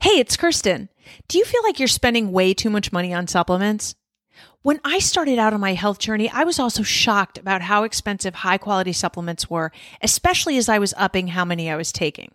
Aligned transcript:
Hey, 0.00 0.18
it's 0.18 0.36
Kerstin. 0.36 0.88
Do 1.28 1.38
you 1.38 1.44
feel 1.44 1.62
like 1.62 1.78
you're 1.78 1.88
spending 1.88 2.32
way 2.32 2.54
too 2.54 2.70
much 2.70 2.92
money 2.92 3.14
on 3.14 3.26
supplements? 3.26 3.94
When 4.62 4.80
I 4.84 4.98
started 4.98 5.38
out 5.38 5.52
on 5.52 5.60
my 5.60 5.74
health 5.74 5.98
journey, 5.98 6.30
I 6.30 6.44
was 6.44 6.58
also 6.58 6.82
shocked 6.82 7.38
about 7.38 7.62
how 7.62 7.84
expensive 7.84 8.36
high 8.36 8.58
quality 8.58 8.92
supplements 8.92 9.48
were, 9.48 9.72
especially 10.02 10.56
as 10.56 10.68
I 10.68 10.78
was 10.78 10.94
upping 10.96 11.28
how 11.28 11.44
many 11.44 11.70
I 11.70 11.76
was 11.76 11.92
taking. 11.92 12.32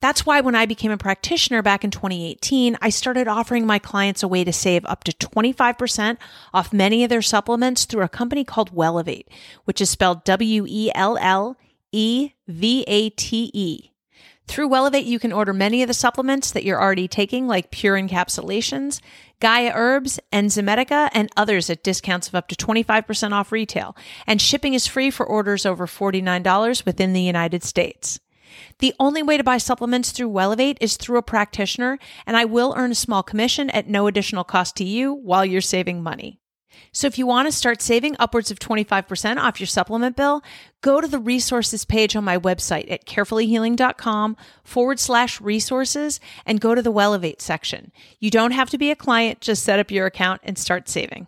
That's 0.00 0.24
why 0.24 0.40
when 0.40 0.54
I 0.54 0.66
became 0.66 0.90
a 0.90 0.96
practitioner 0.96 1.62
back 1.62 1.84
in 1.84 1.90
2018, 1.90 2.78
I 2.80 2.90
started 2.90 3.28
offering 3.28 3.66
my 3.66 3.78
clients 3.78 4.22
a 4.22 4.28
way 4.28 4.44
to 4.44 4.52
save 4.52 4.84
up 4.86 5.04
to 5.04 5.12
25% 5.12 6.16
off 6.54 6.72
many 6.72 7.04
of 7.04 7.10
their 7.10 7.22
supplements 7.22 7.84
through 7.84 8.04
a 8.04 8.08
company 8.08 8.44
called 8.44 8.74
Wellevate, 8.74 9.26
which 9.64 9.80
is 9.80 9.90
spelled 9.90 10.24
W 10.24 10.64
E 10.68 10.90
L 10.94 11.18
L 11.18 11.56
E 11.92 12.32
V 12.46 12.84
A 12.86 13.10
T 13.10 13.50
E. 13.52 13.90
Through 14.48 14.70
Wellevate, 14.70 15.04
you 15.04 15.18
can 15.18 15.30
order 15.30 15.52
many 15.52 15.82
of 15.82 15.88
the 15.88 15.94
supplements 15.94 16.50
that 16.50 16.64
you're 16.64 16.80
already 16.80 17.06
taking, 17.06 17.46
like 17.46 17.70
Pure 17.70 18.00
Encapsulations, 18.00 19.00
Gaia 19.40 19.72
Herbs, 19.74 20.18
Enzymedica, 20.32 21.10
and 21.12 21.30
others 21.36 21.68
at 21.68 21.84
discounts 21.84 22.28
of 22.28 22.34
up 22.34 22.48
to 22.48 22.56
25% 22.56 23.32
off 23.32 23.52
retail. 23.52 23.94
And 24.26 24.40
shipping 24.40 24.72
is 24.72 24.86
free 24.86 25.10
for 25.10 25.26
orders 25.26 25.66
over 25.66 25.86
$49 25.86 26.86
within 26.86 27.12
the 27.12 27.20
United 27.20 27.62
States. 27.62 28.20
The 28.78 28.94
only 28.98 29.22
way 29.22 29.36
to 29.36 29.44
buy 29.44 29.58
supplements 29.58 30.12
through 30.12 30.30
Wellevate 30.30 30.78
is 30.80 30.96
through 30.96 31.18
a 31.18 31.22
practitioner, 31.22 31.98
and 32.26 32.34
I 32.34 32.46
will 32.46 32.74
earn 32.76 32.92
a 32.92 32.96
small 32.96 33.22
commission 33.22 33.68
at 33.70 33.86
no 33.86 34.06
additional 34.06 34.44
cost 34.44 34.76
to 34.76 34.84
you 34.84 35.12
while 35.12 35.44
you're 35.44 35.60
saving 35.60 36.02
money. 36.02 36.40
So 36.92 37.06
if 37.06 37.18
you 37.18 37.26
want 37.26 37.46
to 37.46 37.52
start 37.52 37.82
saving 37.82 38.16
upwards 38.18 38.50
of 38.50 38.58
25% 38.58 39.36
off 39.36 39.60
your 39.60 39.66
supplement 39.66 40.16
bill, 40.16 40.42
go 40.80 41.00
to 41.00 41.08
the 41.08 41.18
resources 41.18 41.84
page 41.84 42.16
on 42.16 42.24
my 42.24 42.38
website 42.38 42.90
at 42.90 43.06
carefullyhealing.com 43.06 44.36
forward 44.64 45.00
slash 45.00 45.40
resources 45.40 46.20
and 46.44 46.60
go 46.60 46.74
to 46.74 46.82
the 46.82 46.92
Wellevate 46.92 47.40
section. 47.40 47.92
You 48.18 48.30
don't 48.30 48.52
have 48.52 48.70
to 48.70 48.78
be 48.78 48.90
a 48.90 48.96
client, 48.96 49.40
just 49.40 49.62
set 49.62 49.78
up 49.78 49.90
your 49.90 50.06
account 50.06 50.40
and 50.44 50.58
start 50.58 50.88
saving. 50.88 51.26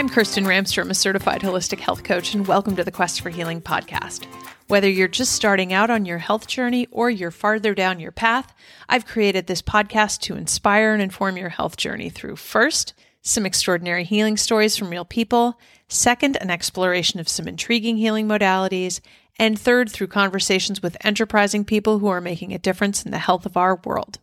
I'm 0.00 0.08
Kerstin 0.08 0.46
Ramstrom, 0.46 0.88
a 0.88 0.94
certified 0.94 1.42
holistic 1.42 1.78
health 1.78 2.04
coach, 2.04 2.32
and 2.32 2.46
welcome 2.46 2.74
to 2.76 2.82
the 2.82 2.90
Quest 2.90 3.20
for 3.20 3.28
Healing 3.28 3.60
podcast. 3.60 4.24
Whether 4.66 4.88
you're 4.88 5.08
just 5.08 5.32
starting 5.32 5.74
out 5.74 5.90
on 5.90 6.06
your 6.06 6.16
health 6.16 6.46
journey 6.46 6.88
or 6.90 7.10
you're 7.10 7.30
farther 7.30 7.74
down 7.74 8.00
your 8.00 8.10
path, 8.10 8.54
I've 8.88 9.04
created 9.04 9.46
this 9.46 9.60
podcast 9.60 10.20
to 10.20 10.36
inspire 10.36 10.94
and 10.94 11.02
inform 11.02 11.36
your 11.36 11.50
health 11.50 11.76
journey 11.76 12.08
through 12.08 12.36
first, 12.36 12.94
some 13.20 13.44
extraordinary 13.44 14.04
healing 14.04 14.38
stories 14.38 14.74
from 14.74 14.88
real 14.88 15.04
people, 15.04 15.60
second, 15.86 16.38
an 16.40 16.48
exploration 16.48 17.20
of 17.20 17.28
some 17.28 17.46
intriguing 17.46 17.98
healing 17.98 18.26
modalities, 18.26 19.00
and 19.38 19.58
third, 19.58 19.90
through 19.90 20.06
conversations 20.06 20.82
with 20.82 20.96
enterprising 21.02 21.62
people 21.62 21.98
who 21.98 22.08
are 22.08 22.22
making 22.22 22.54
a 22.54 22.58
difference 22.58 23.04
in 23.04 23.10
the 23.10 23.18
health 23.18 23.44
of 23.44 23.58
our 23.58 23.76
world. 23.84 24.18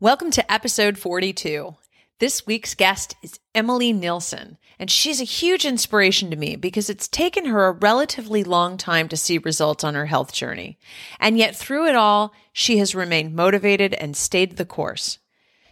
Welcome 0.00 0.30
to 0.32 0.52
episode 0.52 0.98
42. 0.98 1.76
This 2.20 2.46
week's 2.46 2.74
guest 2.74 3.14
is 3.22 3.40
Emelie 3.54 3.94
Nilsson, 3.94 4.57
and 4.78 4.90
she's 4.90 5.20
a 5.20 5.24
huge 5.24 5.64
inspiration 5.64 6.30
to 6.30 6.36
me 6.36 6.54
because 6.56 6.88
it's 6.88 7.08
taken 7.08 7.46
her 7.46 7.66
a 7.66 7.72
relatively 7.72 8.44
long 8.44 8.76
time 8.76 9.08
to 9.08 9.16
see 9.16 9.38
results 9.38 9.82
on 9.82 9.94
her 9.94 10.06
health 10.06 10.32
journey. 10.32 10.78
And 11.18 11.36
yet, 11.36 11.56
through 11.56 11.88
it 11.88 11.96
all, 11.96 12.32
she 12.52 12.78
has 12.78 12.94
remained 12.94 13.34
motivated 13.34 13.94
and 13.94 14.16
stayed 14.16 14.56
the 14.56 14.64
course. 14.64 15.18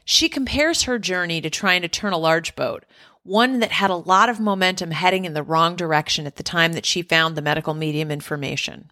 She 0.04 0.28
compares 0.28 0.82
her 0.82 0.98
journey 0.98 1.40
to 1.40 1.50
trying 1.50 1.82
to 1.82 1.88
turn 1.88 2.12
a 2.12 2.18
large 2.18 2.56
boat, 2.56 2.84
one 3.22 3.58
that 3.60 3.72
had 3.72 3.90
a 3.90 3.96
lot 3.96 4.28
of 4.28 4.40
momentum 4.40 4.92
heading 4.92 5.24
in 5.24 5.34
the 5.34 5.42
wrong 5.42 5.76
direction 5.76 6.26
at 6.26 6.36
the 6.36 6.42
time 6.42 6.72
that 6.74 6.86
she 6.86 7.02
found 7.02 7.36
the 7.36 7.42
medical 7.42 7.74
medium 7.74 8.10
information. 8.10 8.90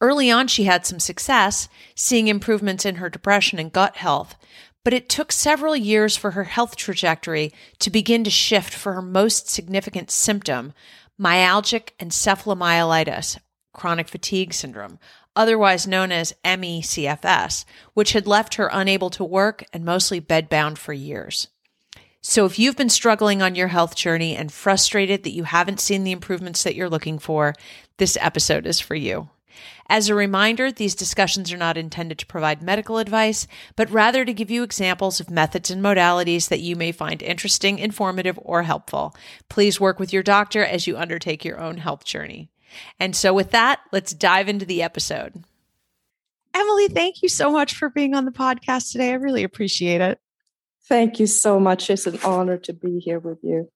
Early 0.00 0.30
on, 0.30 0.46
she 0.46 0.64
had 0.64 0.84
some 0.84 1.00
success, 1.00 1.68
seeing 1.94 2.28
improvements 2.28 2.84
in 2.84 2.96
her 2.96 3.08
depression 3.08 3.58
and 3.58 3.72
gut 3.72 3.96
health, 3.96 4.36
but 4.86 4.94
it 4.94 5.08
took 5.08 5.32
several 5.32 5.74
years 5.74 6.16
for 6.16 6.30
her 6.30 6.44
health 6.44 6.76
trajectory 6.76 7.52
to 7.80 7.90
begin 7.90 8.22
to 8.22 8.30
shift 8.30 8.72
for 8.72 8.92
her 8.92 9.02
most 9.02 9.48
significant 9.48 10.12
symptom, 10.12 10.72
myalgic 11.20 11.88
encephalomyelitis, 11.98 13.36
chronic 13.72 14.06
fatigue 14.06 14.54
syndrome, 14.54 15.00
otherwise 15.34 15.88
known 15.88 16.12
as 16.12 16.36
ME/CFS, 16.44 17.64
which 17.94 18.12
had 18.12 18.28
left 18.28 18.54
her 18.54 18.70
unable 18.72 19.10
to 19.10 19.24
work 19.24 19.64
and 19.72 19.84
mostly 19.84 20.20
bedbound 20.20 20.78
for 20.78 20.92
years. 20.92 21.48
So 22.20 22.46
if 22.46 22.56
you've 22.56 22.76
been 22.76 22.88
struggling 22.88 23.42
on 23.42 23.56
your 23.56 23.66
health 23.66 23.96
journey 23.96 24.36
and 24.36 24.52
frustrated 24.52 25.24
that 25.24 25.34
you 25.34 25.42
haven't 25.42 25.80
seen 25.80 26.04
the 26.04 26.12
improvements 26.12 26.62
that 26.62 26.76
you're 26.76 26.88
looking 26.88 27.18
for, 27.18 27.56
this 27.96 28.16
episode 28.20 28.68
is 28.68 28.78
for 28.78 28.94
you. 28.94 29.30
As 29.88 30.08
a 30.08 30.14
reminder, 30.14 30.70
these 30.72 30.94
discussions 30.94 31.52
are 31.52 31.56
not 31.56 31.76
intended 31.76 32.18
to 32.18 32.26
provide 32.26 32.62
medical 32.62 32.98
advice, 32.98 33.46
but 33.76 33.90
rather 33.90 34.24
to 34.24 34.34
give 34.34 34.50
you 34.50 34.62
examples 34.62 35.20
of 35.20 35.30
methods 35.30 35.70
and 35.70 35.82
modalities 35.82 36.48
that 36.48 36.60
you 36.60 36.76
may 36.76 36.92
find 36.92 37.22
interesting, 37.22 37.78
informative, 37.78 38.38
or 38.42 38.62
helpful. 38.62 39.14
Please 39.48 39.80
work 39.80 39.98
with 39.98 40.12
your 40.12 40.22
doctor 40.22 40.64
as 40.64 40.86
you 40.86 40.96
undertake 40.96 41.44
your 41.44 41.60
own 41.60 41.78
health 41.78 42.04
journey. 42.04 42.50
And 42.98 43.14
so, 43.14 43.32
with 43.32 43.52
that, 43.52 43.80
let's 43.92 44.12
dive 44.12 44.48
into 44.48 44.66
the 44.66 44.82
episode. 44.82 45.44
Emelie, 46.54 46.88
thank 46.88 47.22
you 47.22 47.28
so 47.28 47.50
much 47.50 47.74
for 47.74 47.90
being 47.90 48.14
on 48.14 48.24
the 48.24 48.32
podcast 48.32 48.92
today. 48.92 49.10
I 49.10 49.14
really 49.14 49.44
appreciate 49.44 50.00
it. 50.00 50.18
Thank 50.88 51.20
you 51.20 51.26
so 51.26 51.60
much. 51.60 51.90
It's 51.90 52.06
an 52.06 52.18
honor 52.24 52.58
to 52.58 52.72
be 52.72 52.98
here 52.98 53.18
with 53.18 53.38
you. 53.42 53.70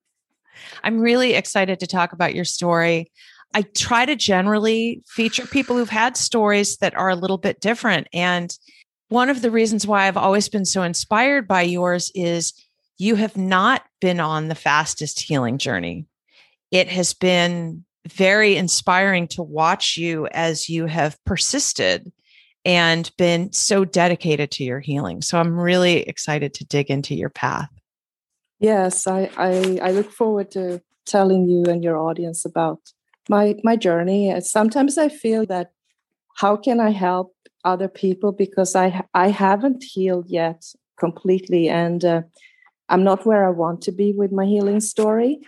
I'm 0.83 1.01
really 1.01 1.35
excited 1.35 1.81
to 1.81 1.87
talk 1.87 2.13
about 2.13 2.35
your 2.35 2.45
story. 2.45 3.11
I 3.53 3.63
try 3.63 4.07
to 4.07 4.17
generally 4.17 5.03
feature 5.07 5.47
people 5.47 5.77
who've 5.77 5.89
had 5.89 6.17
stories 6.17 6.77
that 6.79 6.97
are 6.97 7.09
a 7.09 7.17
little 7.17 7.39
bit 7.39 7.61
different. 7.61 8.07
And 8.13 8.57
one 9.09 9.29
of 9.29 9.43
the 9.43 9.51
reasons 9.51 9.87
why 9.87 10.07
I've 10.07 10.17
always 10.17 10.49
been 10.49 10.65
so 10.65 10.83
inspired 10.83 11.49
by 11.49 11.63
yours 11.63 12.13
is 12.15 12.53
you 12.99 13.17
have 13.17 13.37
not 13.37 13.83
been 14.01 14.21
on 14.21 14.49
the 14.49 14.55
fastest 14.55 15.21
healing 15.21 15.59
journey. 15.59 16.07
It 16.71 16.89
has 16.89 17.13
been 17.13 17.85
very 18.09 18.57
inspiring 18.57 19.27
to 19.29 19.43
watch 19.43 19.97
you 19.97 20.27
as 20.29 20.69
you 20.69 20.87
have 20.87 21.19
persisted 21.25 22.13
and 22.65 23.11
been 23.17 23.53
so 23.53 23.85
dedicated 23.85 24.51
to 24.53 24.65
your 24.65 24.81
healing. 24.81 25.23
So 25.23 25.39
I'm 25.39 25.59
really 25.59 26.03
excited 26.03 26.55
to 26.55 26.65
dig 26.65 26.91
into 26.91 27.15
your 27.15 27.31
path. 27.31 27.71
Yes, 28.61 29.07
I, 29.07 29.31
I, 29.37 29.79
I 29.83 29.91
look 29.93 30.13
forward 30.13 30.51
to 30.53 30.83
telling 31.07 31.49
you 31.49 31.65
and 31.65 31.83
your 31.83 31.99
audience 31.99 32.45
about 32.45 32.81
my 33.29 33.57
my 33.63 33.77
journey. 33.77 34.41
Sometimes 34.41 34.99
I 34.99 35.09
feel 35.09 35.47
that 35.47 35.73
how 36.37 36.57
can 36.57 36.81
I 36.81 36.91
help 36.91 37.35
other 37.65 37.89
people 37.89 38.33
because 38.33 38.75
I 38.75 39.03
I 39.15 39.29
haven't 39.29 39.85
healed 39.85 40.29
yet 40.29 40.65
completely, 40.99 41.69
and 41.69 42.05
uh, 42.05 42.23
I'm 42.89 43.05
not 43.05 43.27
where 43.27 43.47
I 43.47 43.51
want 43.51 43.83
to 43.83 43.93
be 43.93 44.13
with 44.13 44.33
my 44.33 44.47
healing 44.47 44.81
story. 44.81 45.41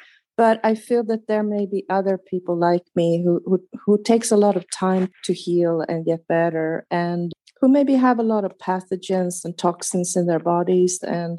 But 0.42 0.58
I 0.64 0.74
feel 0.74 1.04
that 1.04 1.28
there 1.28 1.44
may 1.44 1.66
be 1.66 1.84
other 1.88 2.18
people 2.18 2.56
like 2.58 2.86
me 2.96 3.22
who 3.24 3.40
who, 3.46 3.58
who 3.84 4.02
takes 4.02 4.32
a 4.32 4.36
lot 4.44 4.56
of 4.56 4.64
time 4.72 5.04
to 5.26 5.32
heal 5.32 5.84
and 5.88 6.04
get 6.04 6.26
better, 6.26 6.84
and 6.90 7.30
who 7.60 7.68
maybe 7.68 7.94
have 7.94 8.18
a 8.18 8.30
lot 8.34 8.44
of 8.44 8.58
pathogens 8.58 9.44
and 9.44 9.56
toxins 9.56 10.16
in 10.16 10.26
their 10.26 10.40
bodies 10.40 10.98
and 11.04 11.34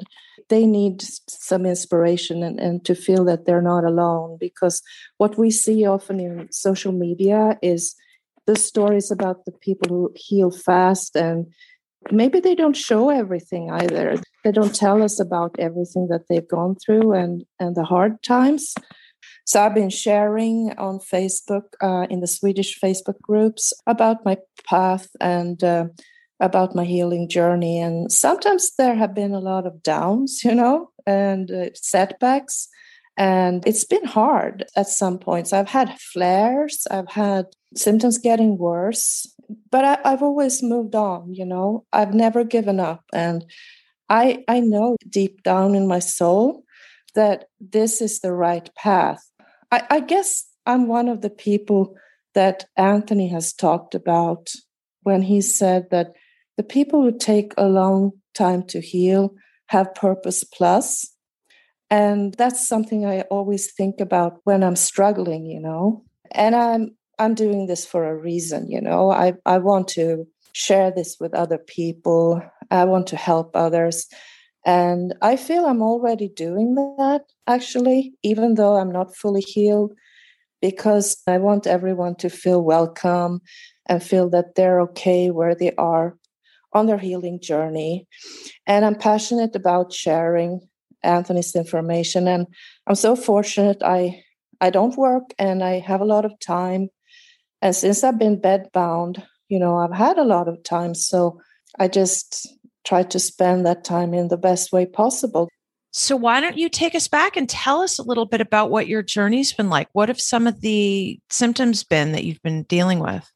they 0.48 0.64
need 0.64 1.04
some 1.28 1.66
inspiration 1.66 2.42
and, 2.42 2.58
and 2.58 2.82
to 2.86 2.94
feel 2.94 3.24
that 3.26 3.44
they're 3.44 3.68
not 3.74 3.84
alone 3.84 4.38
because 4.40 4.80
what 5.18 5.36
we 5.36 5.50
see 5.50 5.84
often 5.84 6.18
in 6.20 6.50
social 6.50 6.92
media 6.92 7.58
is 7.60 7.94
the 8.46 8.56
stories 8.56 9.10
about 9.10 9.44
the 9.44 9.52
people 9.66 9.88
who 9.88 10.12
heal 10.16 10.50
fast 10.50 11.14
and 11.14 11.46
maybe 12.12 12.40
they 12.40 12.54
don't 12.54 12.76
show 12.76 13.10
everything 13.10 13.70
either 13.70 14.16
they 14.44 14.52
don't 14.52 14.74
tell 14.74 15.02
us 15.02 15.20
about 15.20 15.54
everything 15.58 16.08
that 16.08 16.26
they've 16.28 16.48
gone 16.48 16.74
through 16.74 17.12
and 17.12 17.44
and 17.60 17.74
the 17.76 17.84
hard 17.84 18.22
times 18.22 18.74
so 19.44 19.62
i've 19.62 19.74
been 19.74 19.90
sharing 19.90 20.72
on 20.78 20.98
facebook 20.98 21.64
uh, 21.82 22.06
in 22.10 22.20
the 22.20 22.26
swedish 22.26 22.78
facebook 22.80 23.20
groups 23.20 23.72
about 23.86 24.24
my 24.24 24.36
path 24.68 25.08
and 25.20 25.62
uh, 25.64 25.86
about 26.40 26.74
my 26.74 26.84
healing 26.84 27.28
journey. 27.28 27.80
And 27.80 28.10
sometimes 28.10 28.72
there 28.76 28.94
have 28.94 29.14
been 29.14 29.34
a 29.34 29.40
lot 29.40 29.66
of 29.66 29.82
downs, 29.82 30.42
you 30.44 30.54
know, 30.54 30.90
and 31.06 31.50
uh, 31.50 31.70
setbacks. 31.74 32.68
And 33.16 33.66
it's 33.66 33.84
been 33.84 34.04
hard 34.04 34.64
at 34.76 34.88
some 34.88 35.18
points. 35.18 35.52
I've 35.52 35.68
had 35.68 35.98
flares, 36.00 36.86
I've 36.90 37.10
had 37.10 37.46
symptoms 37.76 38.18
getting 38.18 38.58
worse, 38.58 39.32
but 39.70 39.84
I, 39.84 40.10
have 40.10 40.22
always 40.22 40.62
moved 40.62 40.94
on, 40.94 41.32
you 41.32 41.44
know, 41.44 41.84
I've 41.92 42.14
never 42.14 42.44
given 42.44 42.80
up. 42.80 43.04
And 43.12 43.44
I, 44.08 44.44
I 44.48 44.60
know 44.60 44.96
deep 45.08 45.42
down 45.42 45.74
in 45.74 45.86
my 45.86 46.00
soul 46.00 46.64
that 47.14 47.46
this 47.60 48.00
is 48.00 48.20
the 48.20 48.32
right 48.32 48.68
path. 48.74 49.22
I, 49.70 49.82
I 49.90 50.00
guess 50.00 50.44
I'm 50.66 50.88
one 50.88 51.08
of 51.08 51.20
the 51.20 51.30
people 51.30 51.96
that 52.34 52.64
Anthony 52.76 53.28
has 53.28 53.52
talked 53.52 53.94
about 53.94 54.50
when 55.02 55.22
he 55.22 55.40
said 55.40 55.88
that 55.90 56.12
the 56.56 56.64
people 56.64 57.02
who 57.02 57.16
take 57.16 57.52
a 57.56 57.66
long 57.66 58.12
time 58.34 58.64
to 58.64 58.80
heal 58.80 59.34
have 59.68 59.94
purpose 59.94 60.44
plus 60.44 61.13
And 61.94 62.34
that's 62.34 62.66
something 62.66 63.06
I 63.06 63.20
always 63.30 63.72
think 63.72 64.00
about 64.00 64.40
when 64.42 64.64
I'm 64.64 64.74
struggling, 64.74 65.46
you 65.46 65.60
know. 65.60 66.02
And 66.32 66.56
I'm 66.56 66.96
I'm 67.20 67.34
doing 67.34 67.66
this 67.68 67.86
for 67.86 68.04
a 68.04 68.16
reason, 68.16 68.68
you 68.68 68.80
know. 68.80 69.12
I, 69.12 69.34
I 69.46 69.58
want 69.58 69.86
to 69.90 70.26
share 70.54 70.90
this 70.90 71.18
with 71.20 71.32
other 71.34 71.58
people. 71.58 72.42
I 72.72 72.84
want 72.84 73.06
to 73.08 73.16
help 73.16 73.54
others. 73.54 74.08
And 74.66 75.14
I 75.22 75.36
feel 75.36 75.66
I'm 75.66 75.82
already 75.82 76.28
doing 76.28 76.74
that, 76.74 77.22
actually, 77.46 78.14
even 78.24 78.54
though 78.54 78.74
I'm 78.76 78.90
not 78.90 79.14
fully 79.14 79.42
healed, 79.42 79.92
because 80.60 81.22
I 81.28 81.38
want 81.38 81.68
everyone 81.68 82.16
to 82.16 82.28
feel 82.28 82.60
welcome 82.64 83.40
and 83.86 84.02
feel 84.02 84.28
that 84.30 84.56
they're 84.56 84.80
okay 84.88 85.30
where 85.30 85.54
they 85.54 85.72
are 85.76 86.16
on 86.72 86.86
their 86.86 86.98
healing 86.98 87.38
journey. 87.40 88.08
And 88.66 88.84
I'm 88.84 88.96
passionate 88.96 89.54
about 89.54 89.92
sharing 89.92 90.60
Anthony's 91.04 91.54
information. 91.54 92.26
And 92.26 92.46
I'm 92.86 92.94
so 92.94 93.16
fortunate 93.16 93.82
I 93.82 94.22
I 94.60 94.70
don't 94.70 94.96
work 94.96 95.34
and 95.38 95.62
I 95.62 95.80
have 95.80 96.00
a 96.00 96.06
lot 96.06 96.24
of 96.24 96.38
time. 96.40 96.88
And 97.60 97.74
since 97.74 98.04
I've 98.04 98.18
been 98.18 98.40
bedbound, 98.40 99.22
you 99.48 99.58
know, 99.58 99.76
I've 99.76 99.92
had 99.92 100.18
a 100.18 100.24
lot 100.24 100.48
of 100.48 100.62
time. 100.62 100.94
So 100.94 101.40
I 101.78 101.88
just 101.88 102.48
try 102.84 103.02
to 103.02 103.18
spend 103.18 103.66
that 103.66 103.84
time 103.84 104.14
in 104.14 104.28
the 104.28 104.36
best 104.36 104.72
way 104.72 104.86
possible. 104.86 105.48
So, 105.96 106.16
why 106.16 106.40
don't 106.40 106.58
you 106.58 106.68
take 106.68 106.96
us 106.96 107.06
back 107.06 107.36
and 107.36 107.48
tell 107.48 107.80
us 107.80 108.00
a 108.00 108.02
little 108.02 108.26
bit 108.26 108.40
about 108.40 108.70
what 108.70 108.88
your 108.88 109.02
journey's 109.02 109.52
been 109.52 109.70
like? 109.70 109.88
What 109.92 110.08
have 110.08 110.20
some 110.20 110.48
of 110.48 110.60
the 110.60 111.20
symptoms 111.30 111.84
been 111.84 112.10
that 112.12 112.24
you've 112.24 112.42
been 112.42 112.64
dealing 112.64 112.98
with? 112.98 113.30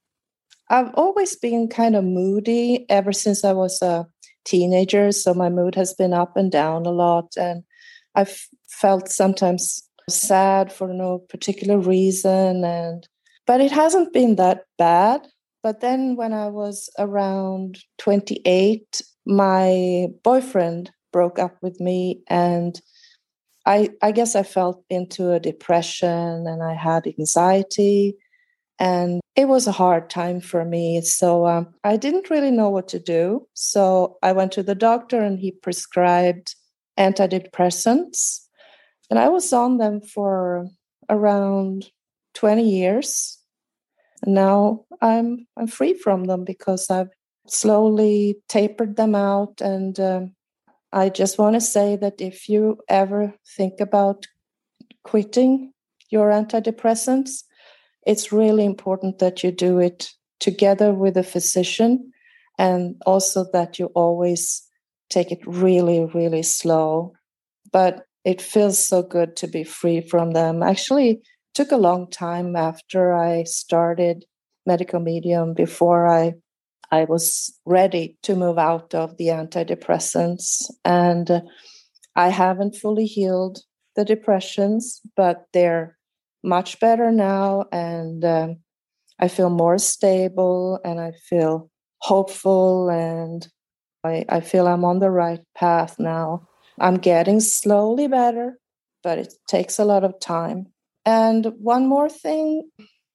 I've 0.68 0.92
always 0.94 1.36
been 1.36 1.68
kind 1.68 1.94
of 1.94 2.02
moody 2.02 2.84
ever 2.90 3.12
since 3.12 3.44
I 3.44 3.52
was 3.52 3.80
a 3.80 4.06
teenager. 4.48 5.12
So, 5.12 5.34
my 5.34 5.48
mood 5.48 5.74
has 5.74 5.94
been 5.94 6.12
up 6.12 6.36
and 6.36 6.50
down 6.50 6.86
a 6.86 6.90
lot. 6.90 7.34
And 7.36 7.64
I've 8.14 8.48
felt 8.68 9.08
sometimes 9.08 9.82
sad 10.08 10.72
for 10.72 10.88
no 10.88 11.18
particular 11.18 11.78
reason. 11.78 12.64
And 12.64 13.06
but 13.46 13.60
it 13.60 13.72
hasn't 13.72 14.12
been 14.12 14.36
that 14.36 14.64
bad. 14.76 15.26
But 15.62 15.80
then 15.80 16.16
when 16.16 16.32
I 16.32 16.48
was 16.48 16.88
around 16.98 17.78
28, 17.98 19.02
my 19.26 20.08
boyfriend 20.22 20.90
broke 21.12 21.38
up 21.38 21.56
with 21.62 21.80
me 21.80 22.22
and 22.28 22.80
I, 23.66 23.90
I 24.02 24.12
guess 24.12 24.34
I 24.34 24.44
felt 24.44 24.84
into 24.88 25.32
a 25.32 25.40
depression 25.40 26.46
and 26.46 26.62
I 26.62 26.74
had 26.74 27.06
anxiety 27.18 28.16
and 28.78 29.20
it 29.34 29.48
was 29.48 29.66
a 29.66 29.72
hard 29.72 30.08
time 30.08 30.40
for 30.40 30.64
me. 30.64 31.00
So 31.00 31.46
um, 31.46 31.75
I 31.84 31.96
didn't 31.96 32.30
really 32.30 32.50
know 32.50 32.70
what 32.70 32.88
to 32.88 32.98
do. 32.98 33.46
So 33.54 34.19
I 34.22 34.32
went 34.32 34.52
to 34.52 34.62
the 34.62 34.75
doctor 34.75 35.20
and 35.20 35.38
he 35.38 35.50
prescribed 35.50 36.54
antidepressants. 36.98 38.40
And 39.10 39.19
I 39.19 39.28
was 39.28 39.52
on 39.52 39.78
them 39.78 40.00
for 40.00 40.66
around 41.08 41.90
20 42.34 42.69
years. 42.69 43.38
And 44.22 44.34
now 44.34 44.84
I'm 45.00 45.46
I'm 45.56 45.69
free 45.69 45.94
from 45.94 46.25
them 46.25 46.44
because 46.44 46.90
I've 46.90 47.10
slowly 47.46 48.36
tapered 48.48 48.96
them 48.96 49.14
out. 49.14 49.60
And 49.60 49.98
um, 49.98 50.34
I 50.92 51.08
just 51.08 51.38
want 51.38 51.54
to 51.54 51.60
say 51.60 51.96
that 51.96 52.20
if 52.20 52.48
you 52.48 52.78
ever 52.88 53.34
think 53.56 53.80
about 53.80 54.26
quitting 55.04 55.72
your 56.10 56.30
antidepressants, 56.30 57.44
it's 58.08 58.32
really 58.32 58.64
important 58.64 59.19
that 59.19 59.44
you 59.44 59.52
do 59.52 59.78
it 59.78 60.08
together 60.40 60.94
with 60.94 61.19
a 61.19 61.22
physician 61.22 62.10
and 62.58 62.96
also 63.05 63.44
that 63.52 63.78
you 63.78 63.87
always 63.94 64.66
take 65.10 65.31
it 65.31 65.46
really, 65.46 66.06
really 66.14 66.43
slow. 66.43 67.12
But 67.70 68.06
it 68.25 68.40
feels 68.40 68.78
so 68.78 69.02
good 69.02 69.37
to 69.37 69.46
be 69.46 69.62
free 69.62 70.00
from 70.00 70.31
them. 70.31 70.62
Actually, 70.62 71.20
took 71.52 71.70
a 71.70 71.76
long 71.76 72.10
time 72.10 72.56
after 72.56 73.12
I 73.12 73.44
started 73.44 74.25
medical 74.64 75.00
medium 75.00 75.52
before 75.52 76.08
I 76.08 76.32
I 76.90 77.04
was 77.04 77.54
ready 77.66 78.16
to 78.22 78.34
move 78.34 78.56
out 78.56 78.94
of 78.94 79.19
the 79.19 79.26
antidepressants. 79.26 80.62
And 80.87 81.43
I 82.16 82.31
haven't 82.31 82.76
fully 82.76 83.04
healed 83.04 83.58
the 83.96 84.06
depressions, 84.06 85.02
but 85.14 85.44
they're 85.52 85.97
much 86.43 86.81
better 86.81 87.11
now. 87.11 87.64
And 87.73 88.25
um, 88.25 88.56
I 89.19 89.29
feel 89.29 89.50
more 89.50 89.79
stable 89.79 90.81
and 90.85 91.00
I 91.00 91.12
feel 91.29 91.70
hopeful 92.00 92.88
and 92.88 93.46
I, 94.05 94.25
I 94.29 94.40
feel 94.40 94.67
I'm 94.67 94.85
on 94.85 95.00
the 95.00 95.11
right 95.11 95.40
path 95.56 95.99
now. 95.99 96.46
I'm 96.79 96.96
getting 96.96 97.40
slowly 97.40 98.06
better, 98.06 98.58
but 99.02 99.19
it 99.19 99.35
takes 99.49 99.79
a 99.79 99.85
lot 99.85 100.05
of 100.05 100.20
time. 100.20 100.67
And 101.05 101.46
one 101.58 101.88
more 101.88 102.08
thing 102.08 102.70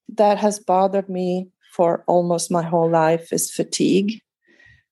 that 0.10 0.38
has 0.40 0.60
bothered 0.60 1.10
me 1.10 1.50
for 1.74 2.04
almost 2.08 2.52
my 2.52 2.62
whole 2.62 2.90
life 2.90 3.32
is 3.32 3.52
fatigue. 3.52 4.22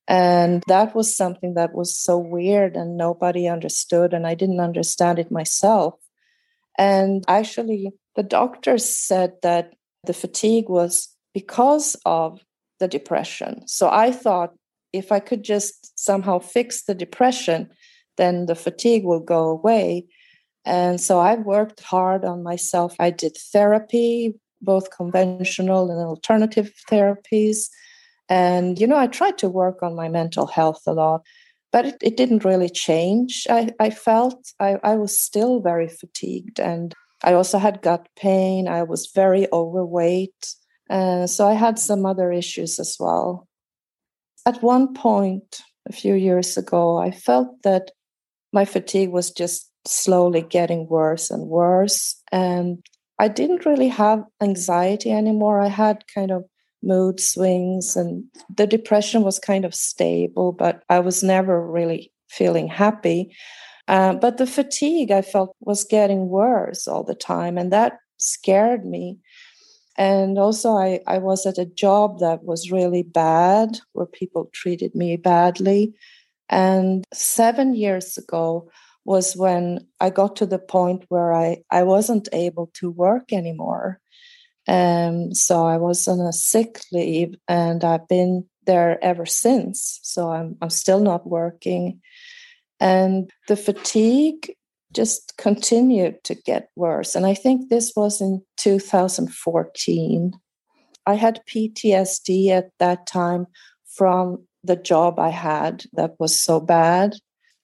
And 0.08 0.64
that 0.68 0.96
was 0.96 1.16
something 1.16 1.54
that 1.54 1.74
was 1.74 1.96
so 1.96 2.18
weird 2.18 2.76
and 2.76 2.98
nobody 2.98 3.48
understood, 3.48 4.14
and 4.14 4.26
I 4.26 4.36
didn't 4.36 4.60
understand 4.60 5.20
it 5.20 5.32
myself. 5.32 5.96
And 6.78 7.24
actually, 7.28 7.92
the 8.16 8.24
doctors 8.24 8.86
said 8.86 9.34
that 9.42 9.74
the 10.06 10.14
fatigue 10.14 10.70
was 10.70 11.10
because 11.34 11.96
of 12.06 12.42
the 12.80 12.88
depression. 12.88 13.68
So 13.68 13.90
I 13.90 14.12
thought 14.12 14.54
if 14.94 15.12
I 15.12 15.20
could 15.20 15.44
just 15.44 15.98
somehow 15.98 16.40
fix 16.40 16.84
the 16.84 16.96
depression, 16.96 17.70
then 18.18 18.46
the 18.48 18.56
fatigue 18.56 19.06
will 19.06 19.20
go 19.20 19.50
away. 19.50 20.06
And 20.66 21.00
so 21.00 21.20
I 21.20 21.36
worked 21.36 21.80
hard 21.82 22.26
on 22.26 22.44
myself. 22.44 22.96
I 23.00 23.10
did 23.10 23.38
therapy 23.38 24.36
both 24.62 24.96
conventional 24.96 25.90
and 25.90 26.00
alternative 26.00 26.72
therapies. 26.90 27.68
And, 28.30 28.80
you 28.80 28.88
know, 28.88 28.98
I 28.98 29.08
tried 29.08 29.38
to 29.40 29.50
work 29.50 29.82
on 29.82 29.96
my 29.96 30.08
mental 30.08 30.46
health 30.46 30.82
a 30.86 30.94
lot, 30.94 31.22
but 31.72 31.86
it, 31.86 31.98
it 32.02 32.18
didn't 32.18 32.46
really 32.46 32.70
change. 32.70 33.48
I, 33.50 33.72
I 33.80 33.90
felt 33.90 34.54
I, 34.60 34.78
I 34.84 34.96
was 34.96 35.20
still 35.20 35.62
very 35.62 35.88
fatigued 35.88 36.60
and 36.60 36.94
I 37.24 37.34
also 37.34 37.58
had 37.58 37.82
gut 37.82 38.08
pain. 38.16 38.68
I 38.68 38.84
was 38.84 39.12
very 39.14 39.48
overweight. 39.52 40.56
Uh, 40.90 41.28
so 41.28 41.48
I 41.48 41.54
had 41.54 41.80
some 41.80 42.06
other 42.06 42.32
issues 42.32 42.80
as 42.80 42.98
well. 43.00 43.48
At 44.46 44.64
one 44.64 44.94
point, 44.94 45.62
a 45.88 45.94
few 45.94 46.16
years 46.16 46.58
ago, 46.58 46.98
I 46.98 47.12
felt 47.12 47.62
that 47.64 47.92
my 48.52 48.66
fatigue 48.66 49.12
was 49.12 49.32
just 49.32 49.70
slowly 49.86 50.42
getting 50.42 50.88
worse 50.88 51.32
and 51.32 51.48
worse. 51.48 52.22
And 52.32 52.84
I 53.20 53.28
didn't 53.28 53.66
really 53.66 53.88
have 53.88 54.24
anxiety 54.42 55.12
anymore. 55.12 55.62
I 55.62 55.68
had 55.68 56.04
kind 56.14 56.32
of 56.32 56.44
mood 56.84 57.20
swings 57.20 57.96
and 57.96 58.24
the 58.56 58.66
depression 58.66 59.22
was 59.22 59.40
kind 59.40 59.66
of 59.66 59.76
stable, 59.76 60.52
but 60.52 60.84
I 60.90 61.00
was 61.00 61.22
never 61.24 61.66
really 61.66 62.12
feeling 62.30 62.68
happy. 62.68 63.36
Uh, 63.88 64.14
but 64.14 64.38
the 64.38 64.48
fatigue 64.48 65.12
I 65.12 65.22
felt 65.22 65.56
was 65.60 65.84
getting 65.84 66.30
worse 66.30 66.88
all 66.88 67.04
the 67.04 67.16
time, 67.16 67.58
and 67.58 67.72
that 67.72 67.98
scared 68.18 68.86
me. 68.86 69.18
And 69.98 70.38
also, 70.38 70.72
I, 70.78 71.02
I 71.08 71.18
was 71.18 71.46
at 71.46 71.58
a 71.58 71.66
job 71.66 72.20
that 72.20 72.44
was 72.44 72.72
really 72.72 73.04
bad, 73.04 73.80
where 73.94 74.06
people 74.06 74.50
treated 74.54 74.96
me 74.96 75.18
badly. 75.18 75.94
And 76.50 77.06
seven 77.14 77.76
years 77.76 78.18
ago, 78.18 78.70
was 79.06 79.36
when 79.36 79.88
I 80.00 80.10
got 80.10 80.36
to 80.38 80.46
the 80.46 80.60
point 80.60 81.06
where 81.10 81.34
I, 81.34 81.64
I 81.72 81.84
wasn't 81.84 82.30
able 82.34 82.70
to 82.76 82.90
work 82.90 83.34
anymore. 83.34 84.00
Um, 84.68 85.34
so 85.34 85.66
I 85.66 85.78
was 85.78 86.08
on 86.08 86.20
a 86.20 86.32
sick 86.32 86.82
leave 86.92 87.36
and 87.48 87.84
I've 87.84 88.08
been 88.08 88.46
there 88.66 89.04
ever 89.04 89.26
since. 89.26 90.00
So 90.04 90.32
I'm, 90.32 90.56
I'm 90.62 90.70
still 90.70 91.00
not 91.00 91.28
working. 91.28 92.00
And 92.82 93.30
the 93.48 93.56
fatigue 93.56 94.54
just 94.92 95.38
continued 95.38 96.22
to 96.26 96.36
get 96.36 96.70
worse. 96.76 97.16
And 97.16 97.26
I 97.26 97.34
think 97.34 97.70
this 97.70 97.94
was 97.96 98.20
in 98.20 98.44
2014. 98.58 100.34
I 101.06 101.14
had 101.14 101.42
PTSD 101.48 102.50
at 102.50 102.72
that 102.80 103.08
time 103.08 103.48
from 103.96 104.46
the 104.64 104.76
job 104.76 105.20
I 105.20 105.30
had 105.30 105.86
that 105.94 106.16
was 106.20 106.40
so 106.40 106.60
bad 106.60 107.16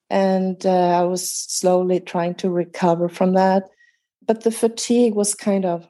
and 0.10 0.66
uh, 0.66 1.00
I 1.00 1.04
was 1.04 1.30
slowly 1.30 2.00
trying 2.00 2.36
to 2.36 2.50
recover 2.50 3.10
from 3.10 3.34
that. 3.34 3.64
But 4.26 4.44
the 4.44 4.52
fatigue 4.52 5.16
was 5.16 5.34
kind 5.36 5.66
of, 5.66 5.88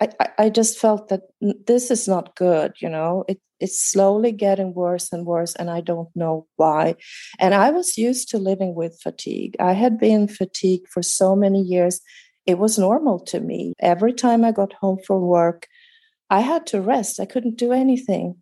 I, 0.00 0.08
I 0.38 0.50
just 0.50 0.78
felt 0.78 1.08
that 1.08 1.22
this 1.40 1.90
is 1.90 2.08
not 2.08 2.36
good, 2.36 2.72
you 2.80 2.88
know, 2.88 3.24
it, 3.28 3.40
it's 3.60 3.80
slowly 3.80 4.32
getting 4.32 4.74
worse 4.74 5.12
and 5.12 5.26
worse, 5.26 5.54
and 5.54 5.70
I 5.70 5.80
don't 5.82 6.08
know 6.16 6.46
why. 6.56 6.96
And 7.38 7.54
I 7.54 7.70
was 7.70 7.98
used 7.98 8.30
to 8.30 8.38
living 8.38 8.74
with 8.74 9.00
fatigue. 9.02 9.54
I 9.60 9.74
had 9.74 9.98
been 9.98 10.28
fatigued 10.28 10.88
for 10.88 11.02
so 11.02 11.36
many 11.36 11.60
years. 11.60 12.00
It 12.46 12.58
was 12.58 12.78
normal 12.78 13.20
to 13.26 13.40
me. 13.40 13.74
Every 13.78 14.12
time 14.12 14.44
I 14.44 14.52
got 14.52 14.72
home 14.72 14.98
from 15.06 15.20
work, 15.20 15.68
I 16.30 16.40
had 16.40 16.66
to 16.68 16.80
rest. 16.80 17.20
I 17.20 17.26
couldn't 17.26 17.58
do 17.58 17.72
anything. 17.72 18.36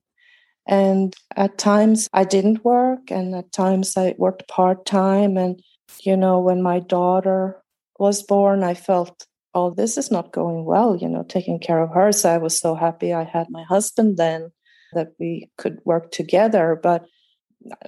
And 0.66 1.14
at 1.34 1.58
times 1.58 2.08
I 2.12 2.24
didn't 2.24 2.64
work, 2.64 3.10
and 3.10 3.34
at 3.34 3.52
times 3.52 3.96
I 3.96 4.14
worked 4.18 4.46
part 4.48 4.86
time. 4.86 5.36
And, 5.36 5.60
you 6.02 6.16
know, 6.16 6.38
when 6.38 6.62
my 6.62 6.78
daughter 6.78 7.60
was 7.98 8.22
born, 8.22 8.62
I 8.62 8.74
felt, 8.74 9.26
oh, 9.54 9.70
this 9.70 9.96
is 9.98 10.10
not 10.10 10.32
going 10.32 10.64
well, 10.64 10.94
you 10.94 11.08
know, 11.08 11.24
taking 11.24 11.58
care 11.58 11.80
of 11.80 11.90
her. 11.90 12.12
So 12.12 12.30
I 12.30 12.38
was 12.38 12.56
so 12.56 12.76
happy 12.76 13.12
I 13.12 13.24
had 13.24 13.48
my 13.50 13.64
husband 13.64 14.16
then 14.16 14.52
that 14.92 15.12
we 15.18 15.50
could 15.58 15.78
work 15.84 16.10
together. 16.10 16.78
But 16.82 17.04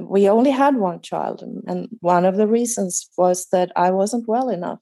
we 0.00 0.28
only 0.28 0.50
had 0.50 0.76
one 0.76 1.00
child. 1.00 1.42
And, 1.42 1.88
one 2.00 2.24
of 2.24 2.36
the 2.36 2.46
reasons 2.46 3.08
was 3.16 3.46
that 3.52 3.72
I 3.76 3.90
wasn't 3.90 4.28
well 4.28 4.48
enough. 4.48 4.80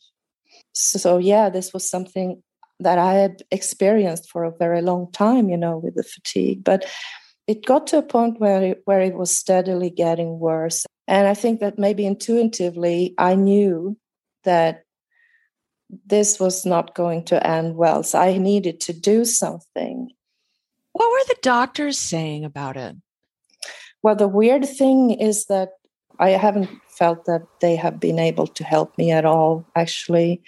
So, 0.73 0.99
so, 0.99 1.19
yeah, 1.19 1.51
this 1.51 1.73
was 1.73 1.89
something 1.89 2.43
that 2.81 2.99
I 2.99 3.15
had 3.15 3.43
experienced 3.51 4.31
for 4.31 4.45
a 4.45 4.57
very 4.57 4.83
long 4.83 5.11
time, 5.13 5.49
you 5.49 5.57
know, 5.57 5.79
with 5.79 5.95
the 5.97 6.05
fatigue. 6.05 6.65
But 6.65 6.87
it 7.47 7.65
got 7.65 7.87
to 7.89 7.99
a 7.99 8.03
point 8.03 8.41
where 8.41 8.63
it, 8.63 8.83
where 8.85 9.01
it 9.01 9.15
was 9.15 9.37
steadily 9.37 9.91
getting 9.91 10.39
worse. 10.39 10.87
And 11.07 11.27
I 11.27 11.35
think 11.35 11.61
that 11.61 11.79
maybe 11.79 12.07
intuitively, 12.07 13.15
I 13.19 13.35
knew 13.35 13.97
that 14.45 14.85
this 16.07 16.39
was 16.39 16.67
not 16.67 16.95
going 16.95 17.25
to 17.25 17.47
end 17.47 17.77
well. 17.77 18.03
So 18.03 18.19
I 18.19 18.37
needed 18.37 18.81
to 18.83 18.93
do 18.93 19.25
something. 19.25 20.11
What 20.99 21.13
were 21.13 21.25
the 21.29 21.41
doctors 21.43 21.97
saying 21.97 22.45
about 22.45 22.77
it? 22.77 22.97
Well, 24.03 24.17
the 24.17 24.27
weird 24.27 24.69
thing 24.69 25.13
is 25.13 25.47
that 25.47 25.69
I 26.19 26.31
haven't 26.31 26.69
felt 26.89 27.25
that 27.27 27.43
they 27.61 27.77
have 27.77 28.01
been 28.01 28.19
able 28.19 28.49
to 28.49 28.65
help 28.65 28.99
me 28.99 29.13
at 29.13 29.25
all, 29.25 29.65
actually. 29.77 30.43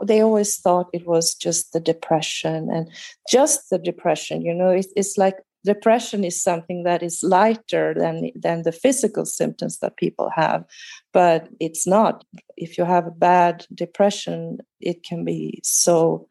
They 0.00 0.20
always 0.20 0.56
thought 0.56 0.86
it 0.92 1.04
was 1.04 1.34
just 1.34 1.72
the 1.72 1.80
depression 1.80 2.70
and 2.70 2.88
just 3.28 3.70
the 3.70 3.78
depression. 3.78 4.42
You 4.42 4.54
know, 4.54 4.70
it's 4.70 5.18
like 5.18 5.34
depression 5.64 6.22
is 6.22 6.40
something 6.40 6.84
that 6.84 7.02
is 7.02 7.24
lighter 7.24 7.92
than, 7.92 8.30
than 8.36 8.62
the 8.62 8.70
physical 8.70 9.26
symptoms 9.26 9.80
that 9.80 9.96
people 9.96 10.30
have, 10.30 10.64
but 11.12 11.48
it's 11.58 11.88
not. 11.88 12.24
If 12.56 12.78
you 12.78 12.84
have 12.84 13.08
a 13.08 13.10
bad 13.10 13.66
depression, 13.74 14.58
it 14.80 15.02
can 15.02 15.24
be 15.24 15.60
so 15.64 16.28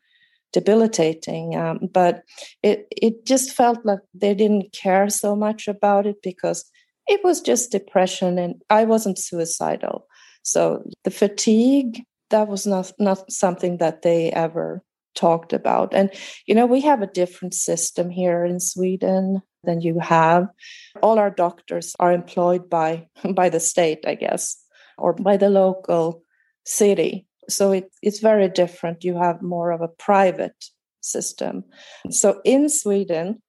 debilitating. 0.54 1.56
Um, 1.56 1.80
but 1.92 2.24
it 2.64 2.88
it 2.92 3.26
just 3.26 3.52
felt 3.52 3.86
like 3.86 4.00
they 4.14 4.34
didn't 4.34 4.74
care 4.74 5.10
so 5.10 5.36
much 5.36 5.68
about 5.68 6.06
it 6.06 6.18
because 6.22 6.66
it 7.08 7.22
was 7.24 7.42
just 7.42 7.72
depression, 7.72 8.38
and 8.38 8.62
I 8.70 8.86
wasn't 8.86 9.18
suicidal. 9.18 10.08
So 10.44 10.84
the 11.04 11.12
fatigue 11.12 12.04
that 12.30 12.48
was 12.48 12.66
not 12.66 12.92
not 13.00 13.32
something 13.32 13.78
that 13.78 14.02
they 14.02 14.32
ever 14.32 14.84
talked 15.16 15.54
about. 15.54 15.94
And 15.94 16.12
you 16.46 16.56
know, 16.56 16.66
we 16.66 16.82
have 16.82 17.02
a 17.02 17.08
different 17.08 17.54
system 17.54 18.10
here 18.10 18.46
in 18.46 18.60
Sweden 18.60 19.42
than 19.64 19.82
you 19.82 20.00
have. 20.00 20.48
All 21.02 21.20
our 21.20 21.32
doctors 21.32 21.96
are 22.00 22.12
employed 22.12 22.70
by 22.70 23.08
by 23.36 23.50
the 23.50 23.60
state, 23.60 24.00
I 24.08 24.16
guess, 24.16 24.58
or 24.98 25.14
by 25.14 25.38
the 25.38 25.50
local 25.50 26.24
city 26.66 27.26
so 27.50 27.72
it, 27.72 27.92
it's 28.02 28.20
very 28.20 28.50
different. 28.50 29.04
You 29.04 29.18
have 29.18 29.42
more 29.42 29.72
of 29.72 29.82
a 29.82 29.88
private 29.88 30.66
system. 31.02 31.64
So 32.10 32.42
in 32.44 32.70
Sweden, 32.70 33.42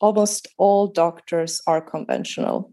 almost 0.00 0.48
all 0.58 0.86
doctors 0.86 1.60
are 1.66 1.80
conventional. 1.80 2.72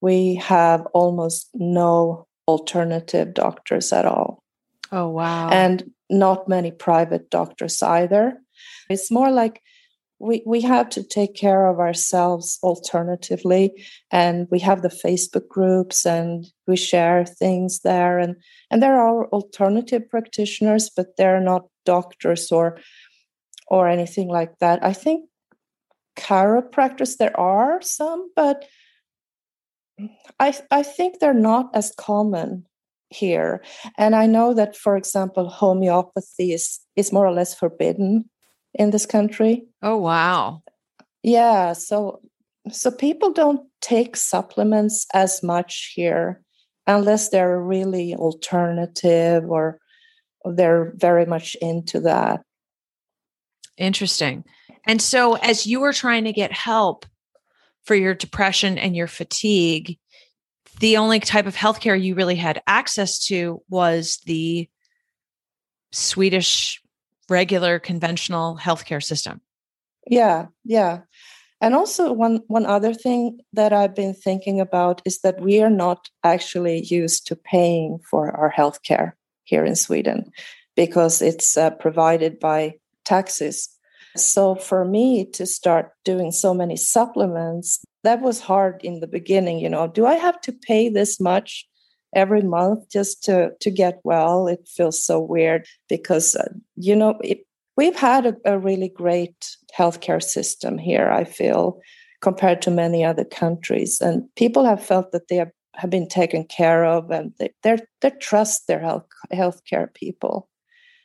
We 0.00 0.36
have 0.36 0.86
almost 0.92 1.50
no 1.54 2.26
alternative 2.48 3.34
doctors 3.34 3.92
at 3.92 4.04
all. 4.04 4.42
Oh, 4.92 5.08
wow. 5.08 5.48
And 5.48 5.90
not 6.08 6.48
many 6.48 6.70
private 6.70 7.30
doctors 7.30 7.82
either. 7.82 8.38
It's 8.88 9.10
more 9.10 9.30
like 9.30 9.60
we, 10.18 10.42
we 10.46 10.62
have 10.62 10.88
to 10.90 11.02
take 11.02 11.34
care 11.34 11.66
of 11.66 11.78
ourselves 11.78 12.58
alternatively 12.62 13.70
and 14.10 14.48
we 14.50 14.58
have 14.58 14.82
the 14.82 14.88
facebook 14.88 15.46
groups 15.48 16.06
and 16.06 16.46
we 16.66 16.76
share 16.76 17.26
things 17.26 17.80
there 17.80 18.18
and 18.18 18.36
and 18.70 18.82
there 18.82 18.98
are 18.98 19.26
alternative 19.28 20.08
practitioners 20.08 20.90
but 20.94 21.16
they're 21.18 21.40
not 21.40 21.66
doctors 21.84 22.52
or 22.52 22.78
or 23.68 23.88
anything 23.88 24.28
like 24.28 24.58
that. 24.58 24.84
I 24.84 24.92
think 24.92 25.28
chiropractors 26.16 27.18
there 27.18 27.38
are 27.38 27.82
some 27.82 28.30
but 28.34 28.64
i 30.40 30.54
i 30.70 30.82
think 30.82 31.18
they're 31.18 31.34
not 31.34 31.68
as 31.74 31.92
common 31.98 32.64
here. 33.10 33.62
And 33.98 34.16
i 34.16 34.26
know 34.26 34.54
that 34.54 34.76
for 34.76 34.96
example 34.96 35.50
homeopathy 35.50 36.52
is 36.52 36.80
is 36.96 37.12
more 37.12 37.26
or 37.26 37.32
less 37.32 37.54
forbidden 37.54 38.30
in 38.76 38.90
this 38.90 39.06
country. 39.06 39.66
Oh 39.82 39.96
wow. 39.96 40.62
Yeah, 41.22 41.72
so 41.72 42.20
so 42.70 42.90
people 42.90 43.32
don't 43.32 43.68
take 43.80 44.16
supplements 44.16 45.06
as 45.14 45.42
much 45.42 45.92
here 45.94 46.42
unless 46.86 47.30
they're 47.30 47.60
really 47.60 48.14
alternative 48.14 49.44
or 49.48 49.78
they're 50.44 50.92
very 50.96 51.26
much 51.26 51.56
into 51.60 52.00
that. 52.00 52.42
Interesting. 53.76 54.44
And 54.86 55.02
so 55.02 55.34
as 55.34 55.66
you 55.66 55.80
were 55.80 55.92
trying 55.92 56.24
to 56.24 56.32
get 56.32 56.52
help 56.52 57.06
for 57.84 57.94
your 57.94 58.14
depression 58.14 58.78
and 58.78 58.96
your 58.96 59.08
fatigue, 59.08 59.98
the 60.80 60.96
only 60.96 61.20
type 61.20 61.46
of 61.46 61.56
healthcare 61.56 62.00
you 62.00 62.14
really 62.14 62.36
had 62.36 62.62
access 62.66 63.26
to 63.26 63.62
was 63.68 64.18
the 64.26 64.68
Swedish 65.92 66.80
regular 67.28 67.78
conventional 67.78 68.58
healthcare 68.60 69.02
system. 69.02 69.40
Yeah, 70.06 70.46
yeah. 70.64 71.00
And 71.60 71.74
also 71.74 72.12
one 72.12 72.42
one 72.48 72.66
other 72.66 72.92
thing 72.92 73.40
that 73.52 73.72
I've 73.72 73.94
been 73.94 74.14
thinking 74.14 74.60
about 74.60 75.00
is 75.04 75.20
that 75.20 75.40
we 75.40 75.62
are 75.62 75.70
not 75.70 76.10
actually 76.22 76.84
used 76.84 77.26
to 77.28 77.36
paying 77.36 77.98
for 78.10 78.30
our 78.32 78.52
healthcare 78.52 79.12
here 79.44 79.64
in 79.64 79.74
Sweden 79.74 80.30
because 80.74 81.22
it's 81.22 81.56
uh, 81.56 81.70
provided 81.70 82.38
by 82.38 82.74
taxes. 83.04 83.68
So 84.16 84.54
for 84.54 84.84
me 84.84 85.24
to 85.32 85.46
start 85.46 85.92
doing 86.04 86.30
so 86.32 86.54
many 86.54 86.76
supplements, 86.76 87.80
that 88.02 88.20
was 88.20 88.40
hard 88.40 88.80
in 88.84 89.00
the 89.00 89.06
beginning, 89.06 89.58
you 89.58 89.68
know, 89.68 89.88
do 89.88 90.06
I 90.06 90.14
have 90.14 90.40
to 90.42 90.52
pay 90.52 90.88
this 90.88 91.20
much 91.20 91.66
every 92.16 92.42
month 92.42 92.90
just 92.90 93.22
to 93.24 93.50
to 93.60 93.70
get 93.70 94.00
well. 94.02 94.48
It 94.48 94.66
feels 94.66 95.00
so 95.00 95.20
weird 95.20 95.66
because 95.88 96.34
uh, 96.34 96.48
you 96.74 96.96
know 96.96 97.18
it, 97.22 97.46
we've 97.76 97.96
had 97.96 98.26
a, 98.26 98.34
a, 98.44 98.58
really 98.58 98.88
great 98.88 99.56
healthcare 99.78 100.22
system 100.22 100.78
here 100.78 101.10
i 101.10 101.22
feel 101.24 101.78
compared 102.20 102.62
to 102.62 102.70
many 102.70 103.04
other 103.04 103.24
countries. 103.24 104.00
And 104.00 104.24
people 104.36 104.64
have 104.64 104.84
felt 104.84 105.12
that 105.12 105.28
they 105.28 105.36
have, 105.36 105.52
have 105.74 105.90
been 105.90 106.08
taken 106.08 106.44
care 106.44 106.84
of 106.84 107.10
and 107.10 107.32
they 107.38 107.50
they 107.62 107.78
they 108.00 108.10
trust 108.20 108.66
their 108.66 108.80
health 108.80 109.06
healthcare 109.32 109.92
people. 109.94 110.48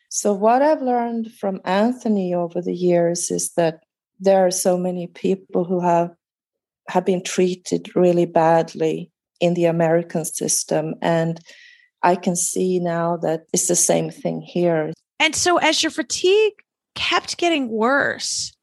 So 0.10 0.34
what 0.34 0.62
i've 0.62 0.82
learned 0.82 1.32
from 1.34 1.62
anthony 1.66 2.34
over 2.34 2.62
the 2.62 2.74
years 2.74 3.32
is 3.32 3.54
that 3.54 3.84
there 4.20 4.46
are 4.46 4.52
so 4.52 4.78
many 4.78 5.08
people 5.08 5.64
who 5.64 5.80
have 5.80 6.12
have 6.88 7.06
been 7.06 7.24
treated 7.24 7.96
really 7.96 8.26
badly 8.26 9.12
in 9.42 9.56
the 9.56 9.66
American 9.66 10.24
system. 10.24 10.94
And 11.02 11.40
I 12.04 12.16
can 12.16 12.36
see 12.36 12.80
now 12.80 13.18
that 13.18 13.42
it's 13.52 13.68
the 13.68 13.76
same 13.76 14.10
thing 14.10 14.42
here. 14.42 14.94
And 15.20 15.36
so, 15.36 15.58
as 15.58 15.84
your 15.84 15.92
fatigue 15.92 16.54
kept 16.96 17.38
getting 17.38 17.70
worse, 17.70 18.54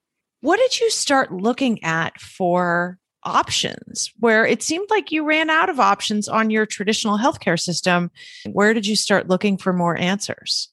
what 0.40 0.58
did 0.58 0.80
you 0.80 0.90
start 0.90 1.32
looking 1.32 1.82
at 1.84 2.20
for 2.20 2.98
options 3.24 4.12
where 4.18 4.46
it 4.46 4.62
seemed 4.62 4.88
like 4.90 5.12
you 5.12 5.24
ran 5.24 5.50
out 5.50 5.68
of 5.68 5.80
options 5.80 6.28
on 6.28 6.50
your 6.50 6.66
traditional 6.66 7.18
healthcare 7.18 7.60
system? 7.60 8.10
Where 8.52 8.74
did 8.74 8.86
you 8.86 8.96
start 8.96 9.28
looking 9.28 9.58
for 9.58 9.72
more 9.72 9.96
answers? 9.96 10.68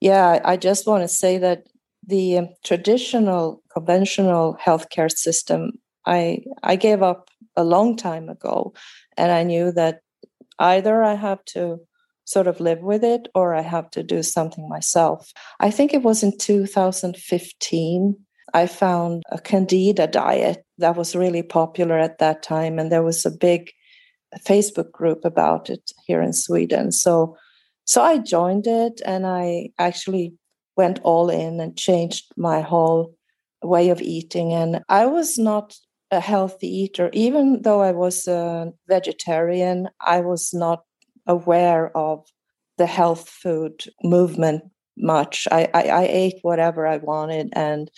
Yeah, 0.00 0.40
I 0.44 0.56
just 0.56 0.86
want 0.86 1.02
to 1.02 1.08
say 1.08 1.38
that 1.38 1.66
the 2.06 2.48
traditional 2.64 3.62
conventional 3.72 4.56
healthcare 4.60 5.10
system 5.10 5.72
I 6.04 6.38
I 6.62 6.76
gave 6.76 7.02
up 7.02 7.28
a 7.56 7.64
long 7.64 7.96
time 7.96 8.28
ago. 8.28 8.74
And 9.16 9.32
I 9.32 9.42
knew 9.42 9.72
that 9.72 10.00
either 10.58 11.02
I 11.02 11.14
have 11.14 11.44
to 11.46 11.80
sort 12.24 12.46
of 12.46 12.60
live 12.60 12.80
with 12.80 13.04
it 13.04 13.28
or 13.34 13.54
I 13.54 13.62
have 13.62 13.90
to 13.90 14.02
do 14.02 14.22
something 14.22 14.68
myself. 14.68 15.32
I 15.60 15.70
think 15.70 15.92
it 15.92 16.02
was 16.02 16.22
in 16.22 16.36
2015. 16.38 18.16
I 18.54 18.66
found 18.66 19.22
a 19.30 19.38
candida 19.38 20.06
diet 20.06 20.64
that 20.78 20.96
was 20.96 21.16
really 21.16 21.42
popular 21.42 21.98
at 21.98 22.18
that 22.18 22.42
time, 22.42 22.78
and 22.78 22.92
there 22.92 23.02
was 23.02 23.24
a 23.24 23.30
big 23.30 23.70
Facebook 24.40 24.90
group 24.92 25.24
about 25.24 25.70
it 25.70 25.90
here 26.06 26.20
in 26.20 26.32
Sweden. 26.32 26.92
So, 26.92 27.36
so 27.84 28.02
I 28.02 28.18
joined 28.18 28.66
it, 28.66 29.00
and 29.06 29.26
I 29.26 29.70
actually 29.78 30.34
went 30.76 31.00
all 31.02 31.30
in 31.30 31.60
and 31.60 31.76
changed 31.76 32.26
my 32.36 32.60
whole 32.60 33.14
way 33.62 33.90
of 33.90 34.02
eating. 34.02 34.52
And 34.52 34.82
I 34.88 35.06
was 35.06 35.38
not 35.38 35.76
a 36.12 36.20
healthy 36.20 36.68
eater. 36.68 37.10
Even 37.12 37.62
though 37.62 37.80
I 37.80 37.90
was 37.90 38.28
a 38.28 38.72
vegetarian, 38.86 39.88
I 40.00 40.20
was 40.20 40.52
not 40.52 40.84
aware 41.26 41.96
of 41.96 42.24
the 42.76 42.86
health 42.86 43.28
food 43.28 43.84
movement 44.04 44.62
much. 44.96 45.48
I, 45.50 45.68
I, 45.72 45.82
I, 45.82 46.06
ate 46.08 46.38
whatever 46.42 46.86
I 46.86 46.98
wanted, 46.98 47.48
and 47.54 47.90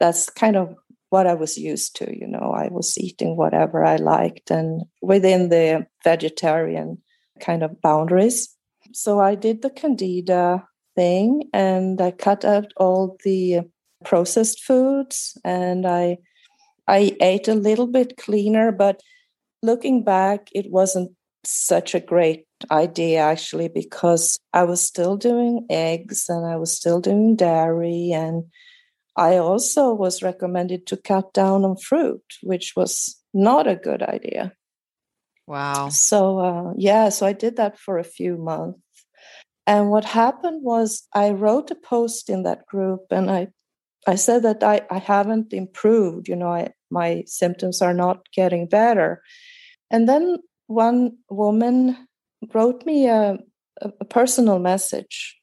that's 0.00 0.28
kind 0.28 0.56
of 0.56 0.74
what 1.10 1.26
I 1.26 1.34
was 1.34 1.56
used 1.56 1.94
to. 1.96 2.18
You 2.18 2.26
know, 2.26 2.52
I 2.56 2.68
was 2.68 2.98
eating 2.98 3.36
whatever 3.36 3.84
I 3.84 3.96
liked 3.96 4.50
and 4.50 4.82
within 5.00 5.48
the 5.48 5.86
vegetarian 6.02 6.98
kind 7.40 7.62
of 7.62 7.80
boundaries. 7.80 8.48
So 8.92 9.20
I 9.20 9.36
did 9.36 9.62
the 9.62 9.70
Candida 9.70 10.66
thing 10.96 11.44
and 11.52 12.00
I 12.00 12.10
cut 12.10 12.44
out 12.44 12.72
all 12.76 13.16
the 13.24 13.60
processed 14.04 14.62
foods 14.62 15.38
and 15.44 15.86
I 15.86 16.18
I 16.88 17.16
ate 17.20 17.48
a 17.48 17.54
little 17.54 17.86
bit 17.86 18.16
cleaner, 18.16 18.72
but 18.72 19.00
looking 19.62 20.04
back, 20.04 20.48
it 20.52 20.70
wasn't 20.70 21.12
such 21.44 21.94
a 21.94 22.00
great 22.00 22.46
idea 22.70 23.20
actually 23.20 23.68
because 23.68 24.38
I 24.52 24.64
was 24.64 24.82
still 24.82 25.16
doing 25.16 25.66
eggs 25.70 26.26
and 26.28 26.46
I 26.46 26.56
was 26.56 26.76
still 26.76 27.00
doing 27.00 27.36
dairy 27.36 28.10
and 28.12 28.44
I 29.16 29.36
also 29.36 29.92
was 29.92 30.22
recommended 30.22 30.86
to 30.88 30.96
cut 30.96 31.32
down 31.32 31.64
on 31.64 31.76
fruit, 31.76 32.22
which 32.42 32.74
was 32.76 33.20
not 33.32 33.66
a 33.66 33.76
good 33.76 34.02
idea. 34.02 34.52
Wow. 35.46 35.88
So, 35.88 36.38
uh, 36.38 36.72
yeah, 36.76 37.08
so 37.08 37.26
I 37.26 37.32
did 37.32 37.56
that 37.56 37.78
for 37.78 37.98
a 37.98 38.04
few 38.04 38.36
months. 38.36 38.78
And 39.66 39.90
what 39.90 40.04
happened 40.04 40.62
was 40.62 41.06
I 41.14 41.30
wrote 41.30 41.70
a 41.70 41.74
post 41.74 42.30
in 42.30 42.44
that 42.44 42.66
group 42.66 43.06
and 43.10 43.30
I, 43.30 43.48
I 44.06 44.14
said 44.14 44.42
that 44.42 44.62
I, 44.62 44.82
I 44.90 44.98
haven't 44.98 45.52
improved, 45.52 46.28
you 46.28 46.36
know, 46.36 46.48
I, 46.48 46.72
my 46.90 47.24
symptoms 47.26 47.82
are 47.82 47.94
not 47.94 48.26
getting 48.32 48.66
better. 48.66 49.22
And 49.90 50.08
then 50.08 50.38
one 50.66 51.16
woman 51.28 51.96
wrote 52.54 52.86
me 52.86 53.08
a, 53.08 53.38
a 53.82 54.04
personal 54.04 54.58
message 54.58 55.36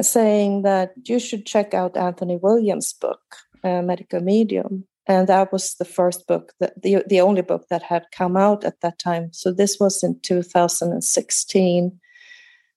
saying 0.00 0.62
that 0.62 0.92
you 1.04 1.18
should 1.18 1.46
check 1.46 1.74
out 1.74 1.96
Anthony 1.96 2.36
Williams' 2.36 2.92
book, 2.92 3.20
uh, 3.64 3.82
Medical 3.82 4.20
Medium. 4.20 4.84
And 5.06 5.28
that 5.28 5.52
was 5.52 5.74
the 5.74 5.84
first 5.84 6.26
book, 6.28 6.52
that, 6.60 6.80
the, 6.80 7.02
the 7.08 7.20
only 7.20 7.42
book 7.42 7.66
that 7.68 7.82
had 7.82 8.04
come 8.12 8.36
out 8.36 8.64
at 8.64 8.80
that 8.80 8.98
time. 8.98 9.32
So 9.32 9.52
this 9.52 9.78
was 9.80 10.04
in 10.04 10.20
2016. 10.20 12.00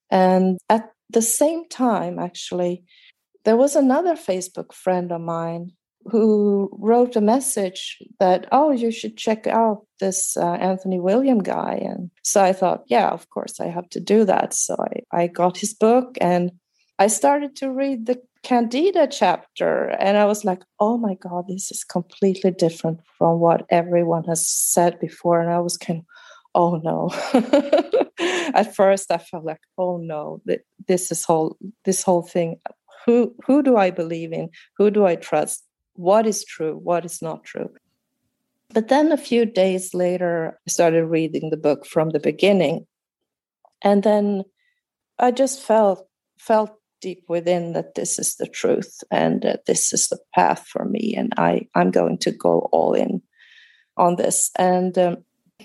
And 0.10 0.60
at 0.70 0.90
the 1.10 1.22
same 1.22 1.68
time, 1.70 2.18
actually, 2.18 2.84
there 3.46 3.58
was 3.58 3.76
another 3.76 4.16
Facebook 4.16 4.74
friend 4.74 5.12
of 5.12 5.22
mine 5.22 5.72
who 6.06 6.70
wrote 6.80 7.16
a 7.16 7.22
message 7.22 7.98
that, 8.20 8.48
oh, 8.52 8.72
you 8.72 8.92
should 8.92 9.18
check 9.18 9.48
out 9.48 9.86
this 10.00 10.36
uh, 10.36 10.54
Anthony 10.54 11.00
William 11.00 11.40
guy. 11.40 11.80
And 11.82 12.12
so 12.24 12.44
I 12.44 12.52
thought, 12.54 12.84
yeah, 12.88 13.10
of 13.10 13.30
course, 13.30 13.60
I 13.60 13.68
have 13.68 13.90
to 13.90 14.00
do 14.00 14.26
that. 14.26 14.54
So 14.54 14.76
I, 14.80 15.24
I 15.24 15.28
got 15.28 15.58
his 15.58 15.74
book 15.74 16.18
and 16.20 16.52
I 17.00 17.08
started 17.08 17.56
to 17.58 17.72
read 17.72 18.06
the 18.06 18.22
Candida 18.44 19.08
chapter 19.08 19.90
and 20.00 20.18
I 20.18 20.26
was 20.26 20.44
like, 20.44 20.64
oh 20.80 20.98
my 20.98 21.16
God, 21.16 21.46
this 21.48 21.72
is 21.72 21.86
completely 21.86 22.52
different 22.52 23.00
from 23.18 23.40
what 23.40 23.66
everyone 23.70 24.26
has 24.26 24.46
said 24.46 25.00
before. 25.00 25.40
And 25.40 25.50
I 25.50 25.60
was 25.60 25.78
kind 25.78 26.00
of, 26.00 26.06
oh 26.54 26.76
no. 26.84 27.10
At 28.54 28.76
first 28.76 29.10
I 29.12 29.18
felt 29.18 29.46
like, 29.46 29.62
oh 29.78 29.98
no, 29.98 30.42
this 30.88 31.12
is 31.12 31.24
whole 31.24 31.58
this 31.86 32.04
whole 32.04 32.22
thing. 32.22 32.60
Who 33.06 33.36
who 33.46 33.64
do 33.64 33.78
I 33.78 33.92
believe 33.92 34.32
in? 34.32 34.50
Who 34.78 34.92
do 34.92 35.06
I 35.06 35.16
trust? 35.16 35.64
What 35.94 36.26
is 36.26 36.44
true? 36.44 36.80
What 36.82 37.06
is 37.06 37.22
not 37.22 37.44
true? 37.44 37.70
But 38.74 38.88
then 38.88 39.12
a 39.12 39.18
few 39.18 39.46
days 39.46 39.94
later, 39.94 40.60
I 40.68 40.70
started 40.72 41.06
reading 41.06 41.50
the 41.50 41.58
book 41.58 41.86
from 41.86 42.10
the 42.10 42.20
beginning. 42.20 42.88
And 43.84 44.02
then 44.04 44.44
I 45.20 45.32
just 45.32 45.62
felt 45.62 46.08
felt 46.40 46.72
deep 47.04 47.24
within 47.28 47.74
that 47.74 47.96
this 47.96 48.18
is 48.18 48.38
the 48.38 48.48
truth 48.48 49.04
and 49.12 49.46
uh, 49.46 49.58
this 49.68 49.92
is 49.92 50.08
the 50.08 50.18
path 50.34 50.66
for 50.66 50.86
me 50.86 51.14
and 51.18 51.34
i 51.38 51.62
i'm 51.76 51.92
going 51.92 52.18
to 52.18 52.32
go 52.32 52.70
all 52.72 52.94
in 52.94 53.22
on 53.98 54.16
this 54.16 54.50
and 54.58 54.98
um, 54.98 55.18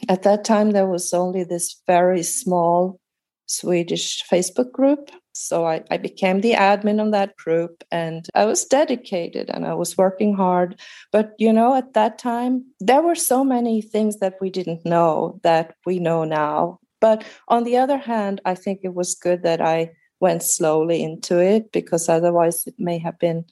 at 0.08 0.24
that 0.24 0.44
time 0.44 0.72
there 0.72 0.88
was 0.88 1.14
only 1.14 1.44
this 1.44 1.80
very 1.86 2.24
small 2.24 2.98
swedish 3.46 4.24
facebook 4.30 4.72
group 4.72 5.12
so 5.38 5.66
I, 5.66 5.82
I 5.90 5.96
became 5.96 6.40
the 6.40 6.52
admin 6.52 7.00
on 7.00 7.12
that 7.12 7.36
group 7.36 7.84
and 7.92 8.26
i 8.34 8.44
was 8.44 8.64
dedicated 8.64 9.48
and 9.50 9.64
i 9.64 9.74
was 9.74 9.96
working 9.96 10.34
hard. 10.34 10.80
But 11.12 11.34
you 11.38 11.52
know 11.52 11.74
at 11.74 11.94
that 11.94 12.18
time 12.18 12.64
there 12.80 13.02
were 13.02 13.14
so 13.14 13.44
many 13.44 13.80
things 13.80 14.18
that 14.18 14.34
we 14.40 14.50
didn't 14.50 14.84
know 14.84 15.40
that 15.42 15.74
we 15.86 15.98
know 15.98 16.24
now. 16.24 16.80
But 17.00 17.24
on 17.46 17.64
the 17.64 17.76
other 17.76 17.98
hand 17.98 18.40
i 18.44 18.54
think 18.54 18.80
it 18.82 18.94
was 18.94 19.14
good 19.14 19.42
that 19.42 19.60
i 19.60 19.90
went 20.20 20.42
slowly 20.42 21.02
into 21.02 21.38
it 21.38 21.70
because 21.72 22.08
otherwise 22.08 22.66
it 22.66 22.74
may 22.78 22.98
have 22.98 23.18
been 23.18 23.44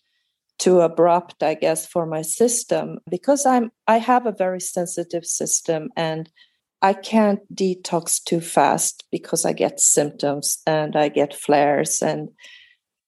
too 0.59 0.81
abrupt 0.81 1.43
i 1.43 1.55
guess 1.55 1.87
for 1.87 2.07
my 2.07 2.23
system 2.23 2.99
because 3.11 3.45
i'm 3.45 3.71
i 3.87 3.99
have 3.99 4.27
a 4.27 4.33
very 4.33 4.61
sensitive 4.61 5.25
system 5.25 5.91
and 5.97 6.31
i 6.83 6.93
can't 6.93 7.41
detox 7.55 8.23
too 8.23 8.41
fast 8.41 9.05
because 9.11 9.45
i 9.45 9.53
get 9.53 9.81
symptoms 9.81 10.59
and 10.67 10.97
i 10.97 11.09
get 11.09 11.35
flares 11.35 12.03
and 12.03 12.29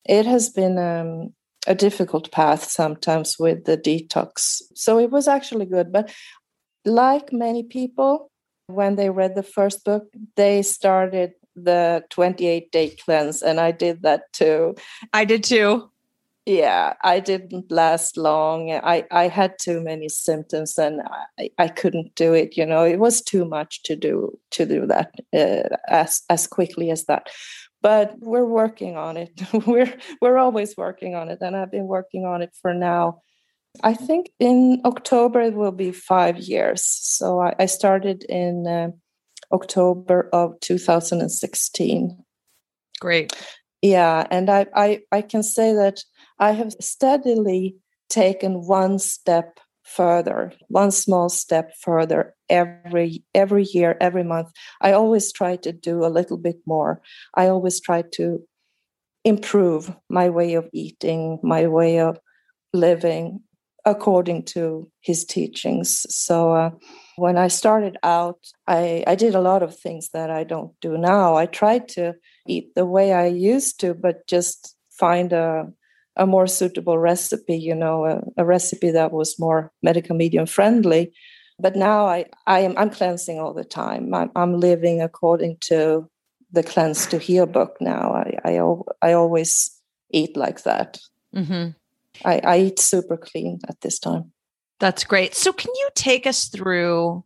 it 0.05 0.25
has 0.25 0.49
been 0.49 0.79
um, 0.79 1.35
a 1.67 1.75
difficult 1.75 2.33
path 2.33 2.65
sometimes 2.65 3.37
with 3.39 3.65
the 3.65 3.77
detox 3.77 4.63
so 4.75 4.99
it 4.99 5.11
was 5.11 5.29
actually 5.29 5.67
good 5.67 5.93
but 5.93 6.11
like 6.85 7.33
many 7.33 7.63
people 7.63 8.31
when 8.69 8.97
they 8.97 9.11
read 9.11 9.35
the 9.35 9.43
first 9.43 9.85
book 9.85 10.05
they 10.37 10.63
started 10.63 11.33
the 11.65 12.05
28 12.11 12.71
day 12.73 12.91
cleanse 13.05 13.43
and 13.43 13.61
I 13.61 13.73
did 13.73 14.03
that 14.03 14.33
too. 14.33 14.75
I 15.13 15.25
did 15.25 15.45
too. 15.45 15.91
Yeah, 16.49 16.95
I 17.05 17.21
didn't 17.21 17.71
last 17.71 18.17
long. 18.17 18.73
I, 18.73 19.05
I 19.11 19.29
had 19.29 19.59
too 19.59 19.83
many 19.83 20.09
symptoms 20.09 20.79
and 20.79 21.03
I, 21.39 21.51
I 21.59 21.69
couldn't 21.69 22.15
do 22.15 22.33
it. 22.33 22.57
You 22.57 22.65
know, 22.65 22.85
it 22.85 22.99
was 22.99 23.21
too 23.21 23.45
much 23.45 23.83
to 23.83 23.95
do 23.95 24.33
to 24.53 24.65
do 24.65 24.87
that 24.87 25.13
uh, 25.35 25.77
as 25.89 26.23
as 26.31 26.47
quickly 26.47 26.91
as 26.91 27.05
that. 27.05 27.29
But 27.83 28.15
we're 28.21 28.47
working 28.47 28.97
on 28.97 29.19
it. 29.19 29.43
we're 29.67 29.95
we're 30.23 30.39
always 30.39 30.75
working 30.75 31.15
on 31.15 31.29
it, 31.29 31.41
and 31.43 31.55
I've 31.55 31.71
been 31.71 31.87
working 31.87 32.25
on 32.25 32.41
it 32.41 32.57
for 32.63 32.73
now. 32.73 33.21
I 33.83 33.93
think 33.93 34.31
in 34.41 34.81
October 34.87 35.43
it 35.43 35.55
will 35.55 35.71
be 35.71 35.93
five 35.93 36.39
years. 36.39 36.83
So 36.83 37.43
I, 37.43 37.57
I 37.59 37.67
started 37.67 38.25
in 38.27 38.67
uh, 38.67 38.89
October 39.53 40.31
of 40.33 40.59
2016. 40.61 42.25
Great. 43.01 43.37
Yeah, 43.83 44.27
and 44.31 44.51
I, 44.51 44.67
I, 44.75 45.01
I 45.13 45.23
can 45.23 45.43
say 45.43 45.73
that 45.75 46.01
I 46.39 46.53
have 46.53 46.73
steadily 46.81 47.77
taken 48.09 48.67
one 48.67 48.99
step 48.99 49.61
further, 49.85 50.53
one 50.69 50.91
small 50.91 51.29
step 51.29 51.73
further 51.81 52.35
every 52.49 53.23
every 53.35 53.65
year, 53.65 53.97
every 54.01 54.25
month. 54.25 54.51
I 54.81 54.93
always 54.93 55.33
try 55.33 55.57
to 55.57 55.73
do 55.73 56.05
a 56.05 56.09
little 56.09 56.37
bit 56.37 56.57
more. 56.67 57.01
I 57.35 57.49
always 57.49 57.81
try 57.81 58.03
to 58.13 58.41
improve 59.25 59.95
my 60.09 60.29
way 60.31 60.55
of 60.55 60.69
eating, 60.73 61.39
my 61.43 61.67
way 61.69 62.01
of 62.01 62.19
living 62.73 63.41
according 63.85 64.45
to 64.45 64.91
his 65.01 65.25
teachings. 65.25 66.05
So 66.15 66.53
uh, 66.53 66.71
when 67.17 67.37
I 67.37 67.49
started 67.49 67.97
out, 68.03 68.39
I, 68.67 69.05
I 69.07 69.15
did 69.15 69.35
a 69.35 69.41
lot 69.41 69.63
of 69.63 69.77
things 69.77 70.11
that 70.11 70.31
I 70.31 70.45
don't 70.45 70.73
do 70.81 70.99
now. 70.99 71.37
I 71.37 71.47
tried 71.47 71.89
to 71.91 72.15
eat 72.47 72.75
the 72.75 72.87
way 72.87 73.13
I 73.13 73.27
used 73.27 73.81
to, 73.81 73.95
but 73.95 74.27
just 74.27 74.77
find 74.91 75.33
a, 75.33 75.67
a 76.17 76.27
more 76.27 76.47
suitable 76.47 76.99
recipe, 76.99 77.57
you 77.57 77.75
know, 77.75 78.05
a, 78.05 78.43
a 78.43 78.45
recipe 78.45 78.91
that 78.91 79.13
was 79.13 79.39
more 79.39 79.73
medical 79.83 80.17
medium 80.17 80.47
friendly. 80.47 81.13
But 81.61 81.75
now 81.75 82.07
I, 82.07 82.27
I 82.47 82.61
am 82.61 82.75
I'm 82.77 82.91
cleansing 82.91 83.39
all 83.39 83.53
the 83.53 83.65
time. 83.65 84.15
I'm, 84.15 84.31
I'm 84.37 84.61
living 84.61 85.03
according 85.03 85.57
to 85.63 86.09
the 86.53 86.63
cleanse 86.63 87.07
to 87.07 87.19
heal 87.19 87.47
book 87.47 87.77
now. 87.81 88.13
I, 88.13 88.39
I, 88.45 89.09
I 89.09 89.13
always 89.13 89.71
eat 90.11 90.37
like 90.37 90.63
that. 90.63 90.99
Mm-hmm. 91.35 91.71
I, 92.25 92.41
I 92.45 92.59
eat 92.59 92.79
super 92.79 93.17
clean 93.17 93.61
at 93.69 93.81
this 93.81 93.99
time. 93.99 94.33
That's 94.81 95.05
great. 95.05 95.35
So, 95.35 95.53
can 95.53 95.73
you 95.75 95.89
take 95.95 96.27
us 96.27 96.49
through 96.49 97.25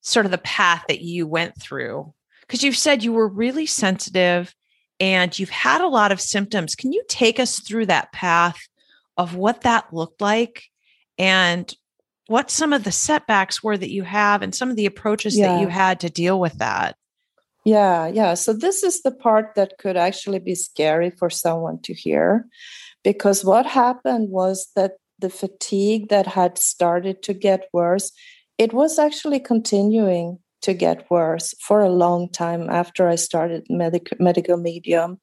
sort 0.00 0.26
of 0.26 0.32
the 0.32 0.38
path 0.38 0.84
that 0.88 1.02
you 1.02 1.26
went 1.26 1.60
through? 1.60 2.12
Because 2.42 2.62
you've 2.62 2.76
said 2.76 3.04
you 3.04 3.12
were 3.12 3.28
really 3.28 3.66
sensitive 3.66 4.54
and 4.98 5.38
you've 5.38 5.50
had 5.50 5.80
a 5.80 5.88
lot 5.88 6.12
of 6.12 6.20
symptoms. 6.20 6.74
Can 6.74 6.92
you 6.92 7.02
take 7.08 7.38
us 7.38 7.60
through 7.60 7.86
that 7.86 8.12
path 8.12 8.58
of 9.16 9.34
what 9.34 9.62
that 9.62 9.92
looked 9.92 10.20
like 10.20 10.64
and 11.18 11.72
what 12.28 12.50
some 12.50 12.72
of 12.72 12.84
the 12.84 12.92
setbacks 12.92 13.62
were 13.62 13.76
that 13.76 13.90
you 13.90 14.02
have 14.04 14.42
and 14.42 14.54
some 14.54 14.70
of 14.70 14.76
the 14.76 14.86
approaches 14.86 15.36
yeah. 15.36 15.48
that 15.48 15.60
you 15.60 15.68
had 15.68 16.00
to 16.00 16.10
deal 16.10 16.40
with 16.40 16.58
that? 16.58 16.96
Yeah, 17.64 18.06
yeah. 18.06 18.34
So, 18.34 18.54
this 18.54 18.82
is 18.82 19.02
the 19.02 19.10
part 19.10 19.54
that 19.56 19.74
could 19.78 19.96
actually 19.96 20.38
be 20.38 20.54
scary 20.54 21.10
for 21.10 21.28
someone 21.28 21.80
to 21.82 21.92
hear 21.92 22.46
because 23.04 23.44
what 23.44 23.66
happened 23.66 24.30
was 24.30 24.68
that 24.76 24.92
the 25.18 25.30
fatigue 25.30 26.08
that 26.08 26.26
had 26.26 26.58
started 26.58 27.22
to 27.24 27.34
get 27.34 27.68
worse, 27.72 28.12
it 28.56 28.72
was 28.72 28.98
actually 28.98 29.40
continuing 29.40 30.38
to 30.62 30.74
get 30.74 31.08
worse 31.10 31.54
for 31.60 31.80
a 31.80 31.90
long 31.90 32.30
time 32.30 32.68
after 32.68 33.08
I 33.08 33.16
started 33.16 33.66
medic- 33.68 34.20
medical 34.20 34.56
medium. 34.56 35.20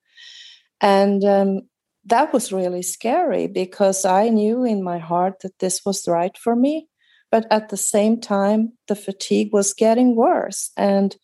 And 0.81 1.23
um, 1.23 1.61
that 2.05 2.31
was 2.33 2.53
really 2.53 2.81
scary 2.81 3.47
because 3.47 4.05
I 4.05 4.29
knew 4.29 4.63
in 4.63 4.83
my 4.83 4.97
heart 4.97 5.39
that 5.41 5.59
this 5.59 5.81
was 5.85 6.07
right 6.07 6.38
for 6.38 6.55
me. 6.55 6.88
But 7.31 7.47
at 7.51 7.69
the 7.69 7.77
same 7.77 8.21
time, 8.21 8.73
the 8.88 8.95
fatigue 8.95 9.49
was 9.51 9.73
getting 9.73 10.15
worse. 10.15 10.71
And 10.77 11.15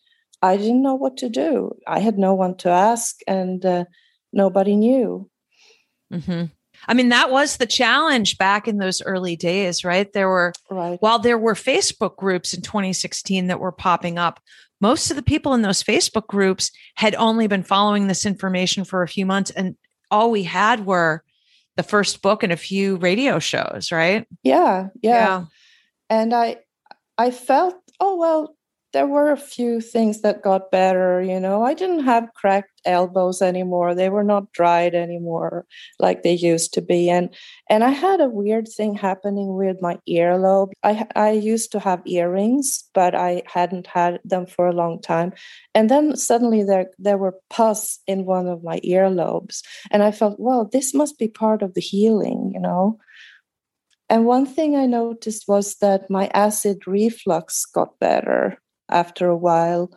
I 0.42 0.56
didn't 0.56 0.82
know 0.82 0.96
what 0.96 1.16
to 1.18 1.28
do. 1.28 1.72
I 1.86 2.00
had 2.00 2.18
no 2.18 2.34
one 2.34 2.56
to 2.58 2.68
ask, 2.68 3.20
and 3.28 3.64
uh, 3.64 3.84
nobody 4.32 4.74
knew. 4.74 5.30
Mm-hmm. 6.12 6.44
I 6.88 6.94
mean, 6.94 7.10
that 7.10 7.30
was 7.30 7.56
the 7.56 7.66
challenge 7.66 8.38
back 8.38 8.66
in 8.66 8.78
those 8.78 9.02
early 9.02 9.36
days, 9.36 9.84
right? 9.84 10.12
There 10.12 10.28
were, 10.28 10.52
right. 10.70 11.00
while 11.00 11.18
there 11.18 11.38
were 11.38 11.54
Facebook 11.54 12.16
groups 12.16 12.54
in 12.54 12.62
2016 12.62 13.46
that 13.46 13.60
were 13.60 13.72
popping 13.72 14.18
up, 14.18 14.40
most 14.80 15.10
of 15.10 15.16
the 15.16 15.22
people 15.22 15.54
in 15.54 15.62
those 15.62 15.82
Facebook 15.82 16.26
groups 16.26 16.72
had 16.96 17.14
only 17.14 17.46
been 17.46 17.62
following 17.62 18.08
this 18.08 18.26
information 18.26 18.84
for 18.84 19.02
a 19.02 19.08
few 19.08 19.24
months. 19.24 19.50
And 19.50 19.76
all 20.10 20.30
we 20.30 20.42
had 20.42 20.84
were 20.84 21.22
the 21.76 21.84
first 21.84 22.20
book 22.20 22.42
and 22.42 22.52
a 22.52 22.56
few 22.56 22.96
radio 22.96 23.38
shows, 23.38 23.92
right? 23.92 24.26
Yeah. 24.42 24.88
Yeah. 25.00 25.10
yeah. 25.10 25.44
And 26.10 26.34
I, 26.34 26.56
I 27.16 27.30
felt, 27.30 27.76
oh, 28.00 28.16
well, 28.16 28.56
there 28.92 29.06
were 29.06 29.30
a 29.30 29.36
few 29.36 29.80
things 29.80 30.20
that 30.20 30.42
got 30.42 30.70
better 30.70 31.22
you 31.22 31.40
know. 31.40 31.62
I 31.62 31.74
didn't 31.74 32.04
have 32.04 32.32
cracked 32.34 32.80
elbows 32.84 33.40
anymore. 33.42 33.94
They 33.94 34.08
were 34.08 34.24
not 34.24 34.52
dried 34.52 34.94
anymore 34.94 35.66
like 35.98 36.22
they 36.22 36.32
used 36.32 36.74
to 36.74 36.82
be. 36.82 37.10
And 37.10 37.30
and 37.70 37.84
i 37.84 37.90
had 37.90 38.20
a 38.20 38.28
weird 38.28 38.68
thing 38.68 38.94
happening 38.94 39.54
with 39.54 39.80
my 39.80 39.98
earlobe. 40.08 40.72
I 40.82 41.06
i 41.16 41.30
used 41.30 41.72
to 41.72 41.80
have 41.80 42.02
earrings 42.06 42.84
but 42.94 43.14
i 43.14 43.42
hadn't 43.46 43.86
had 43.86 44.20
them 44.24 44.46
for 44.46 44.66
a 44.66 44.72
long 44.74 45.00
time. 45.00 45.32
And 45.74 45.88
then 45.88 46.16
suddenly 46.16 46.62
there 46.62 46.86
there 46.98 47.18
were 47.18 47.38
pus 47.50 48.00
in 48.06 48.24
one 48.24 48.46
of 48.46 48.62
my 48.62 48.80
earlobes. 48.80 49.62
And 49.90 50.02
i 50.02 50.10
felt 50.12 50.38
well 50.38 50.68
this 50.70 50.94
must 50.94 51.18
be 51.18 51.28
part 51.28 51.62
of 51.62 51.74
the 51.74 51.80
healing 51.80 52.52
you 52.54 52.60
know. 52.60 52.98
And 54.08 54.26
one 54.26 54.44
thing 54.44 54.76
I 54.76 54.84
noticed 54.84 55.48
was 55.48 55.76
that 55.76 56.10
my 56.10 56.28
acid 56.34 56.86
reflux 56.86 57.64
got 57.64 57.98
better 57.98 58.58
after 58.92 59.28
a 59.28 59.36
while. 59.36 59.90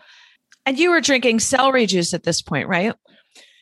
And 0.65 0.79
you 0.79 0.89
were 0.89 1.01
drinking 1.01 1.39
celery 1.39 1.86
juice 1.86 2.13
at 2.13 2.23
this 2.23 2.41
point, 2.41 2.67
right? 2.67 2.93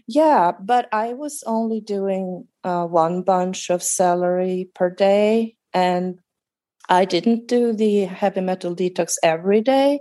Yeah, 0.07 0.51
but 0.59 0.87
I 0.93 1.13
was 1.13 1.43
only 1.45 1.81
doing 1.81 2.47
uh, 2.63 2.85
one 2.85 3.23
bunch 3.23 3.69
of 3.69 3.81
celery 3.81 4.69
per 4.73 4.89
day. 4.89 5.55
And 5.73 6.19
I 6.89 7.05
didn't 7.05 7.47
do 7.47 7.73
the 7.73 8.01
heavy 8.01 8.41
metal 8.41 8.75
detox 8.75 9.15
every 9.23 9.61
day. 9.61 9.99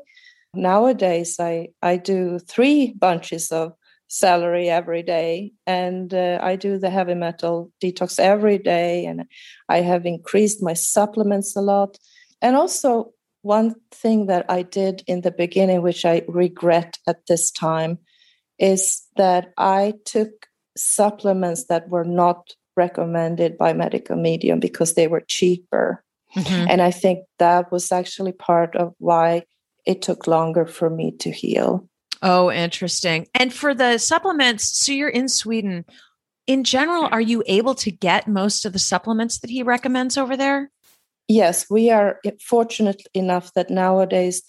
Nowadays, 0.54 1.36
I, 1.40 1.68
I 1.80 1.96
do 1.96 2.38
three 2.38 2.92
bunches 2.98 3.50
of 3.50 3.72
celery 4.12 4.68
every 4.68 5.02
day 5.02 5.50
and 5.66 6.12
uh, 6.12 6.38
i 6.42 6.54
do 6.54 6.76
the 6.76 6.90
heavy 6.90 7.14
metal 7.14 7.72
detox 7.82 8.20
every 8.20 8.58
day 8.58 9.06
and 9.06 9.24
i 9.70 9.78
have 9.78 10.04
increased 10.04 10.62
my 10.62 10.74
supplements 10.74 11.56
a 11.56 11.62
lot 11.62 11.96
and 12.42 12.54
also 12.54 13.10
one 13.42 13.74
thing 13.90 14.26
that 14.26 14.46
I 14.48 14.62
did 14.62 15.02
in 15.06 15.20
the 15.20 15.30
beginning, 15.30 15.82
which 15.82 16.04
I 16.04 16.22
regret 16.28 16.98
at 17.06 17.26
this 17.26 17.50
time, 17.50 17.98
is 18.58 19.02
that 19.16 19.52
I 19.58 19.94
took 20.04 20.30
supplements 20.76 21.66
that 21.66 21.88
were 21.88 22.04
not 22.04 22.52
recommended 22.76 23.58
by 23.58 23.72
medical 23.72 24.16
medium 24.16 24.60
because 24.60 24.94
they 24.94 25.08
were 25.08 25.22
cheaper. 25.26 26.02
Mm-hmm. 26.34 26.66
And 26.70 26.80
I 26.80 26.90
think 26.90 27.26
that 27.38 27.70
was 27.70 27.92
actually 27.92 28.32
part 28.32 28.74
of 28.76 28.94
why 28.98 29.42
it 29.84 30.00
took 30.00 30.26
longer 30.26 30.64
for 30.64 30.88
me 30.88 31.12
to 31.18 31.30
heal. 31.30 31.88
Oh, 32.22 32.50
interesting. 32.50 33.26
And 33.34 33.52
for 33.52 33.74
the 33.74 33.98
supplements, 33.98 34.78
so 34.78 34.92
you're 34.92 35.08
in 35.08 35.28
Sweden. 35.28 35.84
In 36.46 36.64
general, 36.64 37.08
are 37.10 37.20
you 37.20 37.42
able 37.46 37.74
to 37.76 37.90
get 37.90 38.28
most 38.28 38.64
of 38.64 38.72
the 38.72 38.78
supplements 38.78 39.40
that 39.40 39.50
he 39.50 39.62
recommends 39.62 40.16
over 40.16 40.36
there? 40.36 40.70
Yes, 41.32 41.66
we 41.70 41.90
are 41.90 42.20
fortunate 42.40 43.02
enough 43.14 43.52
that 43.54 43.70
nowadays 43.70 44.42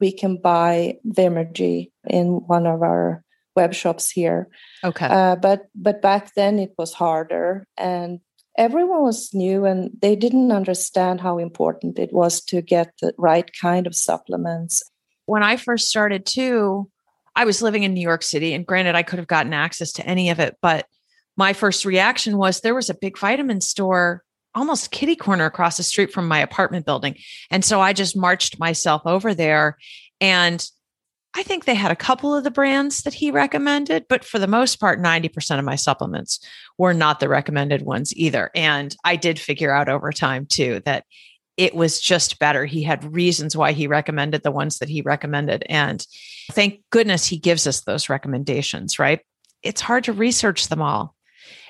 we 0.00 0.12
can 0.12 0.40
buy 0.40 0.96
Vimergy 1.06 1.90
in 2.08 2.26
one 2.46 2.66
of 2.66 2.82
our 2.82 3.24
web 3.56 3.74
shops 3.74 4.10
here. 4.10 4.48
Okay. 4.84 5.06
Uh, 5.06 5.36
but 5.36 5.62
but 5.74 6.00
back 6.00 6.34
then 6.34 6.58
it 6.58 6.72
was 6.78 6.92
harder, 6.94 7.66
and 7.76 8.20
everyone 8.56 9.02
was 9.02 9.34
new, 9.34 9.64
and 9.64 9.90
they 10.00 10.14
didn't 10.14 10.52
understand 10.52 11.20
how 11.20 11.38
important 11.38 11.98
it 11.98 12.12
was 12.12 12.40
to 12.42 12.62
get 12.62 12.92
the 13.02 13.12
right 13.18 13.50
kind 13.60 13.86
of 13.86 13.94
supplements. 13.94 14.82
When 15.26 15.42
I 15.42 15.56
first 15.56 15.88
started 15.88 16.24
too, 16.24 16.88
I 17.34 17.44
was 17.44 17.60
living 17.60 17.82
in 17.82 17.94
New 17.94 18.00
York 18.00 18.22
City, 18.22 18.54
and 18.54 18.64
granted, 18.64 18.94
I 18.94 19.02
could 19.02 19.18
have 19.18 19.28
gotten 19.28 19.52
access 19.52 19.92
to 19.92 20.06
any 20.06 20.30
of 20.30 20.38
it, 20.38 20.56
but 20.62 20.86
my 21.36 21.52
first 21.52 21.84
reaction 21.84 22.36
was 22.36 22.60
there 22.60 22.74
was 22.74 22.90
a 22.90 22.94
big 22.94 23.18
vitamin 23.18 23.60
store 23.60 24.22
almost 24.54 24.90
kitty 24.90 25.16
corner 25.16 25.44
across 25.44 25.76
the 25.76 25.82
street 25.82 26.12
from 26.12 26.28
my 26.28 26.40
apartment 26.40 26.86
building. 26.86 27.16
And 27.50 27.64
so 27.64 27.80
I 27.80 27.92
just 27.92 28.16
marched 28.16 28.58
myself 28.58 29.02
over 29.04 29.34
there 29.34 29.76
and 30.20 30.66
I 31.34 31.42
think 31.42 31.64
they 31.64 31.74
had 31.74 31.92
a 31.92 31.96
couple 31.96 32.34
of 32.34 32.42
the 32.42 32.50
brands 32.50 33.02
that 33.02 33.14
he 33.14 33.30
recommended, 33.30 34.06
but 34.08 34.24
for 34.24 34.38
the 34.38 34.46
most 34.46 34.80
part, 34.80 35.00
90% 35.00 35.58
of 35.58 35.64
my 35.64 35.76
supplements 35.76 36.40
were 36.78 36.94
not 36.94 37.20
the 37.20 37.28
recommended 37.28 37.82
ones 37.82 38.12
either. 38.16 38.50
And 38.54 38.96
I 39.04 39.16
did 39.16 39.38
figure 39.38 39.72
out 39.72 39.88
over 39.88 40.10
time 40.10 40.46
too 40.46 40.80
that 40.84 41.04
it 41.56 41.74
was 41.74 42.00
just 42.00 42.38
better. 42.38 42.64
He 42.64 42.82
had 42.82 43.12
reasons 43.14 43.56
why 43.56 43.72
he 43.72 43.86
recommended 43.86 44.42
the 44.42 44.50
ones 44.50 44.78
that 44.78 44.88
he 44.88 45.02
recommended. 45.02 45.64
And 45.68 46.04
thank 46.52 46.80
goodness 46.90 47.26
he 47.26 47.36
gives 47.36 47.66
us 47.66 47.82
those 47.82 48.08
recommendations, 48.08 48.98
right? 48.98 49.20
It's 49.62 49.80
hard 49.80 50.04
to 50.04 50.12
research 50.12 50.68
them 50.68 50.80
all. 50.80 51.14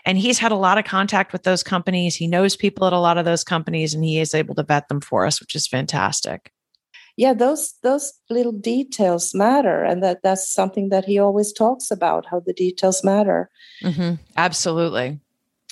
And 0.04 0.18
he's 0.18 0.38
had 0.38 0.52
a 0.52 0.56
lot 0.56 0.78
of 0.78 0.84
contact 0.84 1.32
with 1.32 1.42
those 1.42 1.62
companies. 1.62 2.16
He 2.16 2.26
knows 2.26 2.56
people 2.56 2.86
at 2.86 2.92
a 2.92 2.98
lot 2.98 3.18
of 3.18 3.24
those 3.24 3.44
companies 3.44 3.94
and 3.94 4.04
he 4.04 4.18
is 4.18 4.34
able 4.34 4.54
to 4.54 4.62
vet 4.62 4.88
them 4.88 5.00
for 5.00 5.26
us, 5.26 5.40
which 5.40 5.54
is 5.54 5.66
fantastic. 5.66 6.52
Yeah, 7.16 7.34
those 7.34 7.74
those 7.82 8.12
little 8.30 8.52
details 8.52 9.34
matter, 9.34 9.82
and 9.82 10.04
that 10.04 10.22
that's 10.22 10.48
something 10.48 10.90
that 10.90 11.04
he 11.04 11.18
always 11.18 11.52
talks 11.52 11.90
about 11.90 12.26
how 12.30 12.38
the 12.38 12.52
details 12.52 13.02
matter. 13.02 13.50
Mm-hmm. 13.82 14.22
Absolutely. 14.36 15.18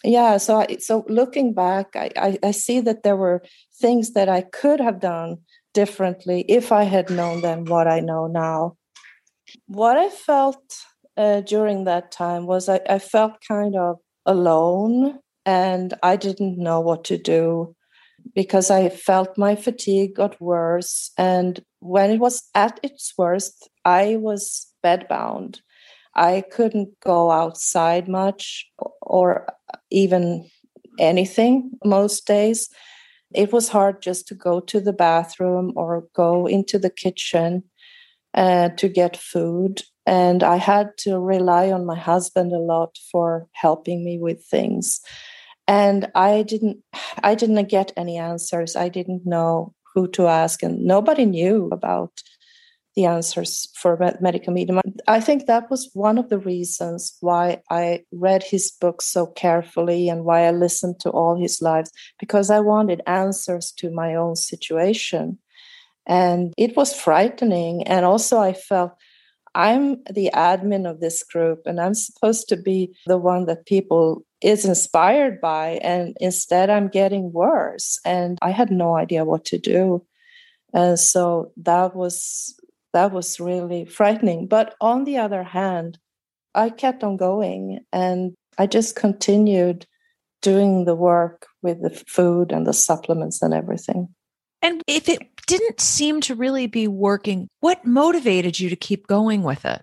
Yeah. 0.02 0.38
So 0.38 0.56
I, 0.56 0.78
so 0.80 1.04
looking 1.08 1.54
back, 1.54 1.94
I, 1.94 2.10
I 2.16 2.38
I 2.42 2.50
see 2.50 2.80
that 2.80 3.04
there 3.04 3.14
were 3.14 3.44
things 3.80 4.14
that 4.14 4.28
I 4.28 4.40
could 4.40 4.80
have 4.80 4.98
done 4.98 5.38
differently 5.72 6.44
if 6.48 6.72
I 6.72 6.82
had 6.82 7.10
known 7.10 7.42
then 7.42 7.64
what 7.66 7.86
I 7.86 8.00
know 8.00 8.26
now. 8.26 8.76
What 9.66 9.96
I 9.96 10.08
felt 10.08 10.78
uh, 11.16 11.42
during 11.42 11.84
that 11.84 12.10
time 12.10 12.46
was 12.46 12.68
I, 12.68 12.80
I 12.88 12.98
felt 12.98 13.40
kind 13.46 13.76
of 13.76 13.98
alone 14.26 15.18
and 15.44 15.94
I 16.02 16.16
didn't 16.16 16.58
know 16.58 16.80
what 16.80 17.04
to 17.04 17.16
do 17.16 17.74
because 18.34 18.70
I 18.70 18.88
felt 18.88 19.38
my 19.38 19.54
fatigue 19.54 20.16
got 20.16 20.40
worse. 20.40 21.12
And 21.16 21.60
when 21.80 22.10
it 22.10 22.18
was 22.18 22.42
at 22.54 22.80
its 22.82 23.14
worst, 23.16 23.68
I 23.84 24.16
was 24.16 24.66
bedbound. 24.84 25.60
I 26.14 26.42
couldn't 26.50 26.98
go 27.04 27.30
outside 27.30 28.08
much 28.08 28.66
or 29.02 29.46
even 29.90 30.48
anything 30.98 31.70
most 31.84 32.26
days. 32.26 32.68
It 33.34 33.52
was 33.52 33.68
hard 33.68 34.02
just 34.02 34.26
to 34.28 34.34
go 34.34 34.60
to 34.60 34.80
the 34.80 34.92
bathroom 34.92 35.72
or 35.76 36.08
go 36.14 36.46
into 36.46 36.78
the 36.78 36.90
kitchen 36.90 37.64
uh, 38.34 38.70
to 38.70 38.88
get 38.88 39.16
food 39.16 39.82
and 40.06 40.42
i 40.42 40.56
had 40.56 40.90
to 40.98 41.18
rely 41.18 41.70
on 41.70 41.84
my 41.84 41.96
husband 41.96 42.52
a 42.52 42.58
lot 42.58 42.96
for 43.10 43.46
helping 43.52 44.04
me 44.04 44.18
with 44.18 44.44
things. 44.44 45.00
And 45.68 46.10
i 46.14 46.42
didn't 46.42 46.78
i 47.22 47.34
didn't 47.34 47.68
get 47.68 47.92
any 47.96 48.16
answers. 48.16 48.76
I 48.76 48.88
didn't 48.88 49.26
know 49.26 49.74
who 49.94 50.06
to 50.08 50.26
ask 50.28 50.62
and 50.62 50.84
nobody 50.84 51.24
knew 51.24 51.68
about 51.72 52.12
the 52.94 53.04
answers 53.04 53.68
for 53.74 53.98
medical 54.20 54.52
medium 54.52 54.80
i 55.06 55.20
think 55.20 55.46
that 55.46 55.70
was 55.70 55.90
one 55.92 56.16
of 56.18 56.28
the 56.30 56.38
reasons 56.38 57.16
why 57.20 57.60
i 57.70 58.02
read 58.10 58.42
his 58.42 58.70
book 58.70 59.02
so 59.02 59.26
carefully 59.26 60.08
and 60.08 60.24
why 60.24 60.46
i 60.46 60.50
listened 60.50 60.98
to 60.98 61.10
all 61.10 61.36
his 61.36 61.60
lives 61.60 61.90
because 62.18 62.50
i 62.50 62.58
wanted 62.58 63.02
answers 63.06 63.72
to 63.72 63.90
my 63.90 64.14
own 64.14 64.36
situation. 64.36 65.38
And 66.08 66.54
it 66.56 66.76
was 66.76 66.94
frightening 66.94 67.82
and 67.82 68.04
also 68.04 68.38
i 68.38 68.52
felt 68.52 68.92
I'm 69.56 70.02
the 70.12 70.30
admin 70.34 70.88
of 70.88 71.00
this 71.00 71.22
group 71.22 71.62
and 71.64 71.80
I'm 71.80 71.94
supposed 71.94 72.46
to 72.50 72.56
be 72.58 72.94
the 73.06 73.16
one 73.16 73.46
that 73.46 73.64
people 73.64 74.22
is 74.42 74.66
inspired 74.66 75.40
by 75.40 75.80
and 75.82 76.14
instead 76.20 76.68
I'm 76.68 76.88
getting 76.88 77.32
worse 77.32 77.98
and 78.04 78.38
I 78.42 78.50
had 78.50 78.70
no 78.70 78.96
idea 78.96 79.24
what 79.24 79.46
to 79.46 79.58
do. 79.58 80.04
And 80.74 81.00
so 81.00 81.52
that 81.56 81.96
was 81.96 82.54
that 82.92 83.12
was 83.12 83.40
really 83.40 83.86
frightening. 83.86 84.46
But 84.46 84.74
on 84.78 85.04
the 85.04 85.16
other 85.16 85.42
hand, 85.42 85.98
I 86.54 86.68
kept 86.68 87.02
on 87.02 87.16
going 87.16 87.80
and 87.94 88.34
I 88.58 88.66
just 88.66 88.94
continued 88.94 89.86
doing 90.42 90.84
the 90.84 90.94
work 90.94 91.46
with 91.62 91.80
the 91.80 91.90
food 92.06 92.52
and 92.52 92.66
the 92.66 92.74
supplements 92.74 93.40
and 93.40 93.54
everything. 93.54 94.08
And 94.60 94.82
if 94.86 95.08
it 95.08 95.35
didn't 95.46 95.80
seem 95.80 96.20
to 96.22 96.34
really 96.34 96.66
be 96.66 96.88
working, 96.88 97.48
what 97.60 97.84
motivated 97.84 98.58
you 98.58 98.68
to 98.68 98.76
keep 98.76 99.06
going 99.06 99.42
with 99.42 99.64
it? 99.64 99.82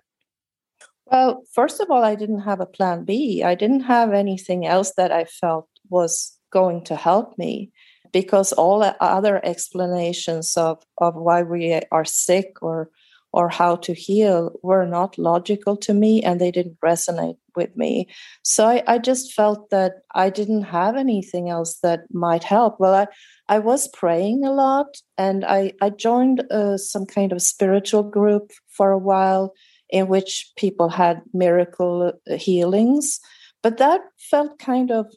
Well, 1.06 1.42
first 1.52 1.80
of 1.80 1.90
all, 1.90 2.02
I 2.02 2.14
didn't 2.14 2.40
have 2.40 2.60
a 2.60 2.66
plan 2.66 3.04
B. 3.04 3.42
I 3.42 3.54
didn't 3.54 3.80
have 3.80 4.12
anything 4.12 4.66
else 4.66 4.92
that 4.96 5.12
I 5.12 5.24
felt 5.24 5.68
was 5.88 6.38
going 6.50 6.84
to 6.84 6.96
help 6.96 7.36
me 7.38 7.70
because 8.12 8.52
all 8.52 8.82
other 9.00 9.44
explanations 9.44 10.56
of, 10.56 10.82
of 10.98 11.14
why 11.14 11.42
we 11.42 11.80
are 11.90 12.04
sick 12.04 12.62
or 12.62 12.90
or 13.34 13.48
how 13.48 13.74
to 13.74 13.92
heal 13.92 14.52
were 14.62 14.86
not 14.86 15.18
logical 15.18 15.76
to 15.76 15.92
me 15.92 16.22
and 16.22 16.40
they 16.40 16.52
didn't 16.52 16.78
resonate 16.80 17.36
with 17.56 17.76
me. 17.76 18.06
So 18.44 18.66
I, 18.66 18.82
I, 18.86 18.98
just 18.98 19.32
felt 19.32 19.70
that 19.70 19.94
I 20.14 20.30
didn't 20.30 20.62
have 20.62 20.94
anything 20.96 21.50
else 21.50 21.80
that 21.82 22.02
might 22.12 22.44
help. 22.44 22.78
Well, 22.78 22.94
I, 22.94 23.06
I 23.48 23.58
was 23.58 23.88
praying 23.88 24.44
a 24.44 24.52
lot 24.52 24.86
and 25.18 25.44
I, 25.44 25.72
I 25.82 25.90
joined 25.90 26.44
uh, 26.52 26.78
some 26.78 27.06
kind 27.06 27.32
of 27.32 27.42
spiritual 27.42 28.04
group 28.04 28.52
for 28.68 28.92
a 28.92 28.98
while 28.98 29.52
in 29.90 30.06
which 30.06 30.52
people 30.56 30.88
had 30.88 31.20
miracle 31.32 32.12
uh, 32.30 32.36
healings. 32.36 33.18
But 33.64 33.78
that 33.78 34.00
felt 34.30 34.60
kind 34.60 34.92
of 34.92 35.12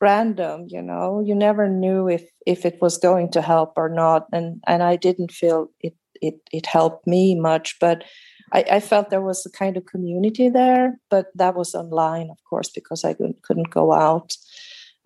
random 0.00 0.64
you 0.68 0.80
know 0.80 1.18
you 1.18 1.34
never 1.34 1.68
knew 1.68 2.08
if 2.08 2.22
if 2.46 2.64
it 2.64 2.78
was 2.80 2.96
going 2.98 3.28
to 3.28 3.42
help 3.42 3.72
or 3.76 3.88
not 3.88 4.26
and 4.32 4.62
and 4.68 4.80
i 4.80 4.94
didn't 4.94 5.32
feel 5.32 5.66
it 5.80 5.92
it 6.22 6.40
it 6.52 6.66
helped 6.66 7.06
me 7.06 7.34
much 7.34 7.76
but 7.80 8.04
I, 8.52 8.64
I, 8.72 8.80
felt 8.80 9.10
there 9.10 9.20
was 9.20 9.44
a 9.44 9.50
kind 9.50 9.76
of 9.76 9.84
community 9.84 10.48
there 10.48 10.98
but 11.10 11.26
that 11.34 11.54
was 11.54 11.74
online 11.74 12.30
of 12.30 12.38
course 12.48 12.70
because 12.70 13.04
i 13.04 13.12
couldn't, 13.12 13.42
couldn't 13.42 13.70
go 13.70 13.92
out. 13.92 14.36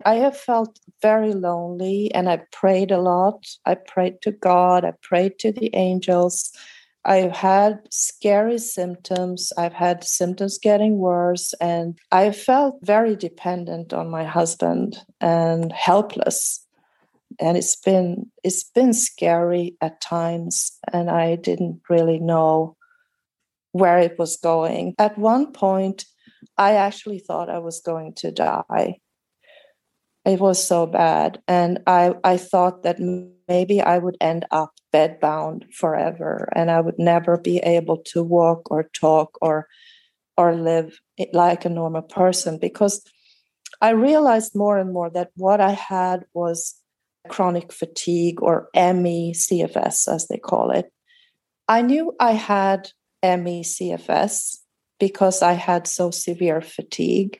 I 0.05 0.15
have 0.15 0.35
felt 0.35 0.79
very 1.01 1.33
lonely 1.33 2.11
and 2.13 2.29
i 2.29 2.37
prayed 2.51 2.91
a 2.91 3.01
lot. 3.01 3.45
I 3.65 3.75
prayed 3.75 4.21
to 4.23 4.31
god 4.31 4.85
i 4.85 4.91
prayed 5.01 5.39
to 5.39 5.51
the 5.51 5.69
angels. 5.75 6.51
I've 7.05 7.35
had 7.35 7.79
scary 7.91 8.57
symptoms. 8.57 9.51
I've 9.57 9.73
had 9.73 10.05
symptoms 10.05 10.57
getting 10.57 10.99
worse, 10.99 11.53
and 11.59 11.99
I 12.13 12.31
felt 12.31 12.79
very 12.81 13.15
dependent 13.17 13.93
on 13.93 14.09
my 14.09 14.23
husband 14.23 14.97
and 15.19 15.71
helpless 15.73 16.62
and 17.39 17.57
it's 17.57 17.75
been 17.75 18.31
it's 18.43 18.63
been 18.63 18.93
scary 18.93 19.75
at 19.81 20.01
times 20.01 20.77
and 20.91 21.09
i 21.09 21.35
didn't 21.35 21.81
really 21.89 22.19
know 22.19 22.75
where 23.73 23.97
it 23.97 24.19
was 24.19 24.37
going. 24.37 24.93
At 24.99 25.17
one 25.17 25.51
point 25.51 26.05
i 26.57 26.73
actually 26.75 27.19
thought 27.19 27.49
i 27.49 27.59
was 27.59 27.81
going 27.81 28.13
to 28.17 28.31
die. 28.31 28.97
It 30.25 30.39
was 30.39 30.65
so 30.65 30.85
bad 30.85 31.41
and 31.47 31.79
i 31.87 32.13
i 32.23 32.37
thought 32.37 32.83
that 32.83 32.99
maybe 33.47 33.81
i 33.81 33.97
would 33.97 34.17
end 34.21 34.45
up 34.51 34.71
bedbound 34.93 35.63
forever 35.73 36.47
and 36.55 36.71
i 36.71 36.79
would 36.79 36.97
never 36.97 37.37
be 37.37 37.57
able 37.57 37.97
to 37.97 38.23
walk 38.23 38.71
or 38.71 38.83
talk 38.93 39.37
or 39.41 39.67
or 40.37 40.55
live 40.55 40.99
like 41.33 41.65
a 41.65 41.69
normal 41.69 42.03
person 42.03 42.57
because 42.57 43.03
i 43.81 43.89
realized 43.89 44.55
more 44.55 44.77
and 44.77 44.93
more 44.93 45.09
that 45.09 45.31
what 45.35 45.59
i 45.59 45.71
had 45.71 46.23
was 46.33 46.75
chronic 47.29 47.71
fatigue 47.71 48.41
or 48.41 48.69
ME 48.75 49.33
CFS, 49.33 50.07
as 50.07 50.27
they 50.27 50.37
call 50.37 50.71
it. 50.71 50.91
I 51.67 51.81
knew 51.81 52.13
I 52.19 52.33
had 52.33 52.89
ME 53.23 53.63
CFS 53.63 54.57
because 54.99 55.41
I 55.41 55.53
had 55.53 55.87
so 55.87 56.11
severe 56.11 56.61
fatigue, 56.61 57.39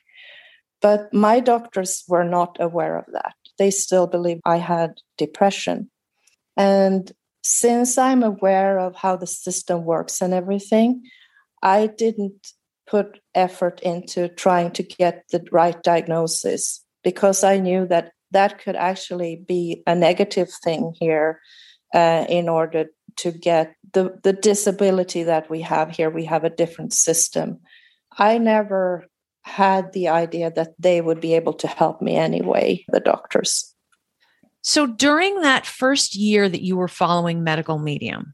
but 0.82 1.14
my 1.14 1.40
doctors 1.40 2.04
were 2.08 2.24
not 2.24 2.58
aware 2.60 2.98
of 2.98 3.06
that. 3.14 3.36
They 3.58 3.72
still 3.72 4.08
believed 4.08 4.42
I 4.46 4.58
had 4.58 4.96
depression. 5.18 5.90
And 6.58 7.12
since 7.44 7.98
I'm 7.98 8.24
aware 8.24 8.80
of 8.80 8.96
how 8.96 9.18
the 9.18 9.28
system 9.28 9.84
works 9.84 10.22
and 10.22 10.34
everything, 10.34 11.04
I 11.62 11.88
didn't 11.88 12.54
put 12.88 13.20
effort 13.36 13.82
into 13.82 14.30
trying 14.30 14.72
to 14.72 14.84
get 14.84 15.24
the 15.32 15.46
right 15.52 15.82
diagnosis 15.84 16.84
because 17.04 17.44
I 17.44 17.58
knew 17.58 17.88
that 17.88 18.12
that 18.34 18.60
could 18.60 18.76
actually 18.76 19.44
be 19.48 19.84
a 19.88 19.96
negative 19.96 20.50
thing 20.64 20.94
here 21.00 21.40
uh, 21.94 22.26
in 22.28 22.50
order 22.50 22.88
to 23.18 23.32
get 23.32 23.76
the, 23.94 24.20
the 24.24 24.34
disability 24.34 25.24
that 25.24 25.50
we 25.50 25.62
have 25.62 25.92
here. 25.92 26.10
We 26.10 26.26
have 26.26 26.44
a 26.44 26.50
different 26.50 26.94
system. 26.94 27.60
I 28.18 28.38
never 28.38 29.06
had 29.44 29.94
the 29.94 30.08
idea 30.08 30.52
that 30.52 30.74
they 30.80 31.02
would 31.02 31.22
be 31.22 31.34
able 31.34 31.54
to 31.54 31.68
help 31.68 32.02
me 32.02 32.16
anyway, 32.16 32.84
the 32.90 33.00
doctors. 33.00 33.74
So 34.62 34.88
during 34.88 35.42
that 35.42 35.66
first 35.66 36.16
year 36.16 36.48
that 36.48 36.64
you 36.64 36.78
were 36.78 36.88
following 36.88 37.44
medical 37.44 37.78
medium, 37.78 38.34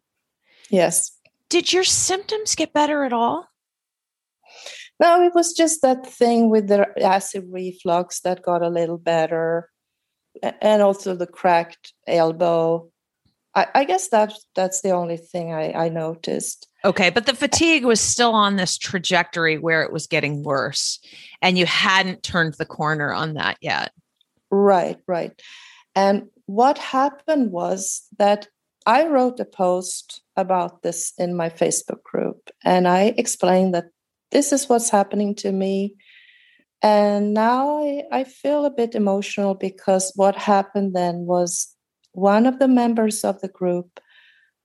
yes. 0.69 1.12
Did 1.49 1.73
your 1.73 1.83
symptoms 1.83 2.53
get 2.53 2.73
better 2.73 3.03
at 3.03 3.13
all? 3.13 3.47
No, 4.99 5.23
it 5.23 5.33
was 5.33 5.53
just 5.53 5.81
that 5.81 6.05
thing 6.05 6.51
with 6.51 6.67
the 6.67 6.88
acid 7.01 7.45
reflux 7.49 8.19
that 8.21 8.43
got 8.43 8.62
a 8.62 8.69
little 8.69 8.99
better 8.99 9.69
and 10.43 10.82
also 10.82 11.15
the 11.15 11.28
cracked 11.28 11.93
elbow. 12.08 12.89
I, 13.56 13.67
I 13.75 13.84
guess 13.84 14.08
that's 14.10 14.45
that's 14.56 14.82
the 14.82 14.91
only 14.91 15.17
thing 15.17 15.54
I, 15.54 15.73
I 15.73 15.89
noticed. 15.89 16.67
Okay, 16.86 17.10
but 17.10 17.25
the 17.25 17.36
fatigue 17.36 17.84
was 17.84 17.99
still 17.99 18.34
on 18.34 18.56
this 18.56 18.78
trajectory 18.78 19.58
where 19.58 19.84
it 19.84 19.91
was 19.91 20.08
getting 20.08 20.43
worse, 20.43 20.99
and 21.41 21.58
you 21.58 21.65
hadn't 21.65 22.23
turned 22.23 22.54
the 22.54 22.65
corner 22.65 23.13
on 23.13 23.34
that 23.34 23.58
yet. 23.62 23.91
Right, 24.52 24.97
right. 25.08 25.39
And 25.95 26.30
what 26.45 26.78
happened 26.78 27.52
was 27.52 28.04
that 28.17 28.47
I 28.86 29.08
wrote 29.08 29.39
a 29.39 29.45
post 29.45 30.21
about 30.38 30.82
this 30.82 31.13
in 31.17 31.36
my 31.36 31.49
Facebook 31.49 32.02
group, 32.04 32.49
and 32.63 32.88
I 32.88 33.13
explained 33.17 33.73
that 33.73 33.89
this 34.32 34.52
is 34.54 34.69
what's 34.69 34.89
happening 34.89 35.36
to 35.36 35.52
me. 35.52 35.95
And 36.82 37.34
now 37.34 37.80
I, 37.84 38.04
I 38.12 38.24
feel 38.24 38.65
a 38.65 38.72
bit 38.72 38.96
emotional 38.96 39.54
because 39.54 40.13
what 40.15 40.36
happened 40.36 40.96
then 40.96 41.26
was 41.26 41.76
one 42.13 42.46
of 42.46 42.60
the 42.60 42.68
members 42.68 43.24
of 43.24 43.39
the 43.42 43.50
group 43.50 44.00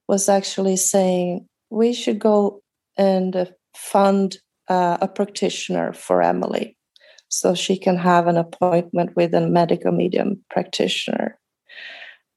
was 0.09 0.29
actually 0.29 0.77
saying 0.77 1.48
we 1.70 1.92
should 1.92 2.18
go 2.18 2.62
and 2.96 3.35
uh, 3.35 3.46
fund 3.77 4.38
uh, 4.68 4.98
a 5.00 5.09
practitioner 5.09 5.92
for 5.92 6.22
Emelie 6.22 6.77
so 7.29 7.55
she 7.55 7.77
can 7.77 7.96
have 7.96 8.29
an 8.29 8.37
appointment 8.37 9.16
with 9.16 9.35
a 9.35 9.40
medical 9.40 9.90
medium 9.90 10.42
practitioner. 10.50 11.38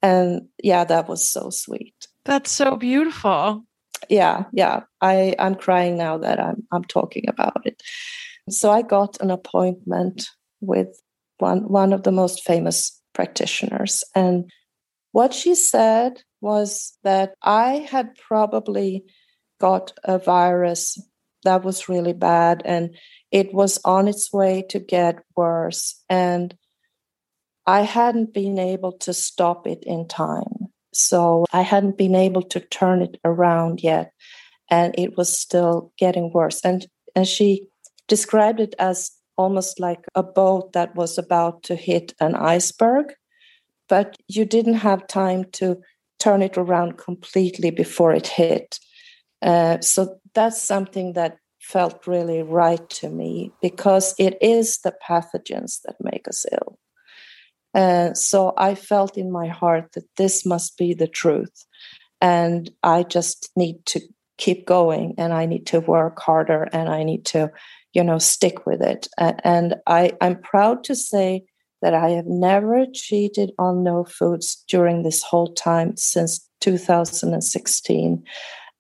And 0.01 0.47
yeah, 0.63 0.83
that 0.85 1.07
was 1.07 1.27
so 1.27 1.49
sweet. 1.49 2.07
That's 2.25 2.51
so 2.51 2.75
beautiful. 2.75 3.63
Yeah, 4.09 4.45
yeah. 4.53 4.81
I, 5.01 5.35
I'm 5.39 5.55
crying 5.55 5.97
now 5.97 6.17
that 6.17 6.39
I'm 6.39 6.63
I'm 6.71 6.83
talking 6.83 7.25
about 7.27 7.61
it. 7.65 7.81
So 8.49 8.71
I 8.71 8.81
got 8.81 9.19
an 9.21 9.31
appointment 9.31 10.29
with 10.61 10.99
one, 11.37 11.67
one 11.69 11.93
of 11.93 12.03
the 12.03 12.11
most 12.11 12.43
famous 12.43 12.99
practitioners. 13.13 14.03
And 14.15 14.49
what 15.11 15.33
she 15.33 15.55
said 15.55 16.21
was 16.41 16.97
that 17.03 17.33
I 17.41 17.87
had 17.89 18.15
probably 18.15 19.03
got 19.59 19.93
a 20.03 20.19
virus 20.19 20.97
that 21.43 21.63
was 21.63 21.89
really 21.89 22.13
bad 22.13 22.61
and 22.65 22.95
it 23.31 23.53
was 23.53 23.79
on 23.85 24.07
its 24.07 24.31
way 24.31 24.65
to 24.69 24.79
get 24.79 25.19
worse. 25.35 26.01
And 26.09 26.55
I 27.65 27.81
hadn't 27.81 28.33
been 28.33 28.59
able 28.59 28.93
to 28.99 29.13
stop 29.13 29.67
it 29.67 29.79
in 29.83 30.07
time. 30.07 30.67
So 30.93 31.45
I 31.51 31.61
hadn't 31.61 31.97
been 31.97 32.15
able 32.15 32.43
to 32.43 32.59
turn 32.59 33.01
it 33.01 33.19
around 33.25 33.83
yet. 33.83 34.11
And 34.69 34.95
it 34.97 35.17
was 35.17 35.37
still 35.37 35.91
getting 35.97 36.31
worse. 36.33 36.61
And 36.63 36.85
and 37.15 37.27
she 37.27 37.67
described 38.07 38.59
it 38.59 38.75
as 38.79 39.11
almost 39.37 39.79
like 39.79 40.03
a 40.15 40.23
boat 40.23 40.73
that 40.73 40.95
was 40.95 41.17
about 41.17 41.63
to 41.63 41.75
hit 41.75 42.13
an 42.19 42.35
iceberg, 42.35 43.13
but 43.87 44.15
you 44.27 44.45
didn't 44.45 44.75
have 44.75 45.07
time 45.07 45.45
to 45.51 45.77
turn 46.19 46.41
it 46.41 46.57
around 46.57 46.97
completely 46.97 47.69
before 47.69 48.11
it 48.11 48.27
hit. 48.27 48.79
Uh, 49.41 49.79
so 49.81 50.17
that's 50.33 50.61
something 50.61 51.13
that 51.13 51.37
felt 51.59 52.07
really 52.07 52.41
right 52.41 52.89
to 52.89 53.09
me 53.09 53.51
because 53.61 54.15
it 54.17 54.37
is 54.41 54.79
the 54.79 54.93
pathogens 55.07 55.81
that 55.83 55.95
make 56.01 56.27
us 56.27 56.45
ill. 56.51 56.79
Uh, 57.73 58.13
so 58.13 58.53
I 58.57 58.73
felt 58.73 59.17
in 59.17 59.31
my 59.31 59.47
heart 59.47 59.91
that 59.93 60.07
this 60.15 60.45
must 60.45 60.77
be 60.77 60.93
the 60.93 61.07
truth. 61.07 61.65
And 62.21 62.71
I 62.81 63.03
just 63.03 63.51
need 63.55 63.85
to 63.87 64.01
keep 64.37 64.65
going 64.65 65.13
and 65.17 65.33
I 65.33 65.45
need 65.45 65.67
to 65.67 65.81
work 65.81 66.19
harder 66.19 66.67
and 66.71 66.89
I 66.89 67.03
need 67.03 67.25
to 67.25 67.51
you 67.97 68.03
know 68.03 68.19
stick 68.19 68.65
with 68.67 68.81
it. 68.81 69.07
And 69.17 69.75
i 69.87 70.11
i'm 70.21 70.39
proud 70.41 70.83
to 70.85 70.95
say 70.95 71.43
that 71.81 71.93
i 71.93 72.09
have 72.09 72.27
never 72.27 72.85
cheated 72.93 73.51
on 73.57 73.83
no 73.83 74.05
foods 74.05 74.63
during 74.67 75.01
this 75.01 75.23
whole 75.23 75.51
time 75.53 75.97
since 75.97 76.47
2016 76.61 78.23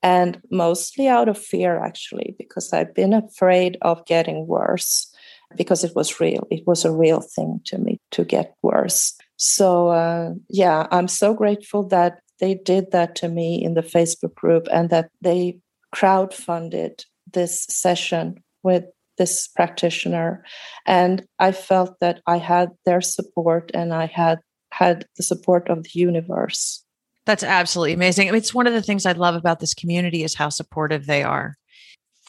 and 0.03 0.41
mostly 0.51 1.07
out 1.07 1.27
of 1.29 1.37
fear 1.37 1.79
actually 1.83 2.35
because 2.37 2.71
i've 2.73 2.93
been 2.93 3.13
afraid 3.13 3.77
of 3.81 4.05
getting 4.05 4.45
worse 4.47 5.11
because 5.55 5.83
it 5.83 5.95
was 5.95 6.19
real 6.19 6.47
it 6.51 6.63
was 6.67 6.85
a 6.85 6.91
real 6.91 7.21
thing 7.21 7.59
to 7.65 7.77
me 7.77 7.99
to 8.11 8.23
get 8.23 8.55
worse. 8.61 9.13
So 9.37 9.89
uh, 9.89 10.33
yeah 10.49 10.87
i'm 10.91 11.07
so 11.07 11.33
grateful 11.33 11.87
that 11.87 12.19
they 12.39 12.53
did 12.53 12.91
that 12.91 13.15
to 13.15 13.27
me 13.29 13.63
in 13.63 13.73
the 13.73 13.89
facebook 13.95 14.35
group 14.35 14.67
and 14.71 14.89
that 14.89 15.09
they 15.21 15.59
crowdfunded 15.95 17.05
this 17.33 17.65
session 17.69 18.43
with 18.63 18.85
this 19.17 19.47
practitioner 19.47 20.43
and 20.85 21.25
i 21.39 21.51
felt 21.51 21.99
that 21.99 22.21
i 22.27 22.37
had 22.37 22.69
their 22.85 23.01
support 23.01 23.71
and 23.73 23.93
i 23.93 24.05
had 24.05 24.39
had 24.71 25.05
the 25.17 25.23
support 25.23 25.69
of 25.69 25.83
the 25.83 25.89
universe 25.93 26.83
That's 27.27 27.43
absolutely 27.43 27.91
amazing. 27.91 28.29
I 28.29 28.31
mean, 28.31 28.37
it's 28.37 28.53
one 28.53 28.67
of 28.67 28.73
the 28.73 28.81
things 28.81 29.05
I 29.05 29.11
love 29.11 29.35
about 29.35 29.59
this 29.59 29.73
community 29.73 30.23
is 30.23 30.33
how 30.33 30.47
supportive 30.47 31.07
they 31.07 31.23
are. 31.23 31.57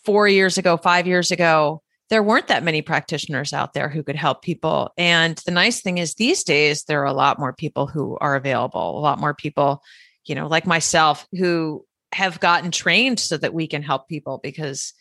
Four 0.04 0.26
years 0.26 0.58
ago, 0.58 0.76
five 0.76 1.06
years 1.06 1.30
ago, 1.30 1.82
there 2.10 2.22
weren't 2.22 2.48
that 2.48 2.64
many 2.64 2.82
practitioners 2.82 3.52
out 3.52 3.74
there 3.74 3.88
who 3.88 4.02
could 4.02 4.16
help 4.16 4.42
people. 4.42 4.90
And 4.96 5.36
the 5.46 5.52
nice 5.52 5.80
thing 5.80 5.98
is 5.98 6.14
these 6.14 6.42
days, 6.42 6.84
there 6.84 7.00
are 7.00 7.06
a 7.06 7.12
lot 7.12 7.38
more 7.38 7.52
people 7.52 7.86
who 7.86 8.18
are 8.20 8.34
available, 8.34 8.98
a 8.98 9.00
lot 9.00 9.20
more 9.20 9.34
people, 9.34 9.82
you 10.26 10.34
know, 10.34 10.48
like 10.48 10.66
myself, 10.66 11.26
who 11.38 11.84
have 12.12 12.40
gotten 12.40 12.70
trained 12.70 13.20
so 13.20 13.36
that 13.36 13.54
we 13.54 13.68
can 13.68 13.82
help 13.82 14.08
people 14.08 14.40
because 14.42 14.94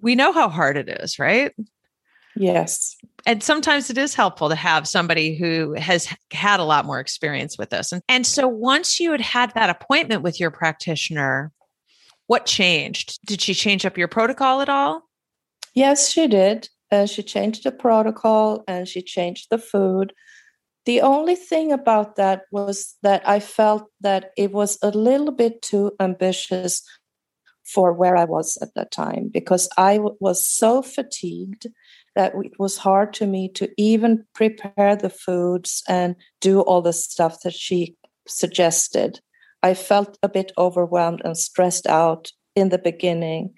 we 0.00 0.14
know 0.14 0.32
how 0.32 0.48
hard 0.48 0.76
it 0.76 0.88
is, 0.88 1.18
right? 1.18 1.52
Yes. 2.36 2.96
And 3.26 3.42
sometimes 3.42 3.90
it 3.90 3.98
is 3.98 4.14
helpful 4.14 4.48
to 4.48 4.54
have 4.54 4.88
somebody 4.88 5.36
who 5.36 5.74
has 5.74 6.08
had 6.32 6.60
a 6.60 6.64
lot 6.64 6.84
more 6.84 7.00
experience 7.00 7.56
with 7.56 7.70
this. 7.70 7.92
And, 7.92 8.02
and 8.08 8.26
so 8.26 8.48
once 8.48 8.98
you 8.98 9.12
had 9.12 9.20
had 9.20 9.54
that 9.54 9.70
appointment 9.70 10.22
with 10.22 10.40
your 10.40 10.50
practitioner, 10.50 11.52
what 12.26 12.46
changed? 12.46 13.18
Did 13.26 13.40
she 13.40 13.54
change 13.54 13.86
up 13.86 13.96
your 13.96 14.08
protocol 14.08 14.60
at 14.60 14.68
all? 14.68 15.02
Yes, 15.74 16.10
she 16.10 16.26
did. 16.26 16.68
Uh, 16.90 17.06
she 17.06 17.22
changed 17.22 17.64
the 17.64 17.72
protocol 17.72 18.64
and 18.68 18.86
she 18.88 19.02
changed 19.02 19.48
the 19.50 19.58
food. 19.58 20.12
The 20.86 21.00
only 21.00 21.34
thing 21.34 21.72
about 21.72 22.16
that 22.16 22.42
was 22.52 22.94
that 23.02 23.26
I 23.26 23.40
felt 23.40 23.88
that 24.00 24.32
it 24.36 24.52
was 24.52 24.78
a 24.82 24.90
little 24.90 25.32
bit 25.32 25.62
too 25.62 25.92
ambitious 25.98 26.82
for 27.64 27.92
where 27.92 28.16
I 28.16 28.24
was 28.24 28.58
at 28.60 28.74
that 28.74 28.90
time 28.90 29.30
because 29.32 29.68
I 29.76 29.96
w- 29.96 30.16
was 30.20 30.44
so 30.44 30.82
fatigued 30.82 31.66
that 32.14 32.34
it 32.34 32.52
was 32.58 32.78
hard 32.78 33.12
to 33.14 33.26
me 33.26 33.48
to 33.54 33.68
even 33.76 34.24
prepare 34.34 34.96
the 34.96 35.10
foods 35.10 35.82
and 35.88 36.14
do 36.40 36.60
all 36.60 36.82
the 36.82 36.92
stuff 36.92 37.40
that 37.42 37.54
she 37.54 37.96
suggested. 38.28 39.20
I 39.62 39.74
felt 39.74 40.18
a 40.22 40.28
bit 40.28 40.52
overwhelmed 40.58 41.22
and 41.24 41.36
stressed 41.36 41.86
out 41.86 42.30
in 42.54 42.68
the 42.68 42.78
beginning 42.78 43.54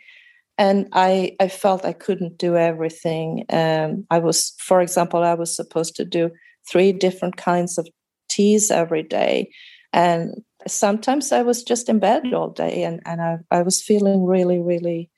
and 0.59 0.88
I, 0.92 1.37
I 1.38 1.49
felt 1.49 1.85
I 1.85 1.92
couldn't 1.92 2.38
do 2.38 2.57
everything. 2.57 3.45
Um, 3.51 4.07
I 4.11 4.19
was, 4.19 4.55
for 4.59 4.81
example, 4.81 5.23
I 5.23 5.35
was 5.35 5.55
supposed 5.55 5.97
to 5.97 6.05
do 6.05 6.31
three 6.69 6.92
different 6.92 7.37
kinds 7.37 7.79
of 7.79 7.87
teas 8.29 8.71
every 8.71 9.03
day. 9.03 9.51
And 9.92 10.42
sometimes 10.66 11.33
I 11.33 11.42
was 11.42 11.62
just 11.62 11.88
in 11.88 11.98
bed 11.98 12.33
all 12.33 12.50
day 12.50 12.83
and, 12.83 13.00
and 13.05 13.20
I, 13.20 13.38
I 13.50 13.62
was 13.62 13.83
feeling 13.83 14.24
really, 14.24 14.59
really 14.59 15.11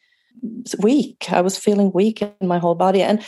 weak. 0.78 1.26
I 1.30 1.40
was 1.40 1.58
feeling 1.58 1.90
weak 1.92 2.22
in 2.22 2.46
my 2.46 2.58
whole 2.58 2.74
body. 2.74 3.02
And 3.02 3.24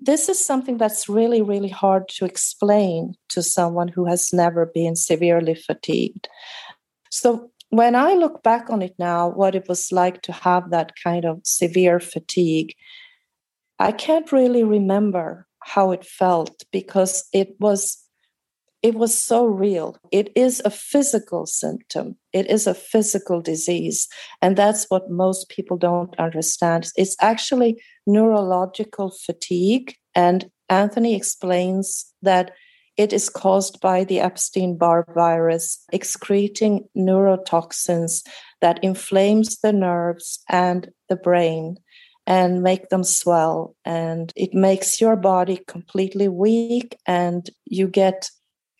this 0.00 0.28
is 0.28 0.44
something 0.44 0.78
that's 0.78 1.08
really, 1.08 1.42
really 1.42 1.68
hard 1.68 2.08
to 2.10 2.24
explain 2.24 3.14
to 3.30 3.42
someone 3.42 3.88
who 3.88 4.06
has 4.06 4.32
never 4.32 4.66
been 4.66 4.96
severely 4.96 5.54
fatigued. 5.54 6.28
So 7.10 7.50
when 7.70 7.94
I 7.94 8.14
look 8.14 8.42
back 8.42 8.70
on 8.70 8.82
it 8.82 8.94
now, 8.98 9.28
what 9.28 9.54
it 9.54 9.68
was 9.68 9.92
like 9.92 10.22
to 10.22 10.32
have 10.32 10.70
that 10.70 10.92
kind 11.02 11.24
of 11.24 11.40
severe 11.44 12.00
fatigue, 12.00 12.74
I 13.78 13.92
can't 13.92 14.30
really 14.32 14.64
remember 14.64 15.46
how 15.60 15.90
it 15.90 16.04
felt 16.04 16.62
because 16.70 17.28
it 17.32 17.56
was 17.58 18.03
it 18.84 18.96
was 18.96 19.16
so 19.16 19.46
real. 19.46 19.96
It 20.12 20.30
is 20.36 20.60
a 20.62 20.70
physical 20.70 21.46
symptom. 21.46 22.18
It 22.34 22.50
is 22.50 22.66
a 22.66 22.74
physical 22.74 23.40
disease. 23.40 24.08
And 24.42 24.58
that's 24.58 24.84
what 24.90 25.10
most 25.10 25.48
people 25.48 25.78
don't 25.78 26.14
understand. 26.18 26.88
It's 26.94 27.16
actually 27.18 27.82
neurological 28.06 29.10
fatigue. 29.10 29.94
And 30.14 30.50
anthony 30.68 31.14
explains 31.14 32.12
that 32.20 32.50
it 32.98 33.14
is 33.14 33.30
caused 33.30 33.80
by 33.80 34.04
the 34.04 34.20
Epstein 34.20 34.76
Barr 34.76 35.06
virus 35.14 35.82
excreting 35.90 36.86
neurotoxins 36.94 38.22
that 38.60 38.84
inflames 38.84 39.60
the 39.60 39.72
nerves 39.72 40.40
and 40.50 40.90
the 41.08 41.16
brain 41.16 41.78
and 42.26 42.62
make 42.62 42.90
them 42.90 43.02
swell. 43.02 43.76
And 43.86 44.30
it 44.36 44.52
makes 44.52 45.00
your 45.00 45.16
body 45.16 45.60
completely 45.66 46.28
weak 46.28 46.98
and 47.06 47.48
you 47.64 47.88
get 47.88 48.28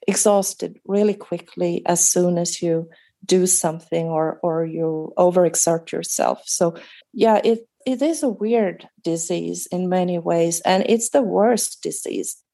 exhausted 0.06 0.78
really 0.86 1.14
quickly 1.14 1.82
as 1.86 2.08
soon 2.08 2.38
as 2.38 2.62
you 2.62 2.88
do 3.24 3.46
something 3.46 4.06
or 4.06 4.38
or 4.42 4.66
you 4.66 5.12
overexert 5.16 5.90
yourself 5.90 6.42
so 6.44 6.74
yeah 7.12 7.40
it 7.42 7.66
it 7.86 8.02
is 8.02 8.22
a 8.22 8.28
weird 8.28 8.88
disease 9.02 9.66
in 9.70 9.88
many 9.88 10.18
ways 10.18 10.60
and 10.62 10.84
it's 10.88 11.10
the 11.10 11.22
worst 11.22 11.82
disease 11.82 12.44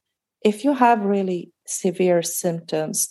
if 0.42 0.64
you 0.64 0.74
have 0.74 1.04
really 1.04 1.52
severe 1.66 2.22
symptoms, 2.22 3.08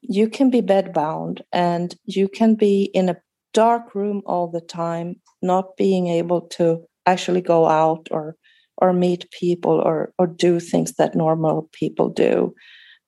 you 0.00 0.28
can 0.28 0.50
be 0.50 0.62
bedbound 0.62 1.42
and 1.52 1.94
you 2.04 2.28
can 2.28 2.54
be 2.54 2.84
in 2.94 3.08
a 3.08 3.20
dark 3.54 3.94
room 3.94 4.22
all 4.26 4.48
the 4.48 4.60
time, 4.60 5.16
not 5.42 5.76
being 5.76 6.08
able 6.08 6.40
to 6.40 6.84
actually 7.06 7.40
go 7.40 7.66
out 7.66 8.08
or 8.10 8.36
or 8.78 8.92
meet 8.92 9.30
people 9.30 9.80
or 9.80 10.12
or 10.18 10.26
do 10.26 10.58
things 10.58 10.94
that 10.94 11.14
normal 11.14 11.68
people 11.72 12.08
do. 12.08 12.54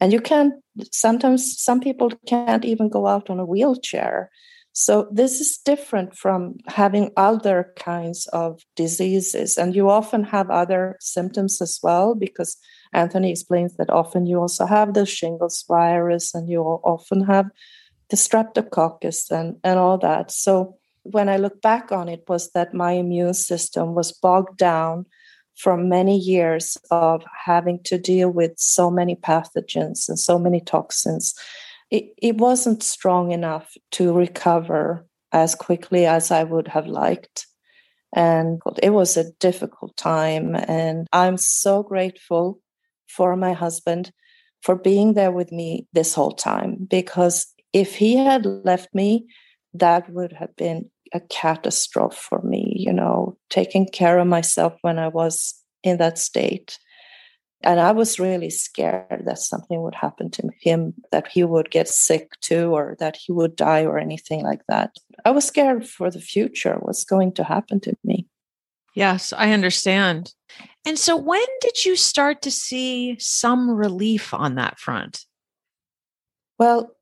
And 0.00 0.12
you 0.12 0.20
can't 0.20 0.54
sometimes 0.90 1.59
some 1.61 1.80
people 1.80 2.11
can't 2.26 2.64
even 2.64 2.88
go 2.88 3.07
out 3.07 3.30
on 3.30 3.38
a 3.38 3.46
wheelchair. 3.46 4.30
So 4.72 5.07
this 5.12 5.40
is 5.40 5.59
different 5.59 6.16
from 6.16 6.57
having 6.66 7.12
other 7.16 7.72
kinds 7.76 8.26
of 8.33 8.61
diseases. 8.74 9.57
And 9.57 9.74
you 9.74 9.88
often 9.88 10.24
have 10.24 10.50
other 10.50 10.96
symptoms 11.00 11.62
as 11.62 11.78
well 11.80 12.16
because 12.16 12.57
Anthony 12.92 13.30
explains 13.30 13.76
that 13.76 13.90
often 13.90 14.26
you 14.26 14.40
also 14.40 14.66
have 14.66 14.94
the 14.94 15.07
shingles 15.07 15.64
virus 15.68 16.35
and 16.35 16.48
you 16.48 16.62
often 16.62 17.24
have 17.24 17.46
the 18.11 18.16
streptococcus 18.16 19.30
and, 19.30 19.57
and 19.62 19.78
all 19.78 19.96
that. 19.98 20.33
So 20.33 20.76
when 21.04 21.28
I 21.28 21.37
look 21.37 21.62
back 21.62 21.92
on 21.92 22.09
it, 22.09 22.24
was 22.28 22.50
that 22.50 22.74
my 22.74 22.92
immune 22.92 23.35
system 23.35 23.94
was 23.94 24.11
bogged 24.11 24.57
down 24.57 25.07
from 25.57 25.88
many 25.88 26.19
years 26.19 26.77
of 26.90 27.23
having 27.45 27.83
to 27.85 27.99
deal 27.99 28.31
with 28.31 28.53
so 28.57 28.90
many 28.90 29.17
pathogens 29.17 30.09
and 30.09 30.19
so 30.19 30.38
many 30.38 30.61
toxins. 30.61 31.35
It, 31.90 32.12
it 32.21 32.37
wasn't 32.37 32.83
strong 32.83 33.31
enough 33.31 33.73
to 33.93 34.12
recover 34.12 35.07
as 35.33 35.55
quickly 35.55 36.07
as 36.07 36.31
I 36.31 36.45
would 36.45 36.69
have 36.69 36.87
liked. 36.87 37.47
And 38.14 38.61
it 38.83 38.90
was 38.90 39.17
a 39.17 39.33
difficult 39.40 39.97
time. 39.97 40.55
And 40.55 41.07
I'm 41.12 41.37
so 41.37 41.83
grateful 41.83 42.61
for 43.07 43.37
my 43.37 43.53
husband 43.53 44.12
for 44.62 44.75
being 44.75 45.14
there 45.14 45.31
with 45.31 45.53
me 45.53 45.87
this 45.93 46.14
whole 46.14 46.33
time 46.33 46.87
because 46.88 47.47
if 47.73 47.97
he 47.97 48.17
had 48.17 48.47
left 48.47 48.95
me 48.95 49.27
that 49.75 50.09
would 50.11 50.33
have 50.33 50.55
been 50.57 50.90
a 51.14 51.20
catastrophe 51.20 52.16
for 52.18 52.42
me 52.42 52.74
you 52.77 52.92
know 52.92 53.37
taking 53.48 53.87
care 53.87 54.18
of 54.18 54.27
myself 54.27 54.74
when 54.83 54.98
i 54.98 55.09
was 55.09 55.55
in 55.83 55.98
that 55.98 56.18
state. 56.18 56.79
And 57.62 57.81
i 57.81 57.92
was 57.92 58.18
really 58.18 58.50
scared 58.50 59.22
that 59.24 59.38
something 59.38 59.81
would 59.83 59.94
happen 59.94 60.31
to 60.33 60.50
him 60.61 60.94
that 61.12 61.29
he 61.29 61.44
would 61.44 61.70
get 61.70 61.88
sick 61.88 62.33
too 62.40 62.74
or 62.74 62.96
that 62.98 63.16
he 63.16 63.33
would 63.33 63.57
die 63.57 63.85
or 63.85 63.98
anything 63.98 64.42
like 64.42 64.62
that. 64.68 64.96
I 65.24 65.31
was 65.31 65.46
scared 65.46 65.87
for 65.88 66.11
the 66.11 66.20
future 66.20 66.77
what's 66.81 67.05
going 67.05 67.33
to 67.35 67.44
happen 67.44 67.81
to 67.81 67.96
me. 68.05 68.27
Yes 68.94 69.33
i 69.33 69.53
understand. 69.53 70.35
And 70.87 70.98
so, 70.98 71.16
when 71.16 71.46
did 71.61 71.85
you 71.85 71.96
start 71.96 72.42
to 72.42 72.50
see 72.50 73.16
some 73.18 73.70
relief 73.70 74.35
on 74.35 74.57
that 74.57 74.79
front? 74.79 75.24
Well, 76.59 76.94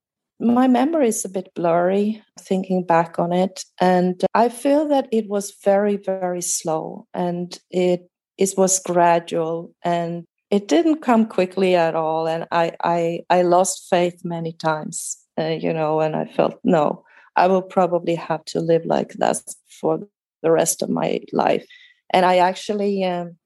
my 0.43 0.67
memory 0.67 1.09
is 1.09 1.25
a 1.25 1.29
bit 1.29 1.55
blurry 1.55 2.23
thinking 2.39 2.85
back 2.85 3.19
on 3.19 3.33
it. 3.33 3.65
And 3.81 4.23
I 4.35 4.49
feel 4.49 4.89
that 4.89 5.09
it 5.13 5.29
was 5.29 5.55
very, 5.65 5.97
very 5.97 6.43
slow 6.43 7.07
and 7.15 7.57
it, 7.71 8.11
it 8.37 8.55
was 8.57 8.81
gradual 8.81 9.73
and 9.85 10.25
it 10.51 10.69
didn't 10.69 11.01
come 11.01 11.27
quickly 11.27 11.77
at 11.77 11.95
all. 11.95 12.27
And 12.27 12.47
I, 12.51 12.73
I, 12.83 13.21
I 13.31 13.43
lost 13.43 13.87
faith 13.89 14.23
many 14.25 14.53
times, 14.53 15.17
uh, 15.39 15.45
you 15.45 15.73
know, 15.73 16.01
and 16.01 16.17
I 16.17 16.27
felt, 16.27 16.59
no, 16.65 17.05
I 17.37 17.47
will 17.47 17.63
probably 17.63 18.17
have 18.17 18.45
to 18.47 18.61
live 18.61 18.85
like 18.85 19.15
that 19.15 19.39
for 19.69 20.01
the 20.43 20.51
rest 20.51 20.83
of 20.83 20.91
my 20.91 21.21
life. 21.33 21.65
And 22.11 22.27
I 22.27 22.39
actually 22.39 23.05
um, 23.05 23.37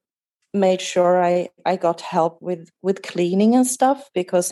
made 0.53 0.81
sure 0.81 1.23
I, 1.23 1.49
I 1.65 1.75
got 1.75 2.01
help 2.01 2.41
with, 2.41 2.69
with 2.81 3.03
cleaning 3.03 3.55
and 3.55 3.67
stuff 3.67 4.09
because 4.13 4.51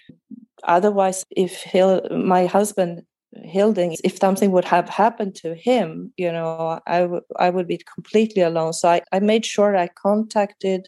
otherwise 0.68 1.26
if 1.32 1.62
Hil, 1.64 2.02
my 2.12 2.46
husband 2.46 3.04
Hilding, 3.44 3.98
if 4.04 4.18
something 4.18 4.52
would 4.52 4.64
have 4.66 4.88
happened 4.88 5.36
to 5.36 5.56
him, 5.56 6.14
you 6.16 6.32
know, 6.32 6.80
I, 6.88 7.02
w- 7.02 7.22
I 7.38 7.50
would 7.50 7.68
be 7.68 7.82
completely 7.94 8.42
alone. 8.42 8.72
So 8.72 8.88
I, 8.88 9.02
I 9.12 9.20
made 9.20 9.46
sure 9.46 9.76
I 9.76 9.90
contacted 9.90 10.88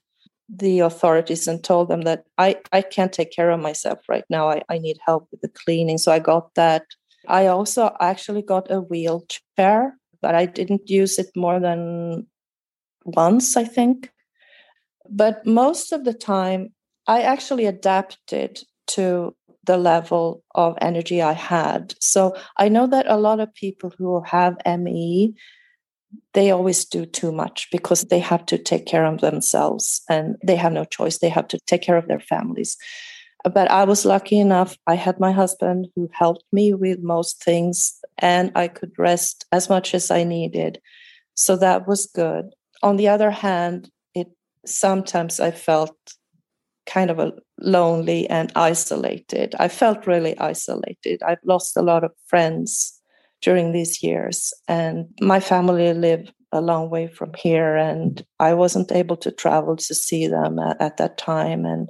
the 0.49 0.79
authorities 0.79 1.47
and 1.47 1.61
told 1.61 1.89
them 1.89 2.03
that 2.03 2.23
I, 2.37 2.57
I 2.71 2.83
can't 2.83 3.11
take 3.11 3.31
care 3.31 3.51
of 3.51 3.59
myself 3.59 3.99
right 4.07 4.23
now. 4.29 4.49
I, 4.49 4.61
I 4.69 4.77
need 4.77 4.97
help 5.05 5.27
with 5.29 5.41
the 5.41 5.49
cleaning. 5.49 5.97
So 5.97 6.11
I 6.11 6.19
got 6.19 6.55
that. 6.55 6.83
I 7.27 7.47
also 7.47 7.93
actually 7.99 8.43
got 8.43 8.71
a 8.71 8.79
wheelchair, 8.79 9.97
but 10.21 10.33
I 10.33 10.45
didn't 10.45 10.89
use 10.89 11.19
it 11.19 11.27
more 11.35 11.59
than 11.59 12.27
once, 13.03 13.57
I 13.57 13.65
think. 13.65 14.09
But 15.09 15.45
most 15.45 15.91
of 15.91 16.05
the 16.05 16.13
time, 16.13 16.69
I 17.07 17.23
actually 17.23 17.65
adapted 17.65 18.61
to 18.87 19.35
the 19.67 19.77
level 19.77 20.43
of 20.55 20.77
energy 20.81 21.21
I 21.21 21.33
had. 21.33 21.93
So 21.99 22.35
I 22.57 22.69
know 22.69 22.87
that 22.87 23.05
a 23.07 23.17
lot 23.17 23.39
of 23.39 23.53
people 23.53 23.93
who 23.97 24.21
have 24.25 24.57
ME, 24.65 25.35
they 26.33 26.51
always 26.51 26.85
do 26.85 27.05
too 27.05 27.31
much 27.31 27.67
because 27.71 28.03
they 28.03 28.19
have 28.19 28.45
to 28.47 28.57
take 28.57 28.85
care 28.85 29.05
of 29.05 29.21
themselves 29.21 30.01
and 30.09 30.37
they 30.43 30.55
have 30.55 30.73
no 30.73 30.85
choice. 30.85 31.19
They 31.19 31.29
have 31.29 31.47
to 31.49 31.59
take 31.67 31.81
care 31.81 31.97
of 31.97 32.07
their 32.07 32.19
families. 32.19 32.77
But 33.43 33.69
I 33.69 33.83
was 33.83 34.05
lucky 34.05 34.39
enough, 34.39 34.77
I 34.87 34.95
had 34.95 35.19
my 35.19 35.31
husband 35.31 35.87
who 35.95 36.09
helped 36.11 36.43
me 36.51 36.73
with 36.73 36.99
most 36.99 37.43
things, 37.43 37.93
and 38.17 38.51
I 38.55 38.67
could 38.67 38.91
rest 38.97 39.45
as 39.51 39.69
much 39.69 39.93
as 39.93 40.11
I 40.11 40.23
needed. 40.23 40.81
So 41.35 41.55
that 41.57 41.87
was 41.87 42.07
good. 42.07 42.55
On 42.81 42.97
the 42.97 43.07
other 43.07 43.31
hand, 43.31 43.91
it 44.15 44.27
sometimes 44.65 45.39
I 45.39 45.51
felt 45.51 45.95
kind 46.87 47.11
of 47.11 47.19
a 47.19 47.33
lonely 47.59 48.27
and 48.29 48.51
isolated. 48.55 49.53
I 49.59 49.67
felt 49.67 50.07
really 50.07 50.37
isolated. 50.39 51.21
I've 51.23 51.43
lost 51.45 51.77
a 51.77 51.81
lot 51.81 52.03
of 52.03 52.11
friends 52.27 52.99
during 53.41 53.71
these 53.71 54.01
years, 54.01 54.53
and 54.67 55.05
my 55.21 55.39
family 55.39 55.93
live 55.93 56.31
a 56.51 56.61
long 56.61 56.89
way 56.89 57.07
from 57.07 57.31
here, 57.37 57.75
and 57.75 58.25
I 58.39 58.53
wasn't 58.53 58.91
able 58.91 59.17
to 59.17 59.31
travel 59.31 59.75
to 59.75 59.93
see 59.93 60.27
them 60.27 60.59
at, 60.59 60.81
at 60.81 60.97
that 60.97 61.17
time. 61.17 61.65
And 61.65 61.89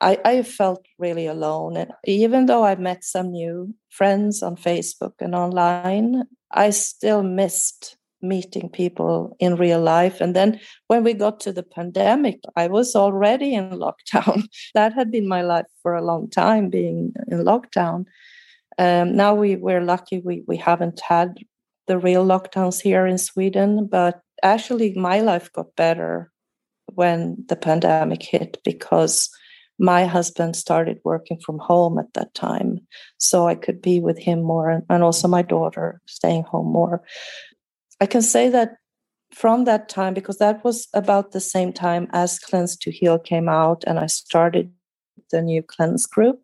I, 0.00 0.18
I 0.24 0.42
felt 0.42 0.84
really 0.98 1.26
alone. 1.26 1.76
And 1.76 1.90
even 2.04 2.46
though 2.46 2.64
I 2.64 2.74
met 2.76 3.04
some 3.04 3.30
new 3.30 3.74
friends 3.90 4.42
on 4.42 4.56
Facebook 4.56 5.12
and 5.20 5.34
online, 5.34 6.24
I 6.50 6.70
still 6.70 7.22
missed 7.22 7.95
meeting 8.22 8.68
people 8.68 9.36
in 9.38 9.56
real 9.56 9.80
life. 9.80 10.20
And 10.20 10.34
then 10.34 10.60
when 10.88 11.04
we 11.04 11.14
got 11.14 11.40
to 11.40 11.52
the 11.52 11.62
pandemic, 11.62 12.40
I 12.56 12.66
was 12.66 12.96
already 12.96 13.54
in 13.54 13.70
lockdown. 13.70 14.48
that 14.74 14.92
had 14.92 15.10
been 15.10 15.28
my 15.28 15.42
life 15.42 15.66
for 15.82 15.94
a 15.94 16.04
long 16.04 16.28
time, 16.28 16.70
being 16.70 17.12
in 17.28 17.38
lockdown. 17.44 18.06
Um, 18.78 19.16
now 19.16 19.34
we, 19.34 19.56
we're 19.56 19.82
lucky 19.82 20.20
we, 20.20 20.44
we 20.46 20.56
haven't 20.56 21.00
had 21.00 21.38
the 21.86 21.98
real 21.98 22.24
lockdowns 22.24 22.80
here 22.80 23.06
in 23.06 23.18
Sweden, 23.18 23.86
but 23.86 24.20
actually 24.42 24.92
my 24.94 25.20
life 25.20 25.52
got 25.52 25.74
better 25.76 26.30
when 26.94 27.36
the 27.48 27.56
pandemic 27.56 28.22
hit 28.22 28.58
because 28.64 29.30
my 29.78 30.06
husband 30.06 30.56
started 30.56 30.98
working 31.04 31.38
from 31.44 31.58
home 31.58 31.98
at 31.98 32.12
that 32.14 32.32
time 32.34 32.80
so 33.18 33.46
i 33.46 33.54
could 33.54 33.82
be 33.82 34.00
with 34.00 34.18
him 34.18 34.42
more 34.42 34.82
and 34.88 35.02
also 35.02 35.28
my 35.28 35.42
daughter 35.42 36.00
staying 36.06 36.42
home 36.44 36.66
more 36.72 37.02
I 38.00 38.06
can 38.06 38.22
say 38.22 38.48
that 38.50 38.76
from 39.32 39.64
that 39.64 39.88
time, 39.88 40.14
because 40.14 40.38
that 40.38 40.64
was 40.64 40.88
about 40.94 41.32
the 41.32 41.40
same 41.40 41.72
time 41.72 42.08
as 42.12 42.38
Cleanse 42.38 42.76
to 42.78 42.90
Heal 42.90 43.18
came 43.18 43.48
out, 43.48 43.84
and 43.86 43.98
I 43.98 44.06
started 44.06 44.72
the 45.30 45.42
new 45.42 45.62
Cleanse 45.62 46.06
group. 46.06 46.40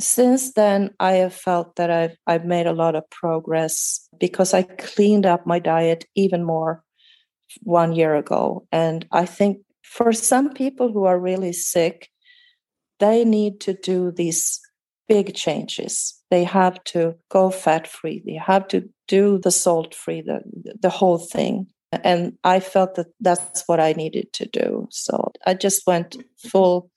Since 0.00 0.54
then, 0.54 0.90
I 0.98 1.12
have 1.12 1.34
felt 1.34 1.76
that 1.76 1.90
I've 1.90 2.16
I've 2.26 2.44
made 2.44 2.66
a 2.66 2.72
lot 2.72 2.96
of 2.96 3.08
progress 3.10 4.08
because 4.18 4.54
I 4.54 4.62
cleaned 4.62 5.26
up 5.26 5.46
my 5.46 5.58
diet 5.58 6.06
even 6.16 6.44
more 6.44 6.82
one 7.62 7.92
year 7.92 8.16
ago. 8.16 8.66
And 8.72 9.06
I 9.12 9.26
think 9.26 9.58
for 9.84 10.12
some 10.12 10.54
people 10.54 10.90
who 10.90 11.04
are 11.04 11.18
really 11.20 11.52
sick, 11.52 12.08
they 12.98 13.24
need 13.24 13.60
to 13.60 13.74
do 13.74 14.10
these 14.10 14.60
big 15.08 15.34
changes. 15.34 16.14
They 16.30 16.44
have 16.44 16.82
to 16.84 17.14
go 17.28 17.50
fat 17.50 17.86
free. 17.86 18.22
They 18.24 18.34
have 18.34 18.68
to 18.68 18.88
do 19.08 19.38
the 19.38 19.50
salt 19.50 19.94
free, 19.94 20.22
the 20.22 20.40
the 20.80 20.90
whole 20.90 21.18
thing. 21.18 21.66
And 21.92 22.38
I 22.42 22.60
felt 22.60 22.94
that 22.94 23.08
that's 23.20 23.64
what 23.66 23.78
I 23.78 23.92
needed 23.92 24.32
to 24.34 24.46
do. 24.46 24.88
So 24.90 25.32
I 25.46 25.54
just 25.54 25.86
went 25.86 26.16
full 26.38 26.90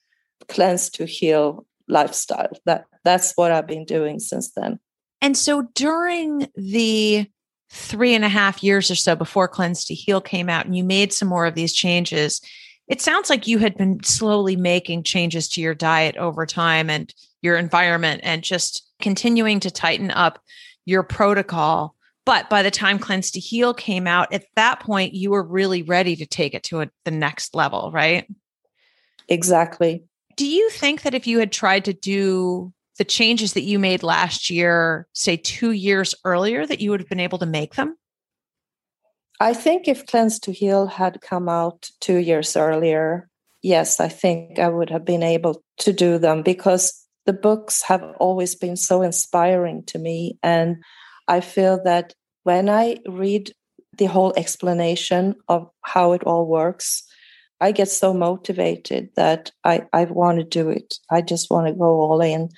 cleanse 0.47 0.89
to 0.91 1.05
heal 1.05 1.65
lifestyle. 1.87 2.51
That 2.65 2.85
that's 3.03 3.33
what 3.35 3.51
I've 3.51 3.67
been 3.67 3.85
doing 3.85 4.19
since 4.19 4.51
then. 4.51 4.79
And 5.21 5.37
so 5.37 5.63
during 5.73 6.47
the 6.55 7.27
three 7.69 8.13
and 8.13 8.23
a 8.23 8.29
half 8.29 8.63
years 8.63 8.89
or 8.91 8.95
so 8.95 9.15
before 9.15 9.47
Cleanse 9.47 9.85
to 9.85 9.93
Heal 9.93 10.21
came 10.21 10.49
out, 10.49 10.65
and 10.65 10.75
you 10.75 10.83
made 10.83 11.11
some 11.11 11.27
more 11.27 11.45
of 11.45 11.55
these 11.55 11.73
changes, 11.73 12.41
it 12.87 13.01
sounds 13.01 13.29
like 13.29 13.47
you 13.47 13.57
had 13.57 13.75
been 13.75 14.03
slowly 14.03 14.55
making 14.55 15.03
changes 15.03 15.49
to 15.49 15.61
your 15.61 15.73
diet 15.73 16.15
over 16.17 16.45
time 16.45 16.89
and 16.89 17.13
your 17.45 17.55
environment 17.55 18.21
and 18.23 18.43
just 18.43 18.83
continuing 18.99 19.61
to 19.61 19.71
tighten 19.71 20.11
up 20.11 20.41
your 20.83 21.03
protocol. 21.03 21.95
But 22.25 22.49
by 22.49 22.63
the 22.63 22.71
time 22.71 22.97
Cleanse 22.97 23.31
to 23.31 23.39
Heal 23.39 23.73
came 23.73 24.07
out, 24.07 24.33
at 24.33 24.45
that 24.55 24.79
point, 24.79 25.13
you 25.13 25.29
were 25.29 25.43
really 25.43 25.83
ready 25.83 26.15
to 26.15 26.25
take 26.25 26.55
it 26.55 26.63
to 26.63 26.81
a, 26.81 26.89
the 27.05 27.11
next 27.11 27.53
level, 27.55 27.91
right? 27.93 28.27
Exactly. 29.29 30.03
Do 30.35 30.47
you 30.47 30.69
think 30.71 31.03
that 31.03 31.13
if 31.13 31.27
you 31.27 31.39
had 31.39 31.51
tried 31.51 31.85
to 31.85 31.93
do 31.93 32.73
the 32.97 33.05
changes 33.05 33.53
that 33.53 33.61
you 33.61 33.77
made 33.77 34.03
last 34.03 34.49
year, 34.49 35.07
say 35.13 35.37
two 35.37 35.71
years 35.71 36.15
earlier, 36.25 36.65
that 36.65 36.81
you 36.81 36.89
would 36.89 36.99
have 36.99 37.09
been 37.09 37.19
able 37.19 37.37
to 37.39 37.45
make 37.45 37.75
them? 37.75 37.95
I 39.39 39.53
think 39.53 39.87
if 39.87 40.07
Cleanse 40.07 40.39
to 40.39 40.51
Heal 40.51 40.87
had 40.87 41.21
come 41.21 41.47
out 41.47 41.89
two 41.99 42.17
years 42.17 42.55
earlier, 42.55 43.29
yes, 43.61 43.99
I 43.99 44.07
think 44.07 44.59
I 44.59 44.69
would 44.69 44.89
have 44.89 45.05
been 45.05 45.23
able 45.23 45.61
to 45.79 45.93
do 45.93 46.17
them 46.17 46.41
because 46.41 47.04
the 47.25 47.33
books 47.33 47.81
have 47.83 48.03
always 48.19 48.55
been 48.55 48.75
so 48.75 49.01
inspiring 49.01 49.83
to 49.87 49.99
me. 49.99 50.37
And 50.43 50.77
I 51.27 51.41
feel 51.41 51.81
that 51.83 52.13
when 52.43 52.69
I 52.69 52.97
read 53.07 53.51
the 53.97 54.05
whole 54.05 54.33
explanation 54.37 55.35
of 55.47 55.69
how 55.81 56.13
it 56.13 56.23
all 56.23 56.45
works, 56.45 57.03
I 57.61 57.71
get 57.71 57.89
so 57.89 58.13
motivated 58.13 59.09
that 59.15 59.51
I, 59.63 59.83
I 59.93 60.05
want 60.05 60.39
to 60.39 60.43
do 60.43 60.69
it. 60.69 60.95
I 61.09 61.21
just 61.21 61.49
want 61.49 61.67
to 61.67 61.73
go 61.73 62.01
all 62.01 62.21
in. 62.21 62.49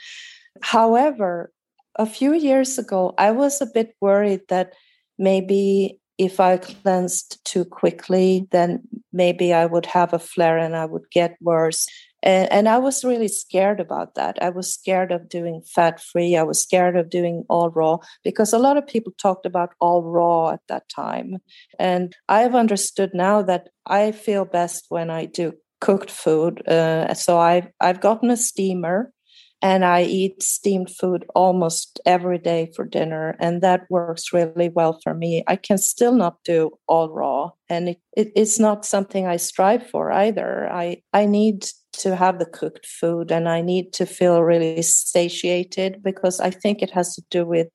However, 0.62 1.52
a 1.96 2.06
few 2.06 2.34
years 2.34 2.78
ago, 2.78 3.14
I 3.18 3.32
was 3.32 3.62
a 3.62 3.68
bit 3.68 3.96
worried 4.02 4.42
that 4.50 4.74
maybe 5.18 6.00
if 6.18 6.40
I 6.40 6.58
cleansed 6.58 7.44
too 7.46 7.64
quickly, 7.64 8.48
then 8.52 8.82
maybe 9.14 9.54
I 9.54 9.66
would 9.66 9.86
have 9.86 10.14
a 10.14 10.20
flare 10.20 10.58
and 10.58 10.76
I 10.76 10.86
would 10.86 11.10
get 11.12 11.38
worse. 11.42 11.88
And, 12.24 12.52
and 12.52 12.70
I 12.70 12.78
was 12.78 13.04
really 13.04 13.28
scared 13.28 13.80
about 13.80 14.16
that. 14.16 14.38
I 14.42 14.50
was 14.50 14.74
scared 14.74 15.12
of 15.12 15.30
doing 15.30 15.62
fat 15.62 16.02
free. 16.02 16.36
I 16.36 16.44
was 16.44 16.62
scared 16.62 16.96
of 16.96 17.10
doing 17.10 17.44
all 17.50 17.70
raw 17.70 17.98
because 18.24 18.54
a 18.54 18.60
lot 18.60 18.78
of 18.78 18.88
people 18.88 19.14
talked 19.18 19.46
about 19.46 19.74
all 19.80 20.04
raw 20.04 20.52
at 20.52 20.62
that 20.68 20.90
time. 20.90 21.38
And 21.80 22.16
I've 22.28 22.56
understood 22.56 23.12
now 23.14 23.42
that 23.44 23.70
I 23.86 24.12
feel 24.12 24.46
best 24.46 24.86
when 24.90 25.10
I 25.10 25.26
do 25.26 25.54
cooked 25.80 26.10
food. 26.10 26.68
Uh, 26.68 27.14
so 27.14 27.38
I've, 27.38 27.68
I've 27.80 28.02
gotten 28.02 28.32
a 28.32 28.38
steamer 28.38 29.14
and 29.62 29.84
I 29.84 30.04
eat 30.04 30.44
steamed 30.44 30.92
food 30.92 31.26
almost 31.34 32.00
every 32.06 32.38
day 32.38 32.72
for 32.76 32.86
dinner, 32.86 33.36
and 33.40 33.62
that 33.64 33.88
works 33.90 34.32
really 34.32 34.70
well 34.70 35.00
for 35.04 35.14
me. 35.14 35.44
I 35.48 35.56
can 35.56 35.78
still 35.78 36.14
not 36.14 36.38
do 36.44 36.72
all 36.88 37.10
raw, 37.10 37.52
and 37.68 37.90
it, 37.90 38.00
it, 38.16 38.32
it's 38.36 38.60
not 38.60 38.86
something 38.86 39.26
I 39.26 39.38
strive 39.38 39.88
for 39.90 40.12
either. 40.12 40.72
I 40.72 41.02
I 41.12 41.26
need 41.26 41.66
to 41.98 42.16
have 42.16 42.40
the 42.40 42.46
cooked 42.46 42.86
food, 42.86 43.32
and 43.32 43.48
I 43.48 43.62
need 43.62 43.94
to 43.94 44.06
feel 44.06 44.42
really 44.44 44.82
satiated 44.82 46.02
because 46.04 46.40
I 46.40 46.50
think 46.50 46.82
it 46.82 46.92
has 46.92 47.16
to 47.16 47.24
do 47.30 47.46
with 47.46 47.68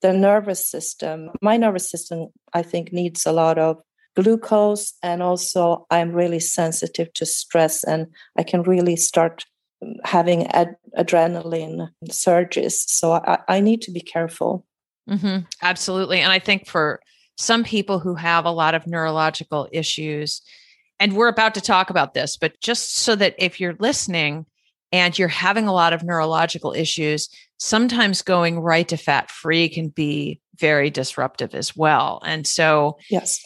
the 0.00 0.12
nervous 0.12 0.64
system. 0.64 1.30
My 1.42 1.56
nervous 1.56 1.90
system, 1.90 2.28
I 2.54 2.62
think, 2.62 2.92
needs 2.92 3.26
a 3.26 3.32
lot 3.32 3.58
of 3.58 3.78
glucose, 4.16 4.94
and 5.02 5.22
also 5.22 5.86
I'm 5.90 6.12
really 6.12 6.40
sensitive 6.40 7.12
to 7.14 7.26
stress, 7.26 7.84
and 7.84 8.06
I 8.36 8.42
can 8.42 8.62
really 8.62 8.96
start 8.96 9.44
having 10.04 10.46
ad- 10.48 10.76
adrenaline 10.98 11.88
surges. 12.10 12.82
So 12.82 13.12
I, 13.12 13.38
I, 13.48 13.60
need 13.60 13.80
to 13.82 13.92
be 13.92 14.00
careful. 14.00 14.66
Mm-hmm. 15.08 15.44
Absolutely. 15.62 16.20
And 16.20 16.32
I 16.32 16.40
think 16.40 16.66
for 16.66 17.00
some 17.36 17.62
people 17.62 18.00
who 18.00 18.16
have 18.16 18.44
a 18.44 18.50
lot 18.50 18.74
of 18.74 18.86
neurological 18.86 19.68
issues, 19.72 20.42
and 21.00 21.14
we're 21.14 21.28
about 21.28 21.54
to 21.54 21.60
talk 21.60 21.90
about 21.90 22.14
this, 22.14 22.36
but 22.36 22.60
just 22.60 22.96
so 22.96 23.14
that 23.16 23.34
if 23.38 23.60
you're 23.60 23.76
listening 23.78 24.46
and 24.92 25.18
you're 25.18 25.28
having 25.28 25.68
a 25.68 25.72
lot 25.72 25.92
of 25.92 26.02
neurological 26.02 26.72
issues, 26.72 27.28
sometimes 27.58 28.22
going 28.22 28.60
right 28.60 28.88
to 28.88 28.96
fat 28.96 29.30
free 29.30 29.68
can 29.68 29.88
be 29.88 30.40
very 30.56 30.90
disruptive 30.90 31.54
as 31.54 31.76
well. 31.76 32.20
And 32.24 32.46
so, 32.46 32.98
yes, 33.10 33.44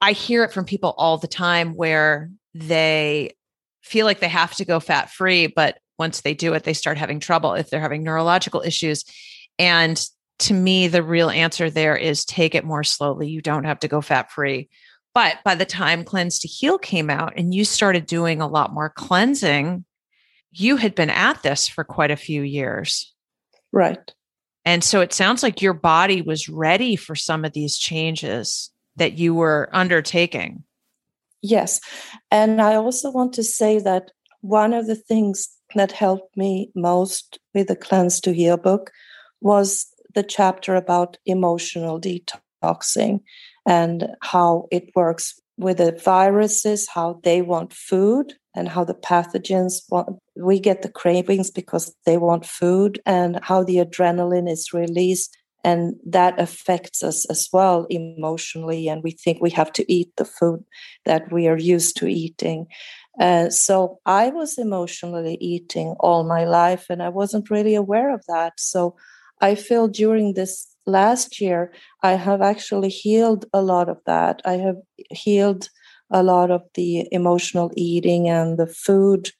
I 0.00 0.12
hear 0.12 0.44
it 0.44 0.52
from 0.52 0.64
people 0.64 0.94
all 0.96 1.18
the 1.18 1.28
time 1.28 1.74
where 1.74 2.30
they 2.54 3.36
feel 3.82 4.06
like 4.06 4.20
they 4.20 4.28
have 4.28 4.54
to 4.54 4.64
go 4.64 4.80
fat 4.80 5.10
free, 5.10 5.46
but 5.46 5.78
once 5.98 6.22
they 6.22 6.32
do 6.34 6.54
it, 6.54 6.64
they 6.64 6.72
start 6.72 6.96
having 6.96 7.20
trouble 7.20 7.54
if 7.54 7.68
they're 7.68 7.80
having 7.80 8.02
neurological 8.02 8.62
issues. 8.62 9.04
And 9.58 10.02
to 10.40 10.54
me, 10.54 10.88
the 10.88 11.02
real 11.02 11.28
answer 11.28 11.68
there 11.68 11.96
is 11.96 12.24
take 12.24 12.54
it 12.54 12.64
more 12.64 12.84
slowly. 12.84 13.28
You 13.28 13.42
don't 13.42 13.64
have 13.64 13.80
to 13.80 13.88
go 13.88 14.00
fat 14.00 14.30
free. 14.30 14.70
But 15.14 15.38
by 15.44 15.54
the 15.54 15.66
time 15.66 16.04
Cleanse 16.04 16.38
to 16.40 16.48
Heal 16.48 16.78
came 16.78 17.10
out 17.10 17.32
and 17.36 17.52
you 17.52 17.64
started 17.64 18.06
doing 18.06 18.40
a 18.40 18.46
lot 18.46 18.72
more 18.72 18.90
cleansing, 18.90 19.84
you 20.52 20.76
had 20.76 20.94
been 20.94 21.10
at 21.10 21.42
this 21.42 21.68
for 21.68 21.84
quite 21.84 22.10
a 22.10 22.16
few 22.16 22.42
years. 22.42 23.12
Right. 23.72 24.12
And 24.64 24.84
so 24.84 25.00
it 25.00 25.12
sounds 25.12 25.42
like 25.42 25.62
your 25.62 25.72
body 25.72 26.22
was 26.22 26.48
ready 26.48 26.96
for 26.96 27.14
some 27.14 27.44
of 27.44 27.52
these 27.52 27.78
changes 27.78 28.70
that 28.96 29.14
you 29.14 29.34
were 29.34 29.68
undertaking. 29.72 30.64
Yes. 31.42 31.80
And 32.30 32.60
I 32.60 32.74
also 32.74 33.10
want 33.10 33.32
to 33.34 33.42
say 33.42 33.78
that 33.80 34.10
one 34.42 34.72
of 34.72 34.86
the 34.86 34.96
things 34.96 35.48
that 35.74 35.92
helped 35.92 36.36
me 36.36 36.70
most 36.74 37.38
with 37.54 37.68
the 37.68 37.76
Cleanse 37.76 38.20
to 38.20 38.32
Heal 38.32 38.56
book 38.56 38.90
was 39.40 39.86
the 40.14 40.22
chapter 40.22 40.74
about 40.74 41.16
emotional 41.24 42.00
detoxing 42.00 43.20
and 43.70 44.08
how 44.20 44.66
it 44.72 44.90
works 44.96 45.40
with 45.56 45.76
the 45.76 45.92
viruses, 45.92 46.88
how 46.88 47.20
they 47.22 47.40
want 47.40 47.72
food 47.72 48.34
and 48.56 48.68
how 48.68 48.82
the 48.82 48.94
pathogens 48.94 49.74
want, 49.90 50.18
we 50.36 50.58
get 50.58 50.82
the 50.82 50.88
cravings 50.88 51.52
because 51.52 51.94
they 52.04 52.16
want 52.18 52.44
food 52.44 53.00
and 53.06 53.38
how 53.44 53.62
the 53.62 53.76
adrenaline 53.76 54.50
is 54.50 54.72
released 54.72 55.36
and 55.62 55.94
that 56.04 56.40
affects 56.40 57.04
us 57.04 57.24
as 57.30 57.48
well 57.52 57.86
emotionally 57.90 58.88
and 58.88 59.04
we 59.04 59.12
think 59.12 59.40
we 59.40 59.50
have 59.50 59.72
to 59.72 59.84
eat 59.92 60.10
the 60.16 60.24
food 60.24 60.64
that 61.04 61.30
we 61.30 61.46
are 61.46 61.58
used 61.58 61.96
to 61.96 62.08
eating. 62.08 62.66
Uh, 63.20 63.50
so 63.50 64.00
i 64.04 64.30
was 64.30 64.58
emotionally 64.58 65.36
eating 65.40 65.94
all 66.00 66.24
my 66.24 66.44
life 66.44 66.86
and 66.90 67.02
i 67.02 67.08
wasn't 67.08 67.50
really 67.50 67.76
aware 67.76 68.12
of 68.12 68.24
that. 68.26 68.54
So 68.58 68.96
i 69.40 69.54
feel 69.54 69.86
during 69.86 70.34
this 70.34 70.66
last 70.90 71.40
year 71.40 71.72
i 72.02 72.12
have 72.12 72.42
actually 72.42 72.88
healed 72.88 73.44
a 73.52 73.62
lot 73.62 73.88
of 73.88 73.98
that 74.06 74.42
i 74.44 74.52
have 74.52 74.76
healed 75.10 75.68
a 76.10 76.22
lot 76.22 76.50
of 76.50 76.62
the 76.74 77.06
emotional 77.12 77.70
eating 77.76 78.28
and 78.28 78.58
the 78.58 78.66
food 78.66 79.30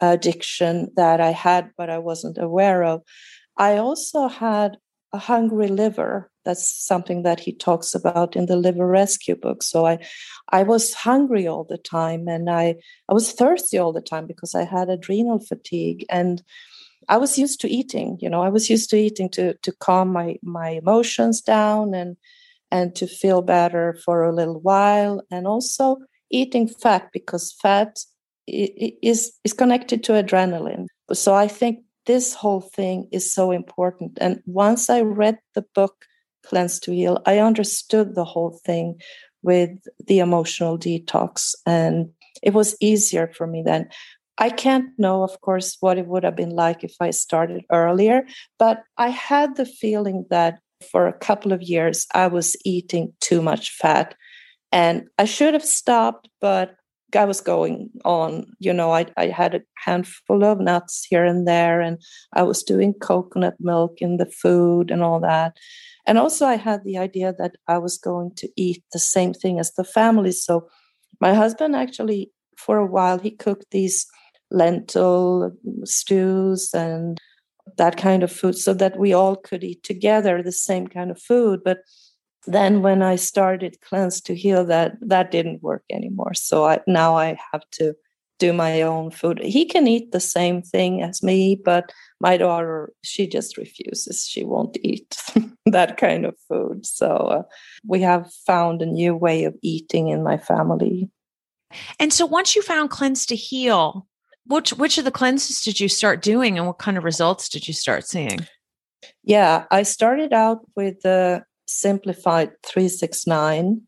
addiction 0.00 0.90
that 0.96 1.20
i 1.20 1.30
had 1.30 1.70
but 1.76 1.90
i 1.90 1.98
wasn't 1.98 2.38
aware 2.38 2.82
of 2.82 3.02
i 3.56 3.76
also 3.76 4.28
had 4.28 4.76
a 5.12 5.18
hungry 5.18 5.68
liver. 5.68 6.30
That's 6.44 6.68
something 6.68 7.22
that 7.22 7.40
he 7.40 7.52
talks 7.52 7.94
about 7.94 8.36
in 8.36 8.46
the 8.46 8.56
liver 8.56 8.86
rescue 8.86 9.34
book. 9.34 9.62
So 9.62 9.86
I, 9.86 9.98
I 10.50 10.62
was 10.62 10.94
hungry 10.94 11.46
all 11.46 11.64
the 11.64 11.78
time, 11.78 12.28
and 12.28 12.48
I, 12.48 12.76
I 13.08 13.14
was 13.14 13.32
thirsty 13.32 13.78
all 13.78 13.92
the 13.92 14.00
time 14.00 14.26
because 14.26 14.54
I 14.54 14.64
had 14.64 14.88
adrenal 14.88 15.40
fatigue, 15.40 16.04
and 16.08 16.42
I 17.08 17.16
was 17.18 17.38
used 17.38 17.60
to 17.60 17.68
eating. 17.68 18.18
You 18.20 18.28
know, 18.28 18.42
I 18.42 18.48
was 18.48 18.68
used 18.70 18.90
to 18.90 18.96
eating 18.96 19.28
to 19.30 19.54
to 19.54 19.72
calm 19.80 20.12
my 20.12 20.36
my 20.42 20.70
emotions 20.70 21.40
down 21.40 21.94
and 21.94 22.16
and 22.70 22.94
to 22.96 23.06
feel 23.06 23.42
better 23.42 23.96
for 24.04 24.24
a 24.24 24.34
little 24.34 24.60
while, 24.60 25.22
and 25.30 25.46
also 25.46 25.98
eating 26.30 26.68
fat 26.68 27.10
because 27.12 27.52
fat 27.62 27.98
is 28.46 29.32
is 29.44 29.52
connected 29.52 30.02
to 30.04 30.12
adrenaline. 30.12 30.86
So 31.12 31.34
I 31.34 31.48
think 31.48 31.80
this 32.06 32.34
whole 32.34 32.60
thing 32.60 33.08
is 33.12 33.32
so 33.32 33.50
important. 33.50 34.18
And 34.20 34.42
once 34.46 34.88
I 34.90 35.00
read 35.00 35.38
the 35.54 35.64
book, 35.74 36.04
Cleanse 36.44 36.78
to 36.80 36.92
Heal, 36.92 37.20
I 37.26 37.38
understood 37.38 38.14
the 38.14 38.24
whole 38.24 38.60
thing 38.64 39.00
with 39.42 39.70
the 40.06 40.20
emotional 40.20 40.78
detox. 40.78 41.54
And 41.66 42.10
it 42.42 42.52
was 42.52 42.76
easier 42.80 43.32
for 43.34 43.46
me 43.46 43.62
then. 43.64 43.88
I 44.38 44.50
can't 44.50 44.90
know, 44.98 45.22
of 45.22 45.40
course, 45.40 45.76
what 45.80 45.98
it 45.98 46.06
would 46.06 46.24
have 46.24 46.36
been 46.36 46.50
like 46.50 46.84
if 46.84 46.94
I 47.00 47.10
started 47.10 47.64
earlier, 47.72 48.26
but 48.58 48.82
I 48.98 49.08
had 49.08 49.56
the 49.56 49.64
feeling 49.64 50.26
that 50.30 50.58
for 50.90 51.06
a 51.06 51.12
couple 51.12 51.52
of 51.52 51.62
years 51.62 52.06
I 52.14 52.26
was 52.26 52.56
eating 52.64 53.12
too 53.20 53.40
much 53.40 53.70
fat. 53.70 54.14
And 54.72 55.08
I 55.18 55.24
should 55.24 55.54
have 55.54 55.64
stopped, 55.64 56.28
but 56.40 56.76
I 57.14 57.24
was 57.24 57.40
going 57.40 57.90
on. 58.04 58.46
You 58.58 58.72
know, 58.72 58.92
I, 58.92 59.06
I 59.16 59.28
had 59.28 59.54
a 59.54 59.62
handful 59.76 60.44
of 60.44 60.60
nuts 60.60 61.06
here 61.08 61.24
and 61.24 61.46
there, 61.46 61.80
and 61.80 62.02
I 62.34 62.42
was 62.42 62.62
doing 62.62 62.94
coconut 62.94 63.54
milk 63.60 63.98
in 63.98 64.16
the 64.16 64.26
food 64.26 64.90
and 64.90 65.02
all 65.02 65.20
that. 65.20 65.56
And 66.06 66.18
also, 66.18 66.46
I 66.46 66.56
had 66.56 66.84
the 66.84 66.98
idea 66.98 67.34
that 67.38 67.56
I 67.68 67.78
was 67.78 67.96
going 67.96 68.32
to 68.36 68.48
eat 68.56 68.84
the 68.92 68.98
same 68.98 69.32
thing 69.32 69.58
as 69.58 69.72
the 69.74 69.84
family. 69.84 70.32
So, 70.32 70.68
my 71.20 71.32
husband 71.32 71.74
actually, 71.74 72.32
for 72.56 72.76
a 72.76 72.86
while, 72.86 73.18
he 73.18 73.30
cooked 73.30 73.66
these 73.70 74.06
lentil 74.50 75.52
stews 75.84 76.72
and 76.72 77.18
that 77.76 77.96
kind 77.96 78.22
of 78.22 78.30
food 78.30 78.56
so 78.56 78.72
that 78.74 78.98
we 78.98 79.12
all 79.12 79.36
could 79.36 79.64
eat 79.64 79.82
together 79.82 80.42
the 80.42 80.52
same 80.52 80.86
kind 80.86 81.10
of 81.10 81.20
food. 81.20 81.60
But 81.64 81.78
then 82.46 82.80
when 82.80 83.02
i 83.02 83.16
started 83.16 83.80
cleanse 83.80 84.20
to 84.20 84.34
heal 84.34 84.64
that 84.64 84.92
that 85.00 85.30
didn't 85.30 85.62
work 85.62 85.82
anymore. 85.90 86.34
So 86.34 86.64
I, 86.64 86.80
now 86.86 87.16
i 87.16 87.36
have 87.52 87.62
to 87.72 87.94
do 88.38 88.52
my 88.52 88.82
own 88.82 89.10
food. 89.10 89.40
He 89.42 89.64
can 89.64 89.88
eat 89.88 90.12
the 90.12 90.20
same 90.20 90.62
thing 90.62 91.02
as 91.02 91.22
me 91.22 91.60
but 91.64 91.92
my 92.20 92.36
daughter 92.36 92.92
she 93.02 93.26
just 93.26 93.56
refuses. 93.56 94.26
She 94.26 94.44
won't 94.44 94.76
eat 94.82 95.16
that 95.66 95.96
kind 95.96 96.24
of 96.24 96.36
food. 96.48 96.86
So 96.86 97.08
uh, 97.08 97.42
we 97.86 98.00
have 98.02 98.32
found 98.46 98.82
a 98.82 98.86
new 98.86 99.14
way 99.16 99.44
of 99.44 99.54
eating 99.62 100.08
in 100.08 100.22
my 100.22 100.36
family. 100.36 101.10
And 101.98 102.12
so 102.12 102.26
once 102.26 102.54
you 102.54 102.62
found 102.62 102.90
cleanse 102.90 103.26
to 103.26 103.36
heal 103.36 104.06
which 104.46 104.70
which 104.70 104.98
of 104.98 105.04
the 105.04 105.10
cleanses 105.10 105.60
did 105.60 105.80
you 105.80 105.88
start 105.88 106.22
doing 106.22 106.58
and 106.58 106.66
what 106.66 106.78
kind 106.78 106.96
of 106.96 107.04
results 107.04 107.48
did 107.48 107.66
you 107.66 107.74
start 107.74 108.06
seeing? 108.06 108.46
Yeah 109.22 109.64
i 109.70 109.82
started 109.82 110.32
out 110.32 110.60
with 110.76 111.00
the 111.02 111.44
simplified 111.66 112.50
369 112.64 113.82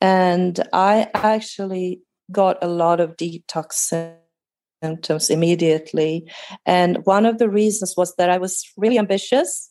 and 0.00 0.60
i 0.72 1.08
actually 1.14 2.00
got 2.32 2.56
a 2.62 2.68
lot 2.68 3.00
of 3.00 3.16
detox 3.16 3.72
symptoms 4.82 5.30
immediately. 5.30 6.30
And 6.64 6.98
one 7.04 7.26
of 7.26 7.38
the 7.38 7.48
reasons 7.48 7.94
was 7.96 8.14
that 8.16 8.30
i 8.30 8.38
was 8.38 8.64
really 8.76 8.98
ambitious 8.98 9.70